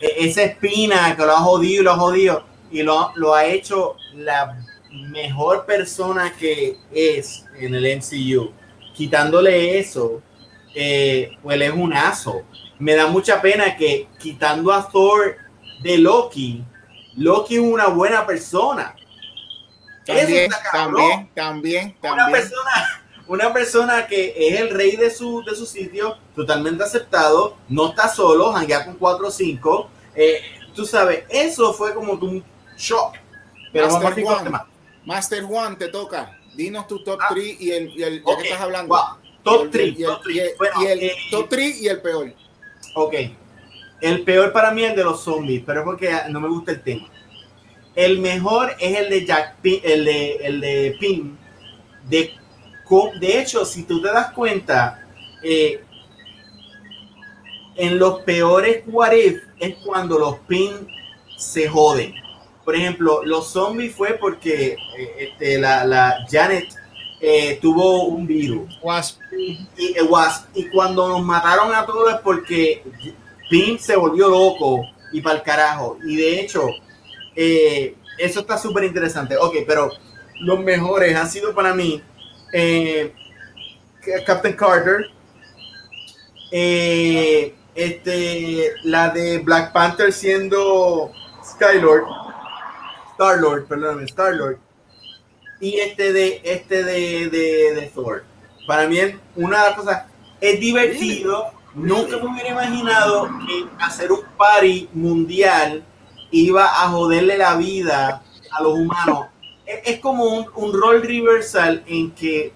[0.00, 3.44] e- esa espina que lo ha jodido y lo ha jodido y lo, lo ha
[3.44, 4.56] hecho la
[4.92, 8.52] mejor persona que es en el MCU.
[8.94, 10.22] Quitándole eso,
[10.74, 12.42] eh, pues él es un aso.
[12.78, 15.36] Me da mucha pena que quitando a Thor
[15.82, 16.62] de Loki,
[17.16, 18.94] Loki es una buena persona.
[20.06, 21.30] Eso También, cabrón.
[21.34, 22.40] también, también, Una también.
[22.40, 27.90] persona, una persona que es el rey de su, de su sitio, totalmente aceptado, no
[27.90, 29.90] está solo, janguea con 4 o 5.
[30.74, 32.44] tú sabes, eso fue como un
[32.76, 33.14] shock.
[33.72, 34.38] Pero vamos a Juan.
[34.38, 34.68] el tema.
[35.04, 36.38] Master Juan, te toca.
[36.54, 37.28] Dinos tu top Ah.
[37.30, 38.94] 3 y el, y el que estás hablando.
[38.94, 39.16] wow.
[39.42, 39.98] Top Y el- 3.
[39.98, 42.32] y el, y el- y el top 3 y el peor.
[42.94, 43.14] Ok.
[44.00, 46.72] El peor para mí es el de los zombies, pero es porque no me gusta
[46.72, 47.08] el tema.
[47.94, 51.38] El mejor es el de Jack Pin, el de, el de Pin.
[52.08, 52.32] De,
[53.20, 55.04] de hecho, si tú te das cuenta,
[55.42, 55.82] eh,
[57.76, 60.86] en los peores what if es cuando los Pin
[61.36, 62.14] se joden.
[62.64, 66.68] Por ejemplo, los zombies fue porque eh, este, la, la Janet
[67.20, 68.78] eh, tuvo un virus.
[68.82, 69.20] Wasp.
[69.36, 70.48] Y, eh, Wasp.
[70.54, 72.82] y cuando nos mataron a todos es porque
[73.50, 75.98] Pin se volvió loco y para el carajo.
[76.04, 76.68] Y de hecho,
[77.36, 79.36] eh, eso está súper interesante.
[79.36, 79.90] Ok, pero
[80.40, 82.02] los mejores han sido para mí
[82.52, 83.12] eh,
[84.26, 85.06] Captain Carter,
[86.50, 91.12] eh, este, la de Black Panther siendo
[91.44, 92.04] Skylord,
[93.22, 94.58] Star-Lord, perdóname, Star-Lord,
[95.60, 98.24] y este de, este de, de, de Thor.
[98.66, 100.06] Para mí, es una de las cosas,
[100.40, 101.52] es divertido.
[101.74, 105.84] Nunca me hubiera imaginado que hacer un party mundial
[106.32, 109.26] iba a joderle la vida a los humanos.
[109.64, 112.52] Es, es como un, un rol reversal en que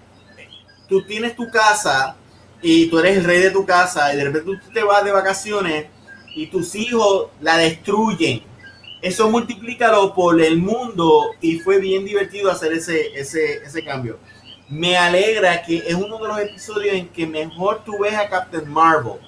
[0.89, 2.17] tú tienes tu casa
[2.61, 5.11] y tú eres el rey de tu casa y de repente tú te vas de
[5.11, 5.87] vacaciones
[6.35, 8.43] y tus hijos la destruyen.
[9.01, 14.17] Eso multiplícalo por el mundo y fue bien divertido hacer ese, ese, ese cambio.
[14.69, 18.67] Me alegra que es uno de los episodios en que mejor tú ves a Captain
[18.69, 19.19] Marvel.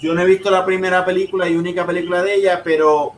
[0.00, 3.12] Yo no he visto la primera película y única película de ella, pero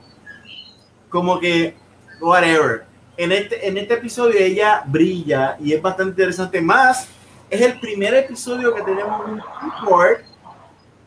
[1.10, 1.76] como que,
[2.20, 2.84] whatever.
[3.16, 6.60] En este, en este episodio ella brilla y es bastante interesante.
[6.60, 7.08] Más,
[7.50, 10.20] es el primer episodio que tenemos un report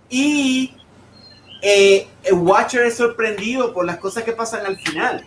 [0.09, 0.75] y
[1.61, 5.25] eh, el Watcher es sorprendido por las cosas que pasan al final.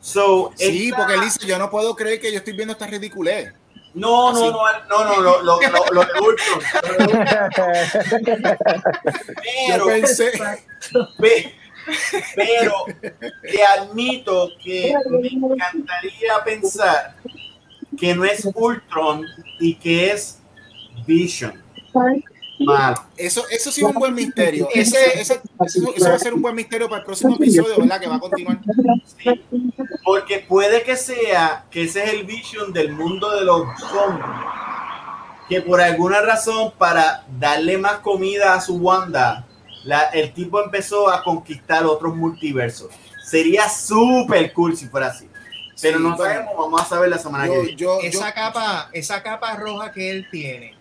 [0.00, 2.86] So, Sí, esta- porque él dice, yo no puedo creer que yo estoy viendo esta
[2.86, 3.52] ridiculez.
[3.92, 6.06] No, no, no, no, no, lo, lo, lo, lo
[9.42, 9.86] Pero,
[11.18, 11.54] Pe-
[12.36, 12.72] Pero
[13.42, 17.14] te admito que me encantaría pensar
[17.98, 19.24] que no es Ultron
[19.58, 20.38] y que es
[21.06, 21.60] Vision.
[22.66, 22.96] Malo.
[23.16, 24.68] eso, eso sí es un buen misterio.
[24.74, 28.00] Ese, ese- eso, eso va a ser un buen misterio para el próximo episodio, ¿verdad?
[28.00, 28.58] Que va a continuar.
[29.22, 29.42] Sí.
[30.04, 34.26] Porque puede que sea que ese es el Vision del mundo de los zombies.
[35.48, 39.46] Que por alguna razón, para darle más comida a su Wanda,
[39.84, 42.88] la- el tipo empezó a conquistar otros multiversos.
[43.24, 45.28] Sería súper cool si fuera así.
[45.82, 46.32] Pero Sí, no bueno.
[46.34, 47.76] sabemos, vamos a saber la semana que viene.
[47.76, 50.74] yo, yo- Esa capa, esa capa roja que él tiene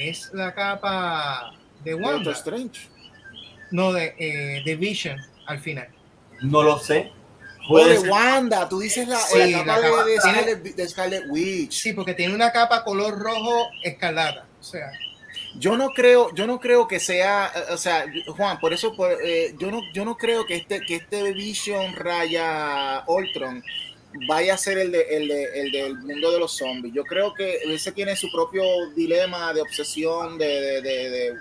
[0.00, 1.52] es la capa
[1.84, 2.12] de Wanda.
[2.24, 2.88] Doctor Strange.
[3.70, 5.88] No, de, eh, de Vision al final.
[6.42, 7.12] No lo sé.
[7.66, 8.10] O Puede de ser.
[8.10, 11.72] Wanda, tú dices la, Sí, la capa la capa- de, Scarlet, de Scarlet Witch.
[11.72, 14.46] Sí, porque tiene una capa color rojo escarlata.
[14.58, 14.90] O sea,
[15.56, 18.04] Yo no creo, yo no creo que sea, o sea,
[18.36, 21.94] Juan, por eso, por, eh, yo no, yo no creo que este, que este Vision
[21.94, 23.62] Raya Ultron
[24.28, 26.94] vaya a ser el, de, el, de- el del mundo de los zombies.
[26.94, 28.62] Yo creo que ese tiene su propio
[28.96, 31.34] dilema de obsesión, de, de, de- de-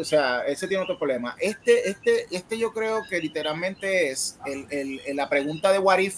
[0.00, 1.34] o sea, ese tiene otro problema.
[1.40, 6.14] Este, este, este yo creo que literalmente es el, la pregunta de What If.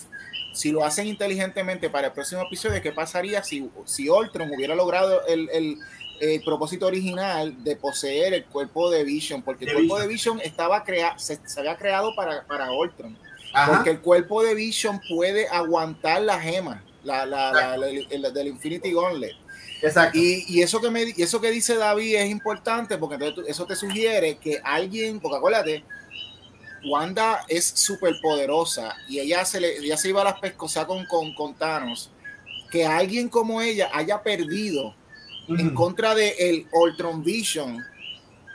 [0.52, 5.26] Si lo hacen inteligentemente para el próximo episodio, ¿qué pasaría si, si Ultron hubiera logrado
[5.26, 5.78] el,
[6.44, 9.40] propósito original de poseer el cuerpo de Vision?
[9.42, 10.02] Porque el cuerpo Vision.
[10.02, 13.16] de Vision estaba crea se, se había creado para, para Ultron.
[13.52, 13.72] Ajá.
[13.72, 18.32] Porque el cuerpo de Vision puede aguantar la gema la, la- la- la- el- el-
[18.32, 19.32] del Infinity Gauntlet.
[19.82, 20.16] Exacto.
[20.16, 23.66] Y, y eso que me, y eso que dice David es importante porque entonces eso
[23.66, 25.84] te sugiere que alguien, porque acuérdate,
[26.84, 31.04] Wanda es súper poderosa y ella se, le, ella se iba a las pescosas con,
[31.06, 32.10] con, con Thanos.
[32.70, 34.94] Que alguien como ella haya perdido
[35.48, 35.74] en Ujú.
[35.74, 37.84] contra de el Ultron Vision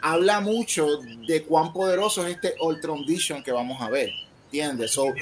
[0.01, 0.87] habla mucho
[1.27, 4.09] de cuán poderoso es este Ultron Vision que vamos a ver.
[4.51, 4.91] ¿Entiendes?
[4.91, 5.13] So,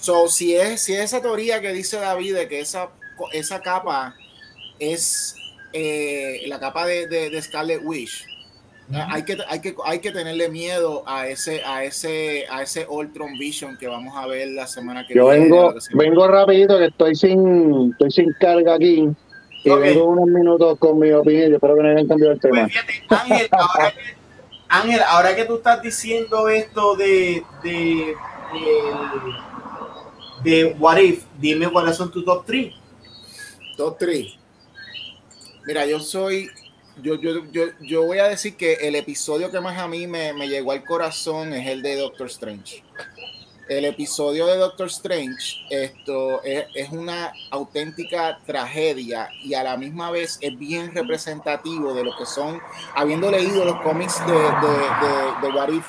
[0.00, 2.90] so, si, es, si es esa teoría que dice David de que esa,
[3.32, 4.14] esa capa
[4.78, 5.34] es
[5.72, 8.24] eh, la capa de, de, de Scarlet Witch,
[9.10, 13.38] hay, que, hay, que, hay que tenerle miedo a ese, a ese, a ese Ultron
[13.38, 15.44] Vision que vamos a ver la semana que Yo viene.
[15.44, 19.06] vengo, que se- vengo rapidito que estoy sin, estoy sin carga aquí.
[19.64, 19.80] Y Ok.
[19.80, 21.50] vengo unos minutos con mi opinión.
[21.50, 22.60] Yo espero que no hayan cambiado el tema.
[22.62, 24.00] Pues fíjate, Ángel, ahora que,
[24.68, 28.14] Ángel, ahora que tú estás diciendo esto de, de,
[30.42, 32.74] de, What If, dime cuáles son tus top 3.
[33.76, 34.38] Top 3.
[35.66, 36.50] Mira, yo soy.
[37.00, 40.32] Yo, yo, yo, yo voy a decir que el episodio que más a mí me,
[40.32, 42.82] me llegó al corazón es el de Doctor Strange.
[43.68, 50.10] El episodio de Doctor Strange esto es, es una auténtica tragedia y a la misma
[50.10, 52.60] vez es bien representativo de lo que son,
[52.96, 55.86] habiendo leído los cómics de, de, de, de What If,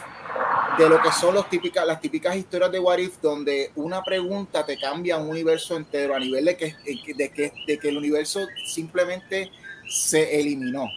[0.78, 1.46] de lo que son los
[1.86, 6.20] las típicas historias de What If, donde una pregunta te cambia un universo entero a
[6.20, 6.76] nivel de que,
[7.16, 9.52] de que, de que el universo simplemente
[9.90, 10.90] se eliminó.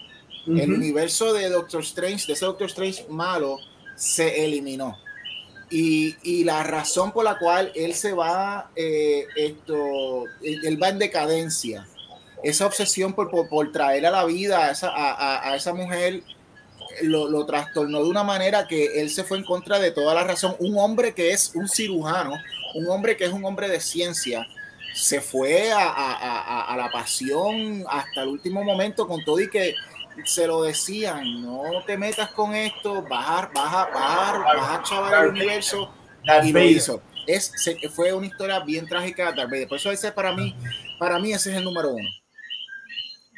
[0.46, 3.59] El universo de Doctor Strange, de ese Doctor Strange malo,
[3.96, 4.98] se eliminó.
[5.70, 10.98] Y, y, la razón por la cual él se va, eh, esto, él va en
[10.98, 11.88] decadencia,
[12.42, 16.22] esa obsesión por, por, traer a la vida a esa, a, a esa mujer
[17.02, 20.24] lo, lo, trastornó de una manera que él se fue en contra de toda la
[20.24, 20.56] razón.
[20.59, 22.35] Un hombre que es un cirujano,
[22.74, 24.47] un hombre que es un hombre de ciencia,
[24.94, 29.74] se fue a, a, a la pasión hasta el último momento con todo y que
[30.24, 35.90] se lo decían, no te metas con esto, bajar, baja, bajar, bajar chaval el universo
[36.44, 37.02] y lo hizo.
[37.27, 37.52] Es,
[37.94, 40.55] fue una historia bien trágica de Por eso ese para mí,
[40.98, 42.09] para mí ese es el número uno.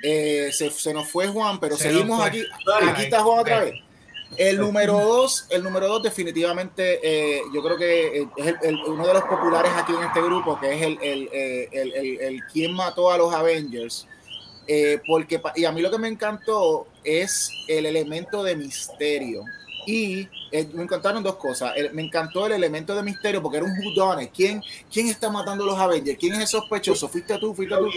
[0.02, 2.44] Eh, se, se, nos fue Juan, pero seguimos aquí.
[2.82, 3.74] Aquí está Juan otra vez.
[4.36, 9.14] El número dos, el número dos definitivamente, eh, yo creo que es el, uno de
[9.14, 11.28] los populares aquí en este grupo, que es el, el,
[11.72, 14.08] el, el quien mató a los Avengers.
[14.66, 19.44] Eh, porque, y a mí lo que me encantó es el elemento de misterio.
[19.86, 21.74] Y eh, me encantaron dos cosas.
[21.92, 24.30] me encantó el elemento de misterio porque era un whodunit.
[24.32, 26.18] ¿Quién, ¿Quién está matando a los Avengers?
[26.18, 27.08] ¿Quién es el sospechoso?
[27.08, 27.54] ¿Fuiste tú?
[27.54, 27.90] ¿Fuiste tú?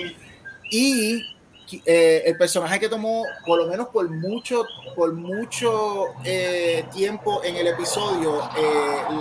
[0.69, 1.23] Y
[1.85, 4.65] eh, el personaje que tomó, por lo menos por mucho,
[4.95, 6.05] por mucho
[6.93, 8.41] tiempo en el episodio,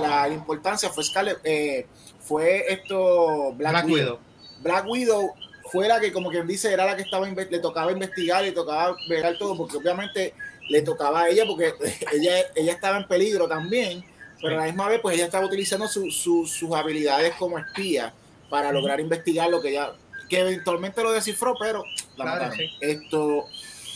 [0.00, 1.38] la, importancia fue Scarlet,
[2.20, 4.18] fue esto Black, Widow.
[4.60, 5.34] Black Widow
[5.70, 8.96] fue la que, como quien dice, era la que estaba le tocaba investigar, le tocaba
[9.08, 10.34] ver todo, porque obviamente
[10.68, 11.72] le tocaba a ella, porque
[12.12, 14.04] ella, ella estaba en peligro también,
[14.40, 18.12] pero a la misma vez, pues ella estaba utilizando sus habilidades como espía
[18.48, 19.92] para lograr investigar lo que ella,
[20.28, 21.84] que eventualmente lo descifró, pero
[22.16, 23.46] la Esto.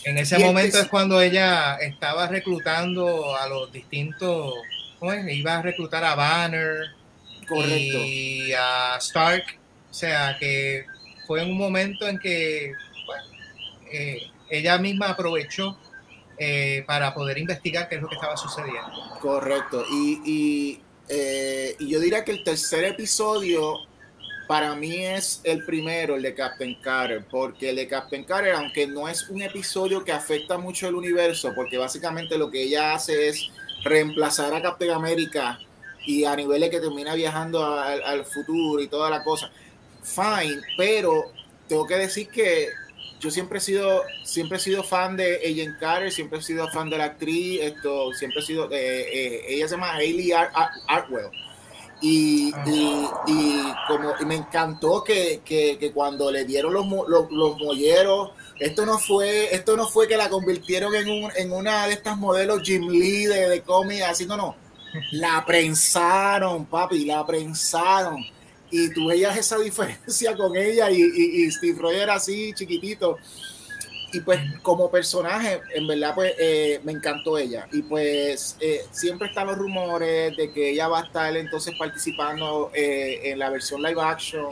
[0.03, 0.87] En ese momento es?
[0.87, 4.55] cuando ella estaba reclutando a los distintos,
[4.97, 5.31] ¿cómo es?
[5.31, 6.95] Iba a reclutar a Banner
[7.47, 7.99] Correcto.
[7.99, 9.43] y a Stark,
[9.89, 10.85] o sea que
[11.27, 12.73] fue en un momento en que
[13.91, 15.77] eh, ella misma aprovechó
[16.37, 19.17] eh, para poder investigar qué es lo que estaba sucediendo.
[19.21, 19.85] Correcto.
[19.91, 23.77] Y, eh, y, yo diría que el tercer episodio
[24.51, 28.85] para mí es el primero, el de Captain Carter, porque el de Captain Carter, aunque
[28.85, 33.29] no es un episodio que afecta mucho el universo, porque básicamente lo que ella hace
[33.29, 33.49] es
[33.85, 35.57] reemplazar a Captain America
[36.05, 39.49] y a nivel de que termina viajando al, al futuro y toda la cosa
[40.03, 41.31] fine, pero
[41.69, 42.67] tengo que decir que
[43.21, 46.89] yo siempre he sido siempre he sido fan de Agent Carter, siempre he sido fan
[46.89, 48.75] de la actriz, esto siempre he sido eh,
[49.13, 51.31] eh, ella se llama Hayley Artwell.
[52.01, 52.51] Y,
[53.27, 58.97] y, como me encantó que, que, cuando le dieron los, los, los, molleros, esto no
[58.97, 62.89] fue, esto no fue que la convirtieron en, un, en una de estas modelos Jim
[62.89, 64.55] Lee de, de cómic, así no, no.
[65.11, 68.25] La prensaron, papi, la prensaron
[68.71, 73.17] y tú veías esa diferencia con ella y, y, Steve Rogers así chiquitito.
[74.13, 77.67] Y pues como personaje, en verdad, pues eh, me encantó ella.
[77.71, 82.71] Y pues eh, siempre están los rumores de que ella va a estar entonces participando
[82.73, 84.49] eh, en la versión live action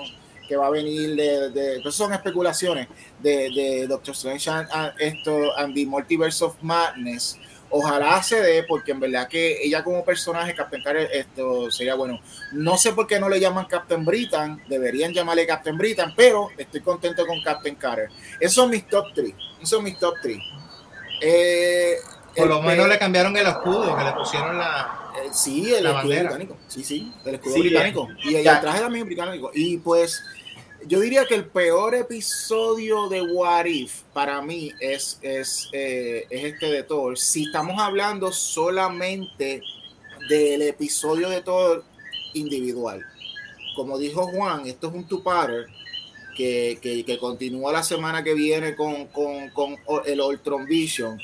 [0.48, 2.88] que va a venir de, de entonces son especulaciones
[3.19, 7.38] de, de Doctor Strange and the Multiverse of Madness
[7.72, 12.20] Ojalá se dé, porque en verdad que ella como personaje, Captain Carter, esto sería bueno.
[12.52, 16.82] No sé por qué no le llaman Captain Britain, deberían llamarle Captain Britain, pero estoy
[16.82, 18.10] contento con Captain Carter.
[18.40, 19.34] Esos son mis top 3.
[19.58, 20.38] Esos son mis top 3.
[21.22, 21.96] Eh,
[22.36, 25.12] por lo menos le cambiaron el escudo, que le pusieron la.
[25.24, 26.58] Eh, sí, el escudo británico.
[26.68, 28.08] Sí, sí, el escudo británico.
[28.24, 29.52] y el traje también británico.
[29.54, 30.24] Y pues
[30.88, 36.43] yo diría que el peor episodio de What If para mí es, es, eh, es
[36.45, 37.18] este de Thor.
[37.18, 39.61] Si estamos hablando solamente
[40.30, 41.84] del episodio de Thor
[42.34, 43.06] individual.
[43.76, 45.68] Como dijo Juan, esto es un two-parter
[46.35, 49.76] que, que, que, continúa la semana que viene con, con, con
[50.06, 51.19] el Ultron Vision.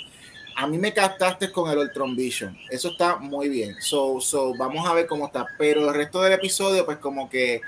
[0.57, 2.57] A mí me captaste con el Ultron Vision.
[2.69, 3.76] Eso está muy bien.
[3.82, 5.45] So, so, vamos a ver cómo está.
[5.57, 7.61] Pero el resto del episodio, pues como que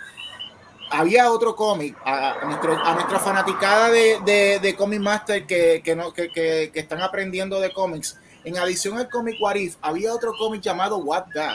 [0.90, 6.30] había otro cómic, a, nuestra fanaticada de, de, de Comic Master que, que, no, que,
[6.32, 8.20] que, están aprendiendo de cómics.
[8.44, 11.50] En adición al cómic What If, había otro cómic llamado What The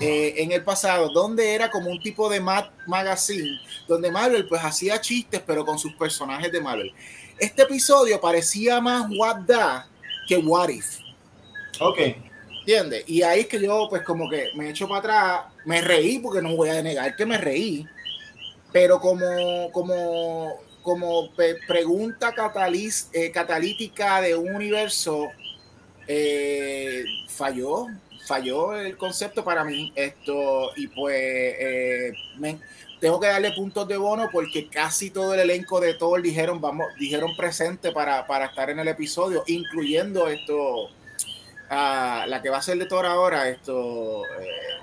[0.00, 4.62] eh, en el pasado, donde era como un tipo de Mad Magazine, donde Marvel pues
[4.62, 6.92] hacía chistes, pero con sus personajes de Marvel.
[7.38, 9.88] Este episodio parecía más What The
[10.28, 10.98] que What If.
[11.80, 11.98] Ok.
[12.60, 13.04] ¿Entiendes?
[13.06, 16.42] Y ahí es que yo pues como que me echo para atrás, me reí porque
[16.42, 17.86] no voy a negar que me reí
[18.72, 21.30] pero como, como, como
[21.66, 22.34] pregunta
[23.12, 25.28] eh, catalítica de un universo,
[26.06, 27.86] eh, falló.
[28.26, 29.92] falló el concepto para mí.
[29.94, 32.12] Esto, y pues eh,
[33.00, 36.86] tengo que darle puntos de bono porque casi todo el elenco de Thor dijeron, vamos,
[36.98, 40.90] dijeron presente para, para estar en el episodio, incluyendo esto.
[41.70, 44.22] A la que va a ser de Thor ahora, esto.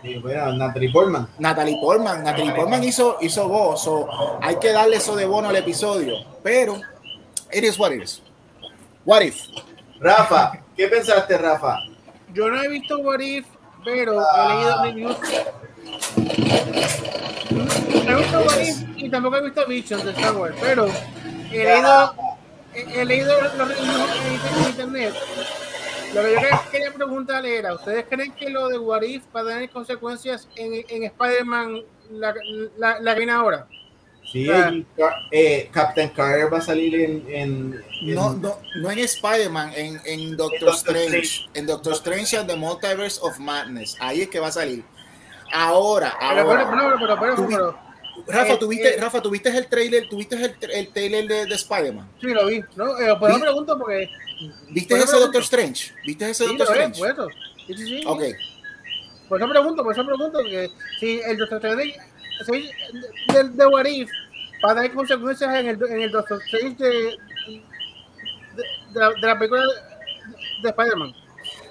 [0.03, 0.21] Eh,
[0.55, 1.27] Natalie Portman.
[1.39, 2.23] Natalie Portman.
[2.23, 3.89] Natalie Portman hizo, hizo voz.
[4.41, 6.13] hay que darle eso de bono al episodio.
[6.43, 6.79] Pero,
[7.51, 8.21] it is what it is.
[9.03, 9.39] What if?
[9.99, 11.79] Rafa, ¿qué pensaste, Rafa?
[12.33, 13.45] Yo no he visto What If,
[13.83, 15.17] pero he leído reviews.
[18.07, 20.87] He visto What If y tampoco he visto Visions de Star Wars, pero
[21.51, 22.15] he leído,
[22.73, 24.09] he, leído los reviews
[24.57, 25.13] en internet.
[26.15, 29.45] Lo que yo quería preguntarle era, ¿ustedes creen que lo de What If va a
[29.45, 31.81] tener consecuencias en, en Spider-Man
[32.11, 32.33] la,
[32.77, 33.67] la, la, ahora?
[34.23, 34.49] Sí,
[35.31, 37.25] eh, Captain Carter va a salir en.
[37.27, 37.83] en,
[38.15, 41.49] no, no, no en Spider-Man, en, en, Doctor, Strange.
[41.53, 43.97] En Doctor Strange and the Multiverse of Madness.
[43.99, 44.83] Ahí es que va a salir.
[45.53, 46.67] Ahora, ahora.
[46.71, 47.84] Pero, pero, pero,
[48.27, 52.09] Rafa, eh, ¿tuviste, eh, Rafa, ¿tuviste el trailer, ¿tuviste el, el trailer de, de Spider-Man?
[52.21, 52.63] Sí, lo vi.
[52.75, 54.09] No, eh, pues no pregunto porque.
[54.69, 55.93] ¿Viste ese Doctor Strange?
[56.05, 56.99] ¿Viste ese Doctor Strange?
[56.99, 57.27] Bueno,
[57.67, 58.03] sí, sí, sí.
[58.05, 58.23] Ok.
[59.27, 60.69] Por eso pregunto, por eso pregunto que
[60.99, 61.97] si el Doctor Strange
[63.33, 64.09] de, de What If
[64.63, 67.17] va a tener consecuencias en el, en el Doctor Strange de, de,
[68.93, 69.63] la, de la película
[70.61, 71.13] de Spider-Man.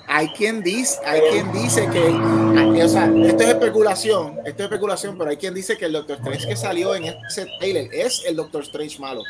[0.07, 5.17] Hay quien dice, hay quien dice que, o sea, esto es especulación, esto es especulación,
[5.17, 8.37] pero hay quien dice que el Doctor Strange que salió en ese trailer es el
[8.37, 9.23] Doctor Strange malo,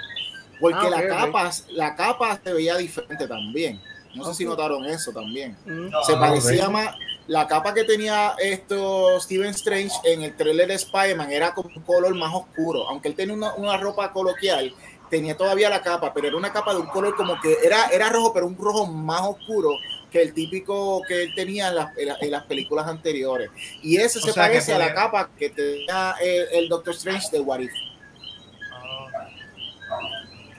[0.61, 3.81] porque ah, la capa, la capa se veía diferente también.
[4.15, 5.57] No sé si notaron eso también.
[5.65, 5.89] Mm.
[6.07, 6.95] se parecía más,
[7.27, 11.83] la capa que tenía esto Steven Strange en el trailer de Spider-Man era como un
[11.83, 14.75] color más oscuro, aunque él tenía una, una, ropa coloquial,
[15.09, 18.11] tenía todavía la capa, pero era una capa de un color como que era, era
[18.11, 19.71] rojo, pero un rojo más oscuro
[20.15, 23.51] que el típico que él tenía en, en, las películas anteriores.
[23.83, 26.15] Y ese se parece a la capa que tenía
[26.53, 27.73] el, Doctor Strange de What If.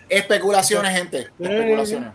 [0.10, 1.30] Especulaciones, gente.
[1.40, 2.10] Especulaciones.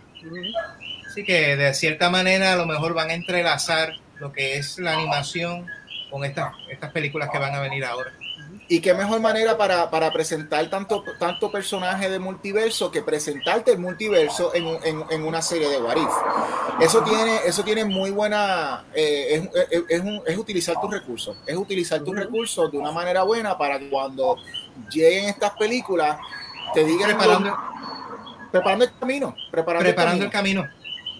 [1.09, 4.93] Así que de cierta manera a lo mejor van a entrelazar lo que es la
[4.93, 5.65] animación
[6.11, 8.13] con estas, estas películas que van a venir ahora.
[8.71, 13.79] Y qué mejor manera para, para, presentar tanto, tanto personaje de multiverso que presentarte el
[13.79, 16.07] multiverso en, en, en una serie de Warif.
[16.79, 22.01] Eso tiene, eso tiene muy buena, eh, es, es, es, utilizar tus recursos, es utilizar
[22.01, 24.37] tus recursos de una manera buena para que cuando
[24.89, 26.17] lleguen estas películas
[26.73, 27.57] te digan preparando,
[28.53, 30.65] preparando el camino, preparando, preparando el camino.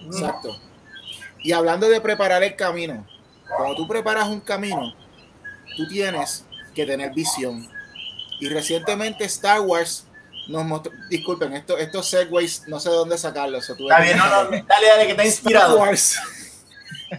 [0.06, 0.58] Exacto.
[1.44, 3.06] Y hablando de preparar el camino,
[3.58, 4.94] cuando tú preparas un camino,
[5.76, 7.70] tú tienes que tener visión.
[8.40, 10.06] Y recientemente Star Wars
[10.48, 13.70] nos mostró, disculpen, esto, estos segways, no sé dónde sacarlos.
[13.70, 15.74] Está bien, no, no, dale, dale, que está inspirado.
[15.76, 16.20] Star Wars,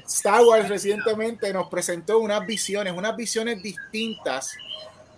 [0.06, 4.52] Star Wars recientemente nos presentó unas visiones, unas visiones distintas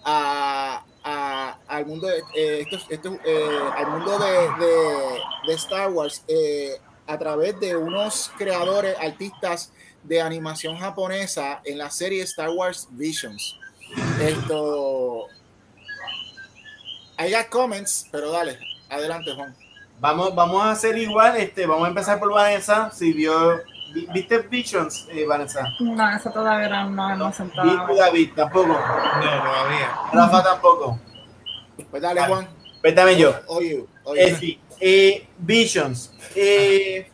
[0.05, 6.23] a, a, al mundo de, eh, eh, al mundo de, de, de Star Wars.
[6.28, 12.89] Eh, a través de unos creadores, artistas de animación japonesa en la serie Star Wars
[12.90, 13.59] Visions.
[14.20, 15.26] Esto.
[17.16, 18.58] Hay comments, pero dale,
[18.88, 19.54] adelante, Juan.
[20.00, 22.90] Vamos, vamos a hacer igual, este, vamos a empezar por Vanessa.
[22.90, 23.60] Si vio,
[24.12, 25.62] ¿viste Visions, eh, Vanessa?
[25.80, 27.92] No, eso todavía no hemos sentado.
[27.92, 28.68] ¿Y David tampoco?
[28.68, 29.90] No, todavía.
[30.12, 30.98] Rafa tampoco.
[31.90, 32.48] Pues dale, Juan.
[32.80, 33.34] Pues dame yo.
[33.46, 34.58] Oye, oye.
[34.80, 36.12] Eh, Visions.
[36.34, 37.10] Eh,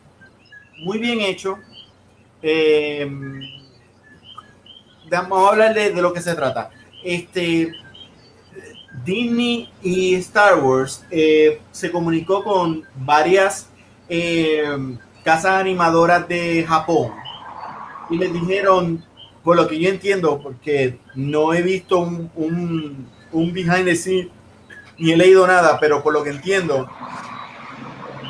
[0.79, 1.59] muy bien hecho.
[2.41, 3.09] Eh,
[5.19, 6.69] vamos a hablar de, lo que se trata.
[7.03, 7.73] Este,
[9.03, 13.69] Disney y Star Wars se comunicó con varias
[15.23, 17.13] casas animadoras de Japón
[18.09, 19.03] y les dijeron,
[19.43, 24.27] por lo que yo entiendo, porque no he visto un, un, behind the scenes
[24.97, 26.87] ni he leído nada, pero por lo que entiendo,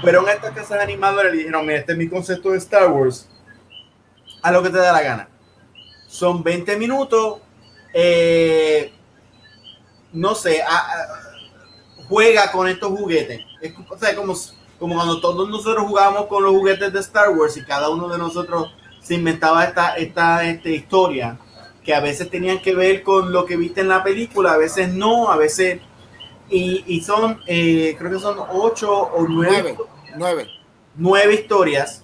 [0.02, 3.28] fueron a estas casas animadoras y dijeron, mira, este es mi concepto de Star Wars,
[4.42, 5.31] a lo que te da la gana.
[6.12, 7.38] Son 20 minutos,
[7.94, 8.92] eh,
[10.12, 10.62] no sé,
[12.10, 13.40] juega con estos juguetes.
[13.62, 14.36] Es o sea, como,
[14.78, 18.18] como cuando todos nosotros jugábamos con los juguetes de Star Wars y cada uno de
[18.18, 21.40] nosotros se inventaba esta, esta, esta historia
[21.82, 24.90] que a veces tenían que ver con lo que viste en la película, a veces
[24.90, 25.80] no, a veces...
[26.50, 29.78] Y, y son, eh, creo que son ocho o nueve,
[30.18, 30.50] Nueve.
[30.94, 32.04] Nueve historias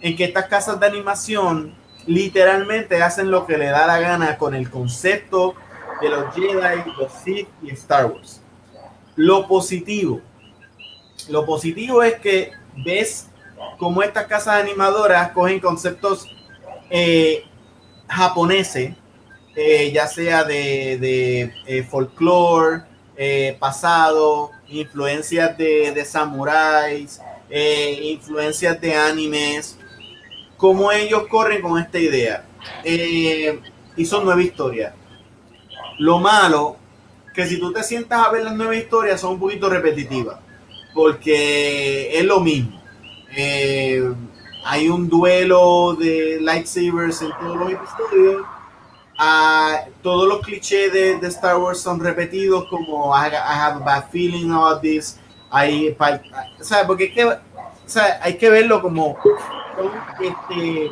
[0.00, 1.77] en que estas casas de animación
[2.08, 5.54] literalmente hacen lo que le da la gana con el concepto
[6.00, 8.40] de los Jedi, los Sith y Star Wars.
[9.14, 10.20] Lo positivo,
[11.28, 12.52] lo positivo es que
[12.84, 13.28] ves
[13.78, 16.26] cómo estas casas animadoras cogen conceptos
[16.88, 17.44] eh,
[18.08, 18.94] japoneses,
[19.54, 22.82] eh, ya sea de, de eh, folclore,
[23.58, 27.20] pasado, influencias de, de samuráis,
[27.50, 29.77] influencias de animes,
[30.58, 32.44] cómo ellos corren con esta idea.
[32.84, 33.58] Eh,
[33.96, 34.92] y son nueve historias.
[35.98, 36.76] Lo malo,
[37.32, 40.38] que si tú te sientas a ver las nueve historias, son un poquito repetitivas,
[40.92, 42.78] porque es lo mismo.
[43.34, 44.12] Eh,
[44.64, 48.42] hay un duelo de lightsabers en todos los episodios.
[49.18, 54.50] Ah, todos los clichés de, Star Wars son repetidos, como I, have a bad feeling
[54.50, 55.18] about this.
[55.50, 57.38] Hay, o porque es que,
[57.88, 59.16] o sea, hay que verlo como
[60.20, 60.90] este,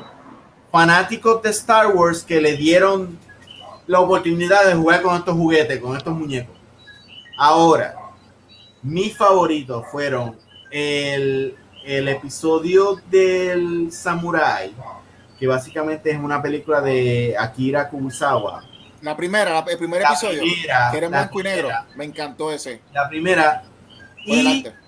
[0.73, 3.19] fanáticos de Star Wars que le dieron
[3.87, 6.57] la oportunidad de jugar con estos juguetes, con estos muñecos.
[7.37, 7.97] Ahora,
[8.83, 10.39] mis favoritos fueron
[10.71, 11.55] el,
[11.85, 14.73] el episodio del Samurai,
[15.39, 18.65] que básicamente es una película de Akira Kurosawa.
[19.03, 21.69] La primera, el primer La episodio, primera, que era blanco y negro.
[21.95, 22.81] Me encantó ese.
[22.95, 23.65] La primera.
[24.25, 24.86] Por Y delante.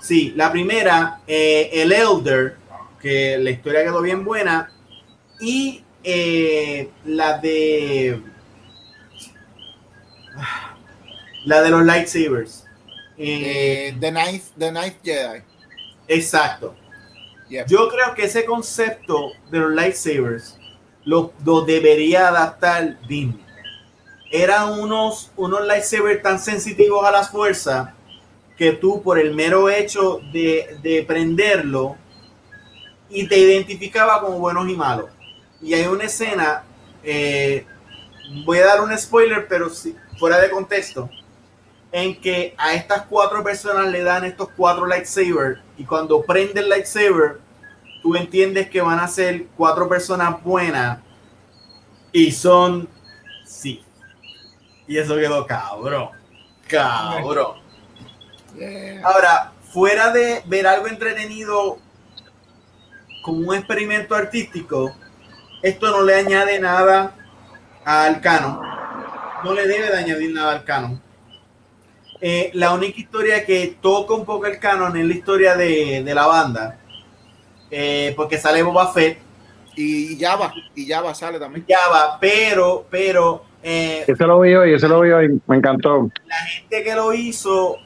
[0.00, 2.56] Sí, la primera, eh, el Elder,
[3.00, 4.70] que la historia quedó bien buena,
[5.40, 8.22] y eh, la de
[11.44, 12.64] la de los lightsabers.
[13.16, 15.42] Eh, The Ninth, The Ninth Jedi.
[16.06, 16.74] exacto.
[17.66, 20.58] Yo creo que ese concepto de los lightsabers
[21.04, 23.42] lo, lo debería adaptar Disney.
[24.30, 27.88] Eran unos, unos lightsabers tan sensitivos a las fuerzas
[28.58, 31.96] que tú por el mero hecho de, de prenderlo
[33.08, 35.10] y te identificaba como buenos y malos.
[35.62, 36.64] Y hay una escena,
[37.02, 37.64] eh,
[38.44, 41.08] voy a dar un spoiler, pero si, fuera de contexto,
[41.92, 46.68] en que a estas cuatro personas le dan estos cuatro lightsabers y cuando prende el
[46.68, 47.40] lightsaber,
[48.02, 50.98] tú entiendes que van a ser cuatro personas buenas
[52.12, 52.88] y son
[53.46, 53.82] sí.
[54.86, 56.10] Y eso quedó cabrón.
[56.66, 57.67] Cabrón.
[58.58, 59.00] Yeah.
[59.04, 61.78] Ahora, fuera de ver algo entretenido
[63.22, 64.94] como un experimento artístico,
[65.62, 67.14] esto no le añade nada
[67.84, 68.60] al canon.
[69.44, 71.00] No le debe de añadir nada al canon.
[72.20, 76.14] Eh, la única historia que toca un poco el canon es la historia de, de
[76.14, 76.78] la banda.
[77.70, 79.18] Eh, porque sale Boba Fett,
[79.76, 81.64] Y Java, y Java sale también.
[81.68, 86.10] ya va, pero, pero eh, Ese lo vi hoy, ese lo vi hoy, me encantó.
[86.26, 87.76] la gente que lo hizo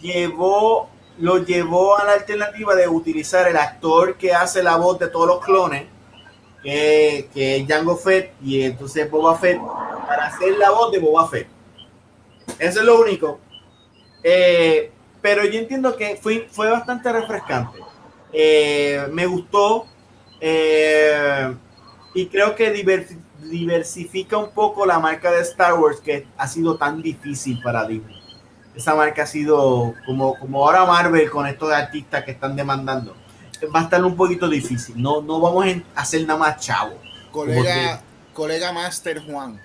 [0.00, 0.88] llevó
[1.18, 5.26] lo llevó a la alternativa de utilizar el actor que hace la voz de todos
[5.26, 5.84] los clones
[6.62, 9.60] que, que es Jango Fett y entonces Boba Fett
[10.06, 11.48] para hacer la voz de Boba Fett.
[12.58, 13.40] Eso es lo único.
[14.22, 14.90] Eh,
[15.20, 17.78] pero yo entiendo que fue, fue bastante refrescante.
[18.32, 19.86] Eh, me gustó
[20.40, 21.54] eh,
[22.14, 23.18] y creo que diversi-
[23.50, 28.21] diversifica un poco la marca de Star Wars que ha sido tan difícil para Disney.
[28.74, 33.14] Esa marca ha sido como, como ahora Marvel con estos artistas que están demandando.
[33.74, 35.00] Va a estar un poquito difícil.
[35.00, 36.94] No, no vamos a hacer nada más chavo.
[37.30, 39.60] Colega, colega Master Juan,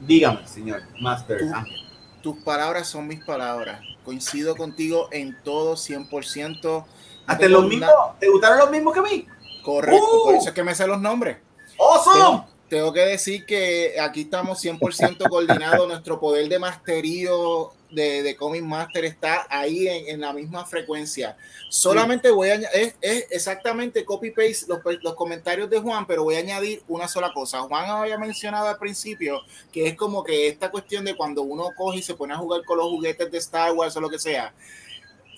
[0.00, 1.76] Dígame, señor Master Tú- Ángel.
[2.22, 3.80] tus palabras son mis palabras.
[4.04, 6.84] Coincido contigo en todo 100%.
[7.26, 9.26] Hasta los mismos, ¿te gustaron los mismos que a mí?
[9.62, 10.24] Correcto, ¡Uh!
[10.24, 11.36] por eso es que me sé los nombres.
[11.78, 12.42] ¡Awesome!
[12.70, 15.88] Tengo que decir que aquí estamos 100% coordinados.
[15.88, 21.36] Nuestro poder de masterío de, de Comic Master está ahí en, en la misma frecuencia.
[21.68, 26.38] Solamente voy a es, es exactamente copy-paste los, los comentarios de Juan, pero voy a
[26.38, 27.58] añadir una sola cosa.
[27.62, 29.40] Juan había mencionado al principio
[29.72, 32.64] que es como que esta cuestión de cuando uno coge y se pone a jugar
[32.64, 34.54] con los juguetes de Star Wars o lo que sea.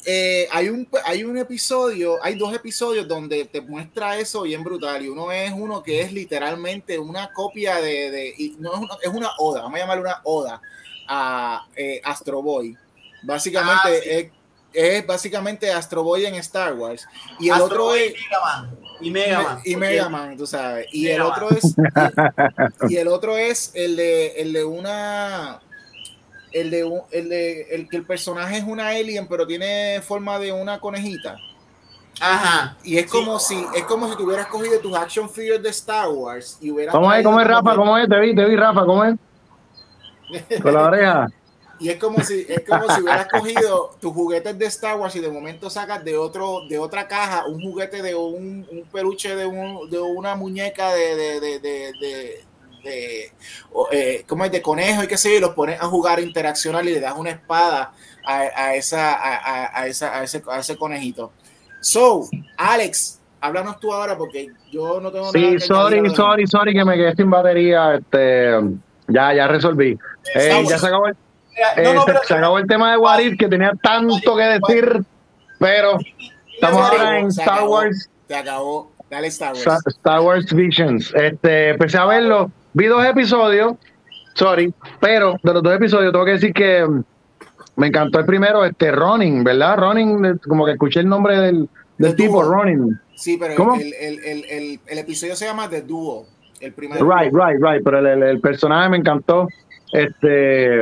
[0.04, 5.04] Eh, hay, un, hay un episodio, hay dos episodios donde te muestra eso bien brutal.
[5.04, 8.10] Y uno es uno que es literalmente una copia de.
[8.10, 10.60] de- y no es, una, es una oda, vamos a llamarle una oda
[11.08, 12.76] a eh, Astro Boy.
[13.22, 14.08] Básicamente Ah, sí.
[14.10, 14.30] es,
[14.72, 17.06] es básicamente Astro Boy en Star Wars.
[17.38, 18.14] Y el Astro otro Boy es.
[18.14, 18.78] y Mega Man.
[19.00, 19.60] Y Mega Man.
[19.64, 20.86] Y porque- Mega Man, tú sabes.
[20.92, 21.30] Y Mega el Man.
[21.32, 21.74] otro es.
[22.90, 25.60] Y el otro es el de, el de una.
[26.52, 30.38] El de, un- el de el que el personaje es una alien, pero tiene forma
[30.38, 31.36] de una conejita.
[32.20, 32.76] Ajá.
[32.84, 33.08] Y es Sí.
[33.10, 36.70] como si es como si tú hubieras cogido tus action figures de Star Wars y
[36.70, 37.24] hubieras ¿Cómo es?
[37.24, 37.74] ¿Cómo es, Rafa?
[37.74, 38.08] ¿Cómo es?
[38.08, 39.14] Te vi, te vi, Rafa, ¿cómo es?
[40.62, 41.28] Con la oreja.
[41.80, 45.20] Y es como si es como si hubieras cogido tus juguetes de Star Wars y
[45.20, 49.46] de momento sacas de otro de otra caja un juguete de un, un peluche de,
[49.46, 52.44] un, de una muñeca de de, de, de,
[52.82, 53.32] de-
[53.92, 54.52] eh, ¿cómo es?
[54.52, 57.00] de conejo y qué sé yo, y los pones a jugar a interaccionar y le
[57.00, 57.92] das una espada
[58.24, 61.32] a, a esa, a, a- esa, ese, a ese conejito.
[61.80, 66.94] So, Alex, háblanos tú ahora porque yo no tengo Sí, sorry, sorry, sorry que me
[66.96, 67.96] quedé sin batería.
[67.96, 68.52] Este,
[69.08, 69.98] ya, ya resolví.
[70.34, 71.16] Eh, ya se acabó, el,
[71.76, 71.94] eh,
[72.26, 75.02] se, acabó el tema de Warif que tenía tanto que decir,
[75.58, 75.98] pero
[76.54, 78.08] estamos ahora en Star Wars.
[78.28, 78.92] Se acabó.
[79.10, 79.86] Dale Star Wars.
[79.88, 81.12] Star Wars Visions.
[81.14, 83.74] Este, empecé a verlo, vi dos episodios,
[84.34, 86.86] sorry, pero de los dos episodios tengo que decir que
[87.76, 89.78] me encantó el primero, este Ronin, ¿verdad?
[89.78, 91.68] Ronin, como que escuché el nombre del,
[91.98, 92.98] del tipo, Ronin.
[93.14, 96.26] Sí, pero el, el, el, el, episodio se llama The Duo.
[96.60, 97.04] El primero.
[97.04, 97.82] Right, right, right.
[97.84, 99.48] Pero el, personaje me encantó.
[99.92, 100.80] Este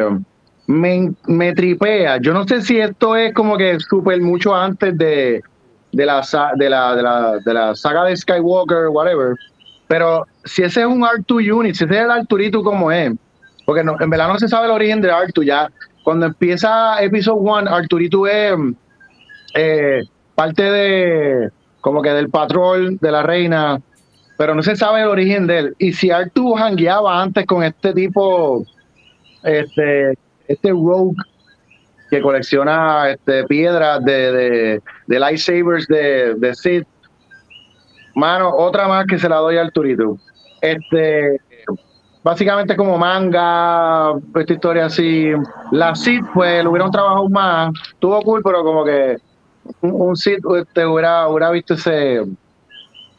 [0.66, 2.18] me, me, tripea.
[2.20, 5.42] Yo no sé si esto es como que súper mucho antes de,
[5.92, 6.22] de, la,
[6.56, 9.36] de, la, de, la, de la saga de Skywalker, whatever.
[9.90, 13.10] Pero si ese es un R2 unit, si ese es el Arturito como es,
[13.66, 15.68] porque no, en verdad no se sabe el origen de Artu ya.
[16.04, 18.54] Cuando empieza Episode 1, Arturito es
[19.56, 20.02] eh,
[20.36, 21.50] parte de
[21.80, 23.80] como que del patrón de la reina,
[24.38, 25.74] pero no se sabe el origen de él.
[25.80, 28.64] Y si Artu hangueaba antes con este tipo,
[29.42, 31.16] este, este rogue
[32.10, 36.86] que colecciona este, piedras de, de, de lightsabers de, de Sith,
[38.15, 40.16] mano, otra más que se la doy a Arturito.
[40.61, 41.41] Este,
[42.23, 45.31] básicamente como manga, esta historia así.
[45.73, 49.16] La Sith, pues, lo hubieron trabajado más, tuvo cool, pero como que
[49.82, 52.27] un, sitio este, hubiera, hubiera visto ese, e,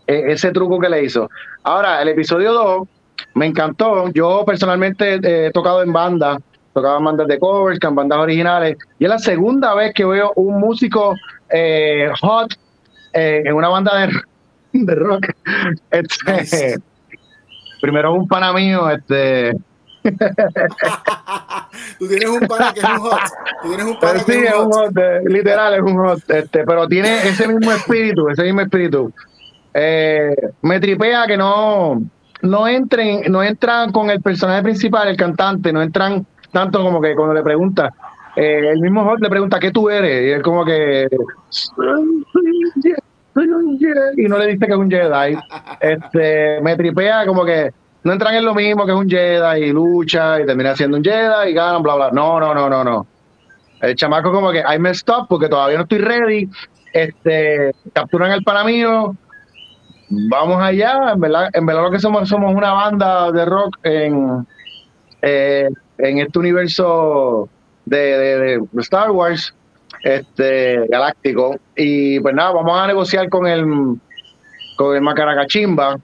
[0.07, 1.29] ese truco que le hizo.
[1.63, 2.87] Ahora, el episodio 2
[3.35, 4.09] me encantó.
[4.09, 6.37] Yo personalmente he tocado en banda,
[6.73, 10.31] tocaba en bandas de covers, en bandas originales, y es la segunda vez que veo
[10.35, 11.15] un músico
[11.49, 12.53] eh, hot
[13.13, 14.13] eh, en una banda de,
[14.85, 15.27] de rock.
[15.89, 16.77] Este,
[17.81, 19.53] primero un pana mío, este
[21.99, 23.19] Tú tienes un pana que es un hot.
[23.61, 24.97] Tú tienes un pana sí, que es un hot.
[24.97, 26.29] Eh, literal, es un hot.
[26.29, 29.13] Este, pero tiene ese mismo espíritu, ese mismo espíritu.
[29.73, 32.01] Eh, me tripea que no,
[32.41, 37.15] no entren, no entran con el personaje principal, el cantante, no entran tanto como que
[37.15, 37.93] cuando le pregunta,
[38.35, 40.27] eh, el mismo hot le pregunta ¿qué tú eres?
[40.27, 41.07] Y él como que
[44.17, 45.37] y no le dice que es un Jedi.
[45.79, 47.71] Este, me tripea como que
[48.03, 51.03] no entran en lo mismo que es un Jedi y lucha y termina siendo un
[51.03, 52.11] Jedi y ganan, bla, bla.
[52.11, 53.07] No, no, no, no, no.
[53.81, 56.49] El chamaco como que I messed up porque todavía no estoy ready.
[56.93, 59.15] Este, capturan el pana mío.
[60.09, 61.13] Vamos allá.
[61.13, 64.45] En verdad, en verdad lo que somos somos una banda de rock en,
[65.21, 67.49] eh, en este universo
[67.85, 69.53] de, de, Star Wars
[70.03, 71.57] este galáctico.
[71.75, 73.65] Y pues nada, vamos a negociar con el
[74.75, 75.97] con el Macaracachimba.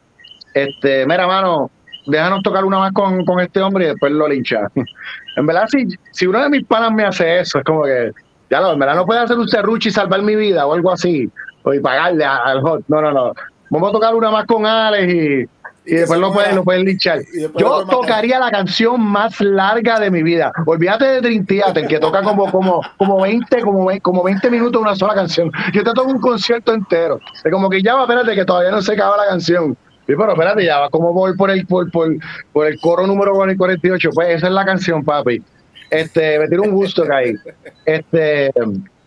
[0.53, 1.71] Este, mira, mano,
[2.05, 4.67] déjanos tocar una más con, con este hombre y después lo lincha.
[5.35, 8.11] en verdad, si, si uno de mis panas me hace eso, es como que,
[8.49, 10.91] ya lo, en verdad no puede hacer un serrucho y salvar mi vida o algo
[10.91, 11.29] así,
[11.63, 12.83] o y pagarle al hot.
[12.87, 13.33] No, no, no.
[13.69, 15.45] Vamos a tocar una más con Alex y,
[15.87, 17.21] y después lo pueden, lo pueden linchar.
[17.57, 20.51] Yo tocaría la canción más larga de mi vida.
[20.65, 25.15] Olvídate de Theater, que toca como, como, como 20, como, como 20 minutos una sola
[25.15, 25.49] canción.
[25.73, 27.21] Yo te toco un concierto entero.
[27.43, 29.77] Es como que ya va, espérate, que todavía no se acaba la canción.
[30.05, 32.09] Sí, pero espérate, ya va como voy por el, por, por,
[32.51, 34.09] por el coro número 48.
[34.13, 35.41] Pues esa es la canción, papi.
[35.89, 37.33] Este, me tiro un gusto que hay.
[37.85, 38.51] Este,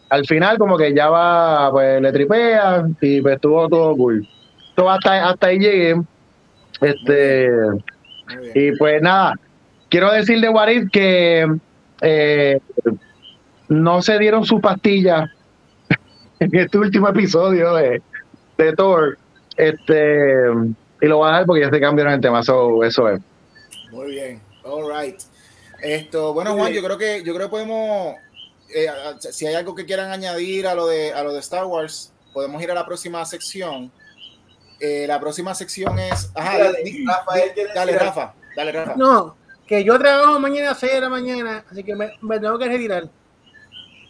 [0.08, 4.26] al final, como que ya va, pues le tripea y pues estuvo todo cool.
[4.74, 6.00] Todo hasta, hasta ahí llegué.
[6.80, 7.48] Este,
[8.54, 9.34] y pues nada,
[9.88, 11.46] quiero decirle, Warid, que
[12.00, 12.60] eh,
[13.68, 15.30] no se dieron su pastilla
[16.40, 18.02] en este último episodio de,
[18.56, 19.18] de Thor.
[19.56, 20.44] Este,
[21.00, 23.20] y lo voy a dar porque ya se cambiaron el tema, eso es.
[23.90, 25.20] Muy bien, all right.
[25.82, 28.14] Esto, bueno, Juan, yo creo que yo creo que podemos,
[28.74, 28.86] eh,
[29.18, 32.62] si hay algo que quieran añadir a lo de a lo de Star Wars, podemos
[32.62, 33.90] ir a la próxima sección.
[34.80, 36.58] Eh, la próxima sección es, ajá,
[37.74, 38.94] dale, Rafa, dale, Rafa.
[38.96, 39.36] No,
[39.66, 42.66] que yo trabajo mañana a 6 de la mañana, así que me, me tengo que
[42.66, 43.08] retirar.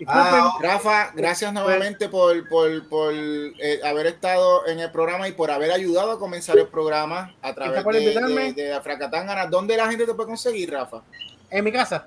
[0.06, 5.50] Ah, Rafa, gracias nuevamente por, por, por eh, haber estado en el programa y por
[5.50, 10.14] haber ayudado a comenzar el programa a través de, de, de ¿Dónde la gente te
[10.14, 11.02] puede conseguir, Rafa?
[11.50, 12.06] En mi casa.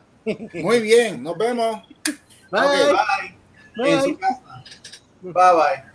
[0.53, 1.83] Muy bien, nos vemos.
[2.51, 2.93] Bye.
[3.75, 3.91] bye.
[3.93, 4.63] En su casa.
[5.21, 5.92] Bye bye.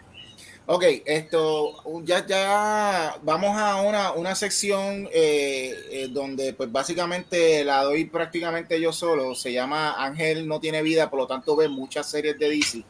[0.70, 7.84] Ok, esto, ya, ya vamos a una, una sección eh, eh, donde pues básicamente la
[7.84, 12.10] doy prácticamente yo solo, se llama Ángel no tiene vida, por lo tanto ve muchas
[12.10, 12.84] series de DC,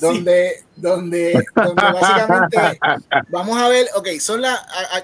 [0.00, 2.78] donde, donde, donde básicamente
[3.28, 4.62] vamos a ver, ok, son las,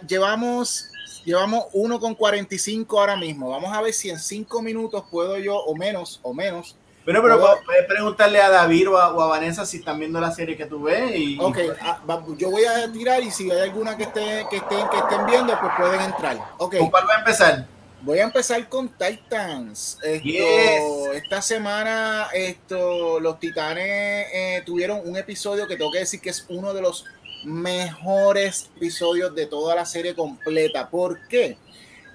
[0.09, 0.87] llevamos,
[1.27, 5.59] llevamos 1 con 45 ahora mismo, vamos a ver si en 5 minutos puedo yo,
[5.59, 6.75] o menos, o menos,
[7.09, 10.67] Bueno, pero puedes preguntarle a David o a, Vanessa si están viendo la serie que
[10.67, 11.11] tú ves.
[11.17, 12.03] Y, ok, ah,
[12.37, 15.59] yo voy a tirar y si hay alguna que, esté, que, estén, que estén viendo,
[15.59, 16.37] pues pueden entrar.
[16.59, 16.81] Okay.
[16.81, 17.67] ¿Con cuál va a empezar?
[18.03, 19.99] Voy a empezar con Titans.
[20.03, 26.29] Esto, Esta semana esto, los Titanes eh, tuvieron un episodio que tengo que decir que
[26.29, 27.07] es uno de los
[27.43, 30.91] mejores episodios de toda la serie completa.
[30.91, 31.57] ¿Por qué?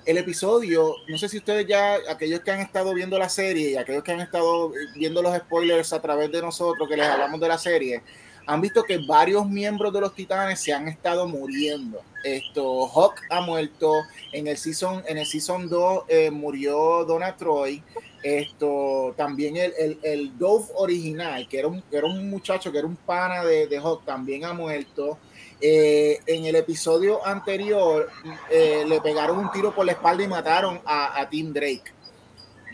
[0.05, 3.75] El episodio, no sé si ustedes ya, aquellos que han estado viendo la serie y
[3.77, 7.47] aquellos que han estado viendo los spoilers a través de nosotros que les hablamos de
[7.47, 8.03] la serie,
[8.45, 12.01] han visto que varios miembros de los Titanes se han estado muriendo.
[12.23, 17.81] Esto, Hawk ha muerto, en el season, en el season 2 eh, murió Donna Troy.
[18.21, 22.87] Esto, también el, el, el Dove original, que era un, era un muchacho, que era
[22.87, 25.17] un pana de, de Hawk, también ha muerto.
[25.61, 28.09] Eh, en el episodio anterior
[28.49, 31.83] eh, le pegaron un tiro por la espalda y mataron a, Tim Drake.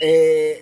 [0.01, 0.61] Eh,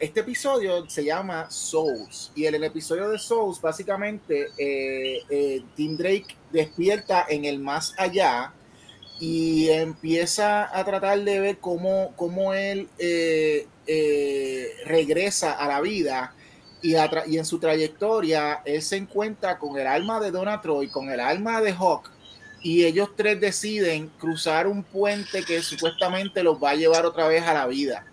[0.00, 4.48] este episodio se llama Souls y en el episodio de Souls básicamente
[5.74, 8.52] Tim Drake despierta en el más allá
[9.18, 12.88] y empieza a tratar de ver cómo, cómo él
[14.86, 16.34] regresa a la vida
[16.82, 21.20] y, en su trayectoria él se encuentra con el alma de Donna Troy, con el
[21.20, 22.10] alma de Hawk,
[22.62, 27.42] y ellos tres deciden cruzar un puente que supuestamente los va a llevar otra vez
[27.42, 28.06] a la vida.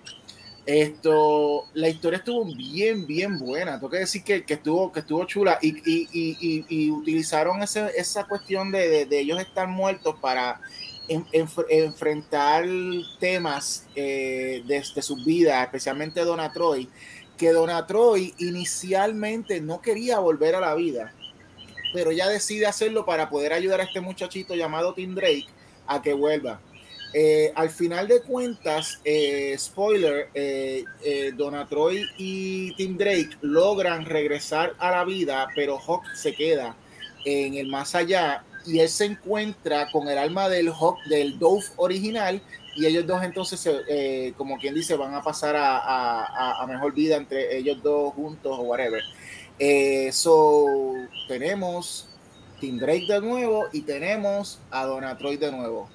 [0.66, 3.80] Esto, la historia estuvo bien, bien buena.
[3.80, 8.26] Tengo que decir que, que estuvo, que estuvo chula y, y, y utilizaron ese, esa
[8.26, 10.62] cuestión de, de, ellos estar muertos para
[11.08, 12.66] enfrentar
[13.20, 16.88] temas eh, de sus vidas, especialmente Donna Troy
[17.40, 21.14] que Donna Troy inicialmente no quería volver a la vida,
[21.94, 25.48] pero ya decide hacerlo para poder ayudar a este muchachito llamado Tim Drake
[25.88, 26.60] a que vuelva.
[27.14, 34.06] Eh, al final de cuentas, eh, spoiler, eh, eh Donna Troy y Tim Drake logran
[34.06, 36.76] regresar a la vida, pero Hawk se queda
[37.26, 41.66] en el más allá y él se encuentra con el alma del Hawk, del Dove
[41.78, 42.42] original
[42.76, 47.58] y ellos dos entonces, eh, como quien dice, van a pasar a, mejor vida entre
[47.58, 49.02] ellos dos juntos o whatever.
[49.58, 50.66] Eh, so,
[51.28, 52.08] tenemos
[52.60, 55.90] Tim Drake de nuevo y tenemos a Donatroid de nuevo.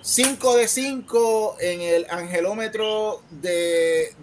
[0.00, 4.14] 5 de 5 en el angelómetro de,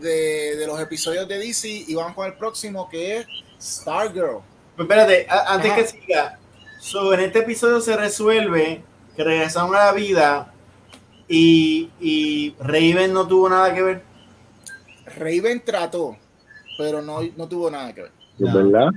[0.65, 3.27] los episodios de DC y vamos con el próximo que es
[3.61, 4.39] Stargirl.
[4.75, 6.39] Pues espérate, antes que siga,
[6.79, 8.83] so, en este episodio se resuelve
[9.15, 10.53] que regresaron a la vida
[11.27, 14.03] y, y Raven no tuvo nada que ver.
[15.17, 16.17] Raven trató,
[16.77, 18.11] pero no, no tuvo nada que ver.
[18.39, 18.89] ¿Es verdad?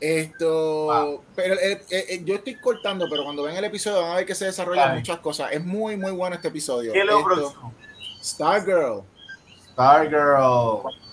[0.00, 4.16] Esto, pero eh, eh, eh, yo estoy cortando, pero cuando ven el episodio van a
[4.16, 5.52] ver que se desarrollan muchas cosas.
[5.52, 6.92] Es muy, muy bueno este episodio.
[6.92, 7.04] ¿Qué
[8.22, 9.02] Stargirl.
[9.72, 11.03] Stargirl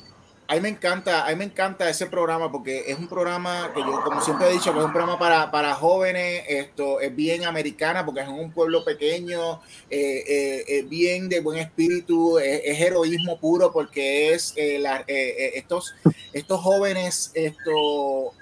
[0.52, 4.20] a me encanta, a me encanta ese programa porque es un programa que yo, como
[4.20, 8.20] siempre he dicho, que es un programa para, para jóvenes, esto es bien americana porque
[8.20, 14.34] es un pueblo pequeño, eh, eh, es bien de buen espíritu, es, heroísmo puro porque
[14.34, 14.84] es eh,
[15.56, 15.96] estos,
[16.34, 18.34] estos jóvenes, esto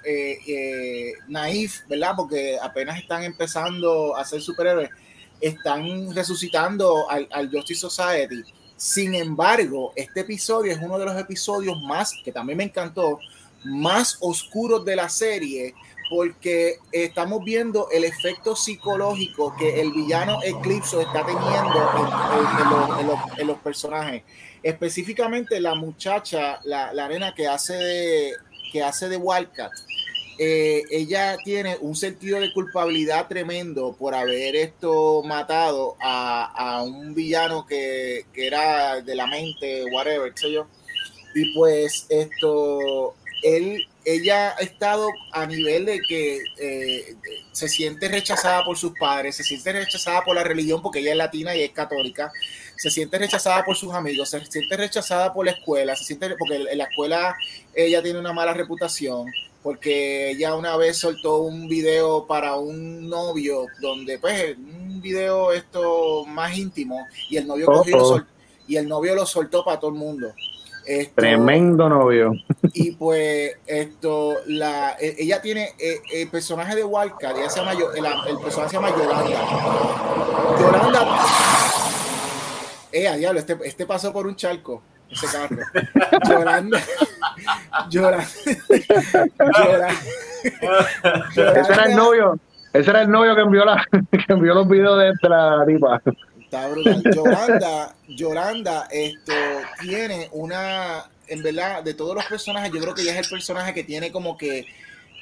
[1.27, 2.13] naif, ¿verdad?
[2.17, 4.89] Porque apenas están empezando a ser superhéroes,
[5.39, 8.43] están resucitando al Justice Society
[8.79, 13.19] sin embargo, este episodio es uno de los episodios más, que también me encantó,
[13.65, 15.73] más oscuros de la serie,
[16.09, 21.59] porque estamos viendo el efecto psicológico que el villano Eclipse está teniendo
[23.37, 24.23] en, los, personajes.
[24.63, 28.33] Específicamente la muchacha, la, la arena que hace de,
[28.71, 29.73] que hace de Wildcat
[30.41, 37.67] eh, ella tiene un sentido de culpabilidad tremendo por haber esto matado a, un villano
[37.67, 40.65] que, era de la mente, whatever, qué sé yo.
[41.35, 47.15] Y pues esto, él, ella ha estado a nivel de que eh,
[47.51, 51.17] se siente rechazada por sus padres, se siente rechazada por la religión porque ella es
[51.17, 52.31] latina y es católica,
[52.77, 56.55] se siente rechazada por sus amigos, se siente rechazada por la escuela, se siente porque
[56.55, 57.35] en la escuela
[57.75, 59.29] ella tiene una mala reputación
[59.61, 66.25] porque ella una vez soltó un video para un novio donde pues un video esto
[66.25, 68.25] más íntimo y el novio cogió lo
[68.67, 70.33] y el novio lo soltó para todo el mundo.
[71.13, 72.33] Tremendo novio.
[72.73, 77.73] Y pues esto, la, e, ella tiene e, el personaje de Wildcat, ella se llama,
[77.73, 79.39] el, el personaje se llama Yolanda.
[80.59, 81.19] Yolanda,
[82.91, 84.81] eh, diablo, este, este pasó por un charco
[85.11, 85.57] ese carro.
[86.29, 86.77] llorando.
[87.89, 88.27] Llorando.
[89.57, 89.99] llorando.
[91.35, 92.39] Ese era el novio.
[92.73, 95.65] Ese era el novio que envió, la, que envió los videos de, la
[96.39, 97.03] Está brutal.
[97.03, 99.33] Yolanda, Yolanda esto,
[99.81, 103.73] tiene una en verdad, de todos los personajes, yo creo que ella es el personaje
[103.73, 104.65] que tiene como que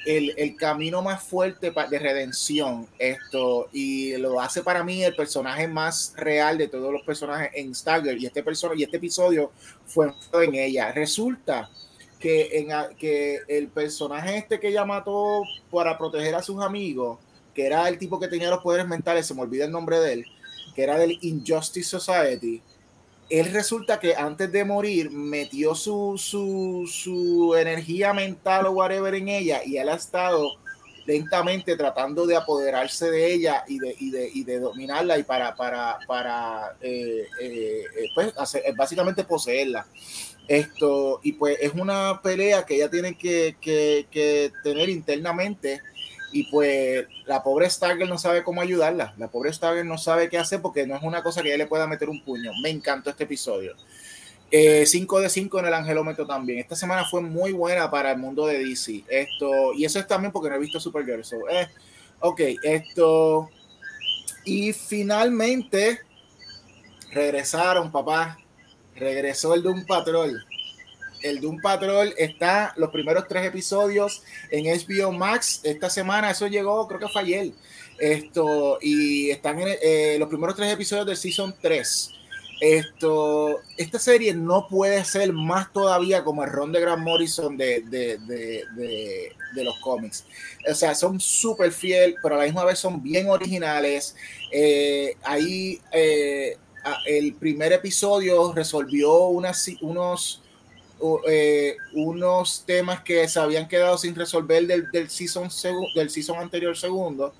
[0.06, 5.68] el, el, camino más fuerte de redención esto y lo hace para mí el personaje
[5.68, 9.50] más real de todos los personajes en Stagger y este personaje y este episodio
[9.86, 11.68] fue en ella resulta
[12.18, 17.18] que en que el personaje este que ella mató para proteger a sus amigos
[17.54, 20.12] que era el tipo que tenía los poderes mentales se me olvida el nombre de
[20.14, 20.24] él
[20.74, 22.62] que era del Injustice Society
[23.30, 29.28] él resulta que antes de morir metió su, su, su, energía mental o whatever en
[29.28, 30.52] ella y él ha estado
[31.08, 35.54] lentamente tratando de apoderarse de ella y de, y de, y de dominarla y para,
[35.54, 38.34] para, para eh, eh, eh, pues,
[38.76, 39.86] básicamente poseerla.
[40.48, 45.82] Esto, y pues es una pelea que ella tiene que, que, tener internamente
[46.32, 49.14] y pues la pobre Stargirl no sabe cómo ayudarla.
[49.18, 51.66] La pobre Stargirl no sabe qué hacer porque no es una cosa que ella le
[51.66, 52.50] pueda meter un puño.
[52.62, 53.74] Me encantó este episodio.
[54.50, 56.60] 5 eh, de 5 en el angelómetro también.
[56.60, 59.04] Esta semana fue muy buena para el mundo de DC.
[59.06, 61.24] Esto, y eso es también porque no he visto Supergirl.
[61.24, 61.68] So, eh,
[62.20, 63.50] ok, esto.
[64.46, 66.00] Y finalmente
[67.12, 68.38] regresaron, papá.
[68.98, 70.44] Regresó el Doom Patrol
[71.22, 75.60] el Doom Patrol está los primeros tres episodios en HBO Max.
[75.64, 77.52] Esta semana, eso llegó, creo que fue ayer.
[77.98, 82.12] Esto, y están en eh, los primeros tres episodios del Season 3.
[82.60, 87.82] Esto, esta serie no puede ser más todavía como el Ron de Grant Morrison de,
[87.82, 90.24] de, de, de los cómics.
[90.68, 94.16] O sea, son súper fiel, pero a la misma vez son bien originales.
[94.52, 96.56] Eh, ahí eh,
[97.06, 100.42] el primer episodio resolvió unos
[101.28, 105.48] eh, unos temas que se habían quedado sin resolver del, del, season,
[105.94, 107.34] del season anterior segundo.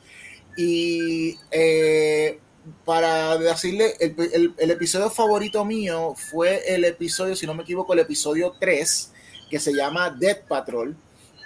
[0.56, 2.38] Y eh,
[2.84, 8.00] para decirle, el, el, episodio favorito mío fue el episodio, si no me equivoco, el
[8.00, 9.12] episodio 3,
[9.50, 10.96] que se llama Dead Patrol,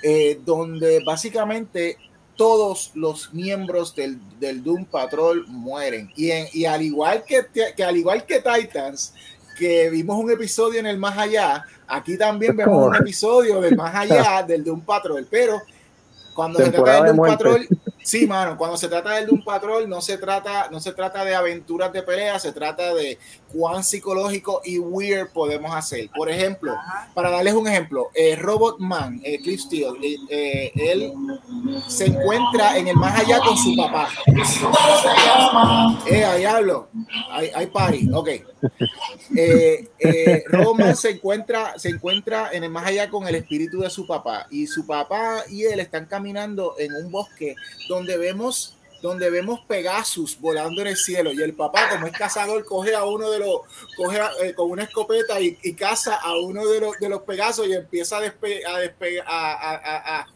[0.03, 1.97] eh, donde básicamente
[2.37, 6.11] todos los miembros del, del Doom Patrol mueren.
[6.17, 7.47] Y, y al igual que,
[7.77, 9.15] que, al igual que Titans,
[9.59, 13.95] que vimos un episodio en el más allá, aquí también vemos un episodio del más
[13.95, 15.61] allá del de un patrón, pero
[16.35, 17.69] cuando se trata del Doom Patrol,
[18.03, 21.35] sí, mano, cuando se trata del Doom Patrol, no se trata, no se trata de
[21.35, 23.19] aventuras de pelea, se trata de
[23.53, 26.09] cuán psicológico y weird podemos hacer.
[26.15, 26.75] Por ejemplo,
[27.15, 31.13] para darles un ejemplo, eh, Robot Man, eh, Cliff Steele, eh, eh, él
[31.87, 34.09] se encuentra en el más allá con su papá.
[36.07, 36.89] Eh, ahí hablo,
[37.31, 38.29] hay, hay party, ok.
[40.47, 44.07] Robot Man se encuentra, se encuentra en el más allá con el espíritu de su
[44.07, 47.55] papá y su papá y él están caminando en un bosque
[47.93, 52.65] donde vemos donde vemos Pegasus volando en el cielo y el papá como es cazador
[52.65, 53.63] coge a uno de los
[53.97, 57.67] coge eh, con una escopeta y, y, caza a uno de los de los Pegasos
[57.67, 60.27] y empieza a despe, a, despe, a, a, a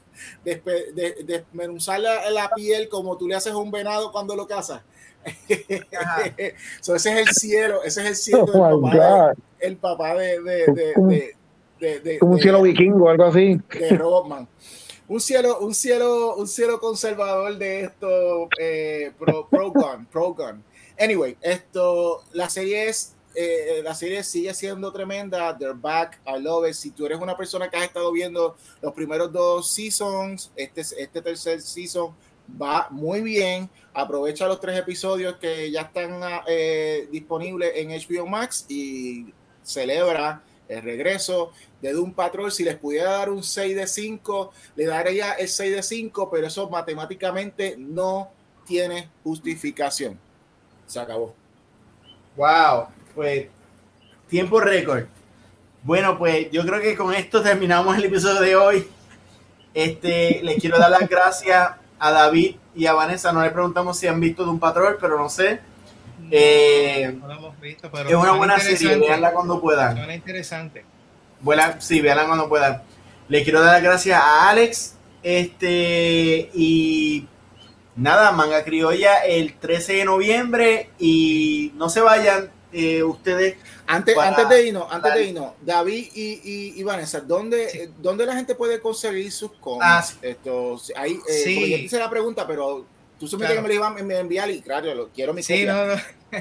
[0.44, 4.46] despe, de, desmenuzar la, la, piel como tú le haces a un venado cuando lo
[4.46, 4.82] cazas.
[6.80, 10.14] So, ese es el cielo ese es el cielo oh del papá, de, el papá
[10.14, 10.40] de,
[11.80, 13.60] de, de como un cielo vikingo algo así.
[13.78, 14.48] de Robotman
[15.08, 20.64] un cielo, un cielo, un cielo conservador de esto, eh, pro, pro, gun, pro gun.
[20.98, 25.56] Anyway, esto, la serie es, eh, la serie sigue siendo tremenda.
[25.56, 26.74] They're back, I love it.
[26.74, 31.22] Si tú eres una persona que has estado viendo los primeros dos seasons, este, este
[31.22, 32.14] tercer season
[32.60, 33.68] va muy bien.
[33.92, 40.82] Aprovecha los tres episodios que ya están eh, disponibles en HBO Max y celebra el
[40.82, 41.52] regreso
[41.86, 42.50] de Doom Patrol.
[42.50, 46.46] Si les pudiera dar un 6 de 5, le daría el 6 de 5, pero
[46.46, 48.30] eso matemáticamente no
[48.66, 50.18] tiene justificación.
[50.86, 51.34] Se acabó.
[52.36, 53.46] Wow, pues
[54.28, 55.04] tiempo récord.
[55.82, 58.88] Bueno, pues yo creo que con esto terminamos el episodio de hoy.
[59.72, 63.32] Este, les quiero dar las gracias a David y a Vanessa.
[63.32, 65.60] No le preguntamos si han visto Doom Patrol, pero no sé.
[66.30, 69.96] Eh, no lo hemos visto, pero es una buena serie, veanla cuando puedan.
[69.96, 70.84] Suena interesante.
[71.46, 72.82] Buena, sí, veanla cuando puedan.
[73.28, 74.94] Le quiero dar las gracias a Alex.
[75.22, 77.24] Este, y
[77.94, 80.90] nada, Manga Criolla el 13 de noviembre.
[80.98, 83.58] Y no se vayan eh, ustedes.
[83.86, 87.80] Antes, antes de irnos, antes de irnos, David y, y, y Vanessa, ¿dónde, sí.
[87.98, 89.84] ¿dónde la gente puede conseguir sus cómics?
[89.86, 91.70] Ah, Esto, ahí, eh, sí.
[91.70, 92.84] yo hice la pregunta, pero
[93.18, 93.62] Tú supiste claro.
[93.62, 95.94] que me lo iban a enviar y claro, lo quiero mi sí, no, no.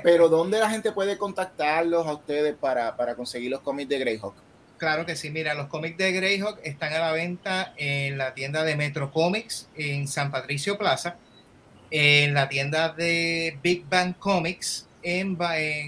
[0.03, 4.35] Pero ¿dónde la gente puede contactarlos a ustedes para, para conseguir los cómics de Greyhawk?
[4.77, 8.63] Claro que sí, mira, los cómics de Greyhawk están a la venta en la tienda
[8.63, 11.15] de Metro Comics en San Patricio Plaza,
[11.91, 15.37] en la tienda de Big Bang Comics en,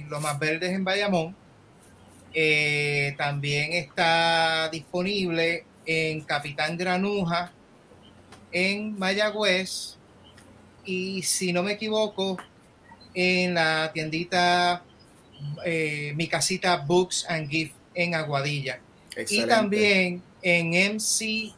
[0.09, 1.35] Los Más Verdes en Bayamón,
[2.33, 7.51] Eh, también está disponible en Capitán Granuja,
[8.51, 9.97] en Mayagüez,
[10.85, 12.37] y si no me equivoco,
[13.15, 14.83] en la tiendita
[15.65, 18.79] eh, Mi Casita Books and Gift en Aguadilla.
[19.27, 21.51] Y también en MC,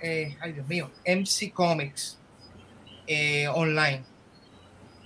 [0.00, 2.18] eh, ay Dios mío, MC Comics
[3.06, 4.04] eh, online.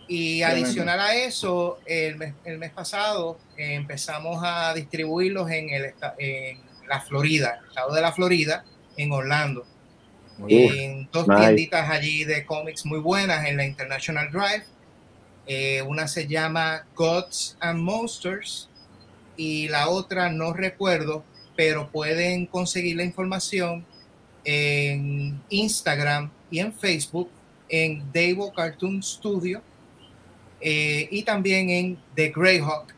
[0.09, 6.60] Y adicional a eso, el mes, el mes pasado empezamos a distribuirlos en, el, en
[6.88, 8.64] la Florida, el estado de la Florida,
[8.97, 9.64] en Orlando.
[10.48, 14.64] en dos tienditas allí de cómics muy buenas en la International Drive.
[15.47, 18.68] Eh, una se llama Gods and Monsters
[19.37, 21.25] y la otra no recuerdo,
[21.57, 23.85] pero pueden conseguir la información
[24.45, 27.31] en Instagram y en Facebook
[27.69, 29.61] en Davo Cartoon Studio
[30.61, 32.95] eh, y también en The Greyhawk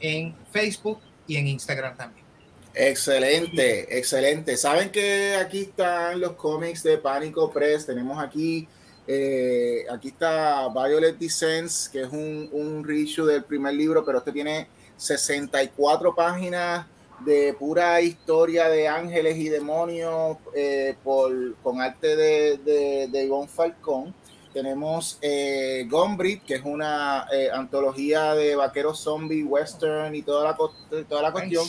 [0.00, 2.26] en Facebook y en Instagram también.
[2.74, 4.56] Excelente, excelente.
[4.56, 7.86] Saben que aquí están los cómics de Pánico Press.
[7.86, 8.68] Tenemos aquí,
[9.06, 14.32] eh, aquí está Violet Descents, que es un, un reissue del primer libro, pero este
[14.32, 14.66] tiene
[14.96, 16.86] 64 páginas
[17.20, 24.14] de pura historia de ángeles y demonios eh, por, con arte de, de, de Falcón.
[24.52, 25.86] Tenemos eh,
[26.46, 31.66] que es una eh, antología de vaqueros zombie, western y toda la, toda la cuestión.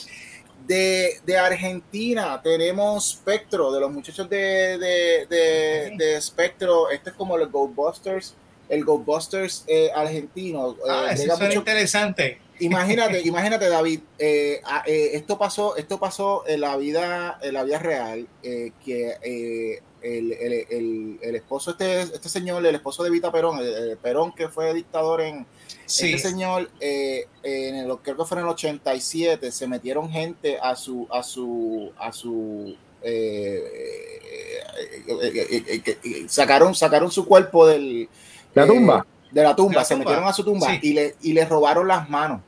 [0.66, 6.90] De, de, Argentina tenemos Spectro, de los muchachos de, de, de, Spectro.
[6.90, 8.36] Este es como los Ghostbusters,
[8.68, 10.76] el Ghostbusters eh, argentino.
[10.90, 16.78] Ah, eso es interesante imagínate, imagínate, David, eh, eh, esto pasó, esto pasó en la
[16.78, 22.76] vida, en la vida real, eh, que el, el, el, esposo, este, este señor, el
[22.76, 23.60] esposo de Vita Perón,
[24.02, 25.46] Perón que fue dictador en
[25.86, 31.08] este señor, en el, creo que fue en el 87, se metieron gente a su,
[31.12, 32.76] a su, a su
[36.28, 38.10] sacaron, sacaron su cuerpo del
[38.54, 39.06] la tumba.
[39.32, 42.42] de la tumba, se metieron a su tumba y, le, y le robaron las manos.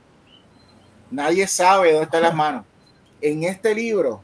[1.11, 2.65] Nadie sabe dónde están las manos.
[3.21, 4.21] En este libro,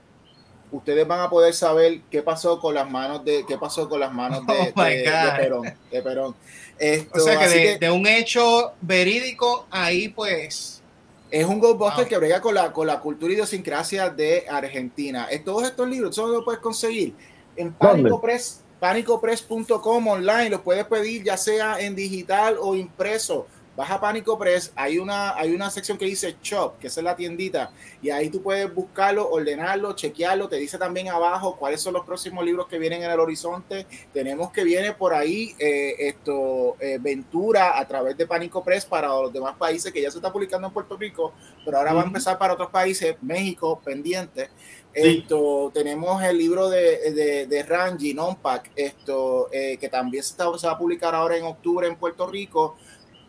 [0.71, 4.13] ustedes van a poder saber qué pasó con las manos de qué pasó con las
[4.13, 5.73] manos de, oh Perón.
[5.91, 6.35] De Perón.
[7.13, 10.81] o sea que de, un hecho verídico, ahí pues.
[11.31, 15.27] Es un Ghostbuster que brega con la, con la cultura y idiosincrasia de Argentina.
[15.43, 17.13] todos estos libros, ¿solo lo puedes conseguir
[17.57, 23.47] en Pánico Press panicopress.com online, lo puedes pedir ya sea en digital o impreso.
[23.75, 27.71] Baja Pánico Press, hay una, hay una sección que dice Shop, que es la tiendita,
[28.01, 30.47] y ahí tú puedes buscarlo, ordenarlo, chequearlo.
[30.47, 33.85] Te dice también abajo cuáles son los próximos libros que vienen en el horizonte.
[34.13, 39.07] Tenemos que viene por ahí eh, esto, eh, Ventura a través de Pánico Press para
[39.09, 41.33] los demás países que ya se está publicando en Puerto Rico,
[41.63, 44.49] pero ahora va a empezar para otros países, México pendiente.
[44.95, 50.45] Esto, tenemos el libro de, de, de Rangi, Nonpack, esto, eh, que también se, está,
[50.57, 52.77] se, va a publicar ahora en octubre en Puerto Rico.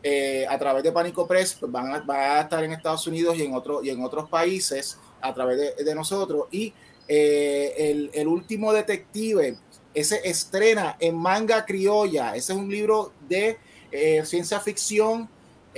[0.02, 3.36] Eh, a través de Pánico Press, pues van a, va a estar en Estados Unidos
[3.36, 6.46] y en, otro, y en otros países a través de, nosotros.
[6.50, 6.72] Y
[7.08, 9.56] eh, el, último detective,
[9.94, 12.36] ese estrena en manga criolla.
[12.36, 13.58] Ese es un libro de
[14.24, 15.28] ciencia ficción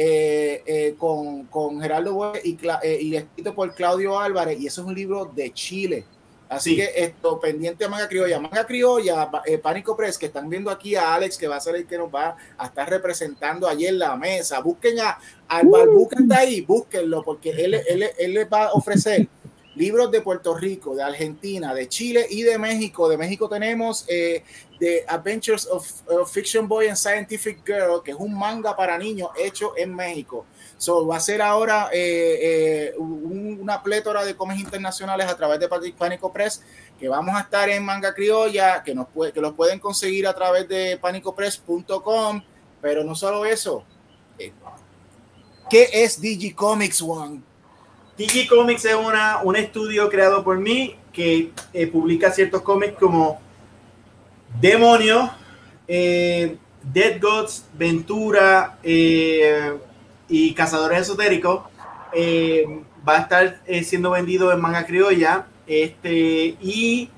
[0.00, 4.86] eh, eh, con, con, Gerardo y, eh, y, escrito por Claudio Álvarez, y eso es
[4.86, 6.04] un libro de Chile.
[6.48, 8.40] Así que esto, pendiente a Manga Criolla.
[8.40, 9.30] Manga Criolla,
[9.62, 12.12] Pánico Press, que están viendo aquí a Alex, que va a ser el que nos
[12.12, 14.60] va a estar representando allí en la mesa.
[14.60, 16.08] Busquen a, al uh.
[16.18, 19.28] de ahí, búsquenlo, porque él, él, él les va a ofrecer
[19.78, 23.08] libros de Puerto Rico, de Argentina, de Chile y de México.
[23.08, 24.42] De México tenemos eh,
[24.80, 25.86] The Adventures of,
[26.30, 30.44] Fiction Boy and Scientific Girl, que es un manga para niños hecho en México.
[30.78, 35.68] So, va a ser ahora eh, eh, una plétora de cómics internacionales a través de
[35.92, 36.62] Pánico Press,
[36.98, 40.34] que vamos a estar en Manga Criolla, que, nos puede, que los pueden conseguir a
[40.34, 42.42] través de panicopress.com,
[42.80, 43.84] pero no solo eso.
[45.68, 47.42] ¿Qué es Digicomics One?
[48.18, 53.40] Tiki Comics es una, un estudio creado por mí que eh, publica ciertos cómics como
[54.60, 55.30] Demonio,
[55.86, 59.72] eh, Dead Gods, Ventura eh,
[60.28, 61.62] y Cazadores Esotéricos.
[63.06, 65.46] va a estar siendo vendido en manga criolla.
[65.66, 67.10] Este, y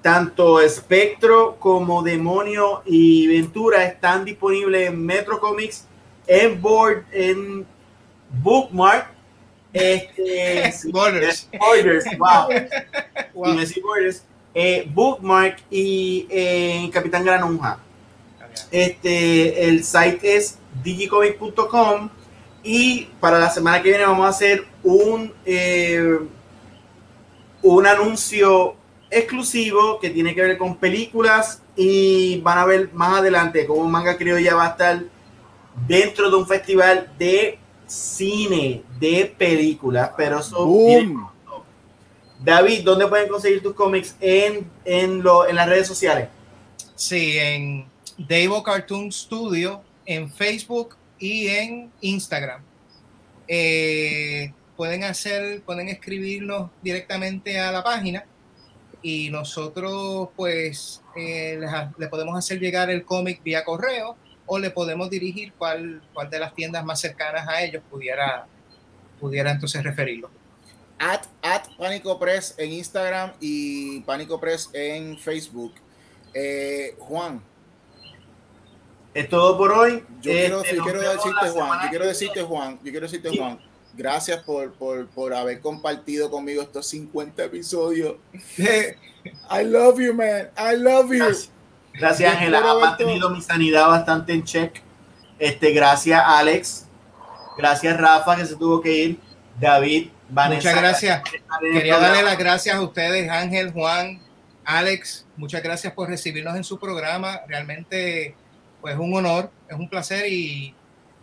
[0.00, 5.86] tanto Espectro como Demonio y Ventura están disponibles en Metro Comics,
[6.26, 7.64] en Board, en
[8.42, 9.12] Bookmark
[9.72, 11.48] este, Borders.
[11.58, 12.48] Borders, wow.
[13.34, 13.56] wow.
[13.82, 14.24] Borders.
[14.54, 17.78] Eh, Bookmark y eh, Capitán Granunja.
[18.70, 22.10] Este, el site es digicomic.com
[22.62, 26.18] Y para la semana que viene vamos a hacer un, eh,
[27.62, 28.76] un anuncio
[29.10, 34.16] exclusivo que tiene que ver con películas y van a ver más adelante cómo Manga
[34.16, 35.02] Criolla va a estar
[35.86, 40.66] dentro de un festival de cine, de películas, pero eso
[42.42, 46.28] David, ¿dónde pueden conseguir tus cómics en, en, lo, en las redes sociales?
[46.96, 47.86] Sí, en
[48.18, 52.62] Davo Cartoon Studio, en Facebook y en Instagram.
[53.46, 58.24] Eh, pueden hacer, pueden escribirnos directamente a la página
[59.02, 61.60] y nosotros pues eh,
[61.96, 64.16] les, podemos hacer llegar el cómic vía correo
[64.46, 68.46] o le podemos dirigir cuál, cuál de las tiendas más cercanas a ellos pudiera,
[69.20, 70.28] pudiera entonces referirlo.
[70.98, 75.74] At, at Pánico Press en Instagram y Pánico Press en Facebook.
[76.34, 77.51] Eh, Juan.
[79.14, 80.04] Es todo por hoy.
[80.20, 83.58] Yo quiero, este, decirte, Juan, yo quiero decirte, Juan, yo quiero decirte, Juan,
[83.94, 88.16] gracias por, por, por, haber compartido conmigo estos 50 episodios.
[89.50, 90.48] I love you, man.
[90.56, 91.24] I love you.
[91.94, 92.58] Gracias, Ángela.
[92.58, 94.80] Ha mantenido mi sanidad bastante en check.
[95.38, 96.86] Este, gracias, Alex.
[97.58, 99.20] Gracias, Rafa, que se tuvo que ir.
[99.60, 100.70] David, Vanessa.
[100.70, 101.22] Muchas gracias.
[101.60, 104.20] Quería darle las gracias a ustedes, Ángel, Juan,
[104.64, 105.26] Alex.
[105.36, 107.42] Muchas gracias por recibirnos en su programa.
[107.46, 108.34] Realmente,
[108.82, 110.74] pues, un honor, es un placer y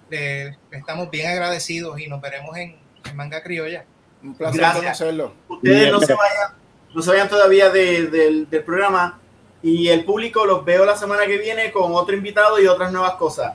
[0.10, 2.78] le, estamos bien agradecidos y nos veremos en,
[3.14, 3.86] Manga Criolla.
[4.22, 5.34] Un placer conocerlo.
[5.48, 6.54] Ustedes no se vayan,
[6.94, 8.12] no se vayan todavía del,
[8.50, 9.20] del programa
[9.62, 13.14] y el público los veo la semana que viene con otro invitado y otras nuevas
[13.14, 13.54] cosas.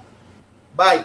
[0.77, 1.05] Bye.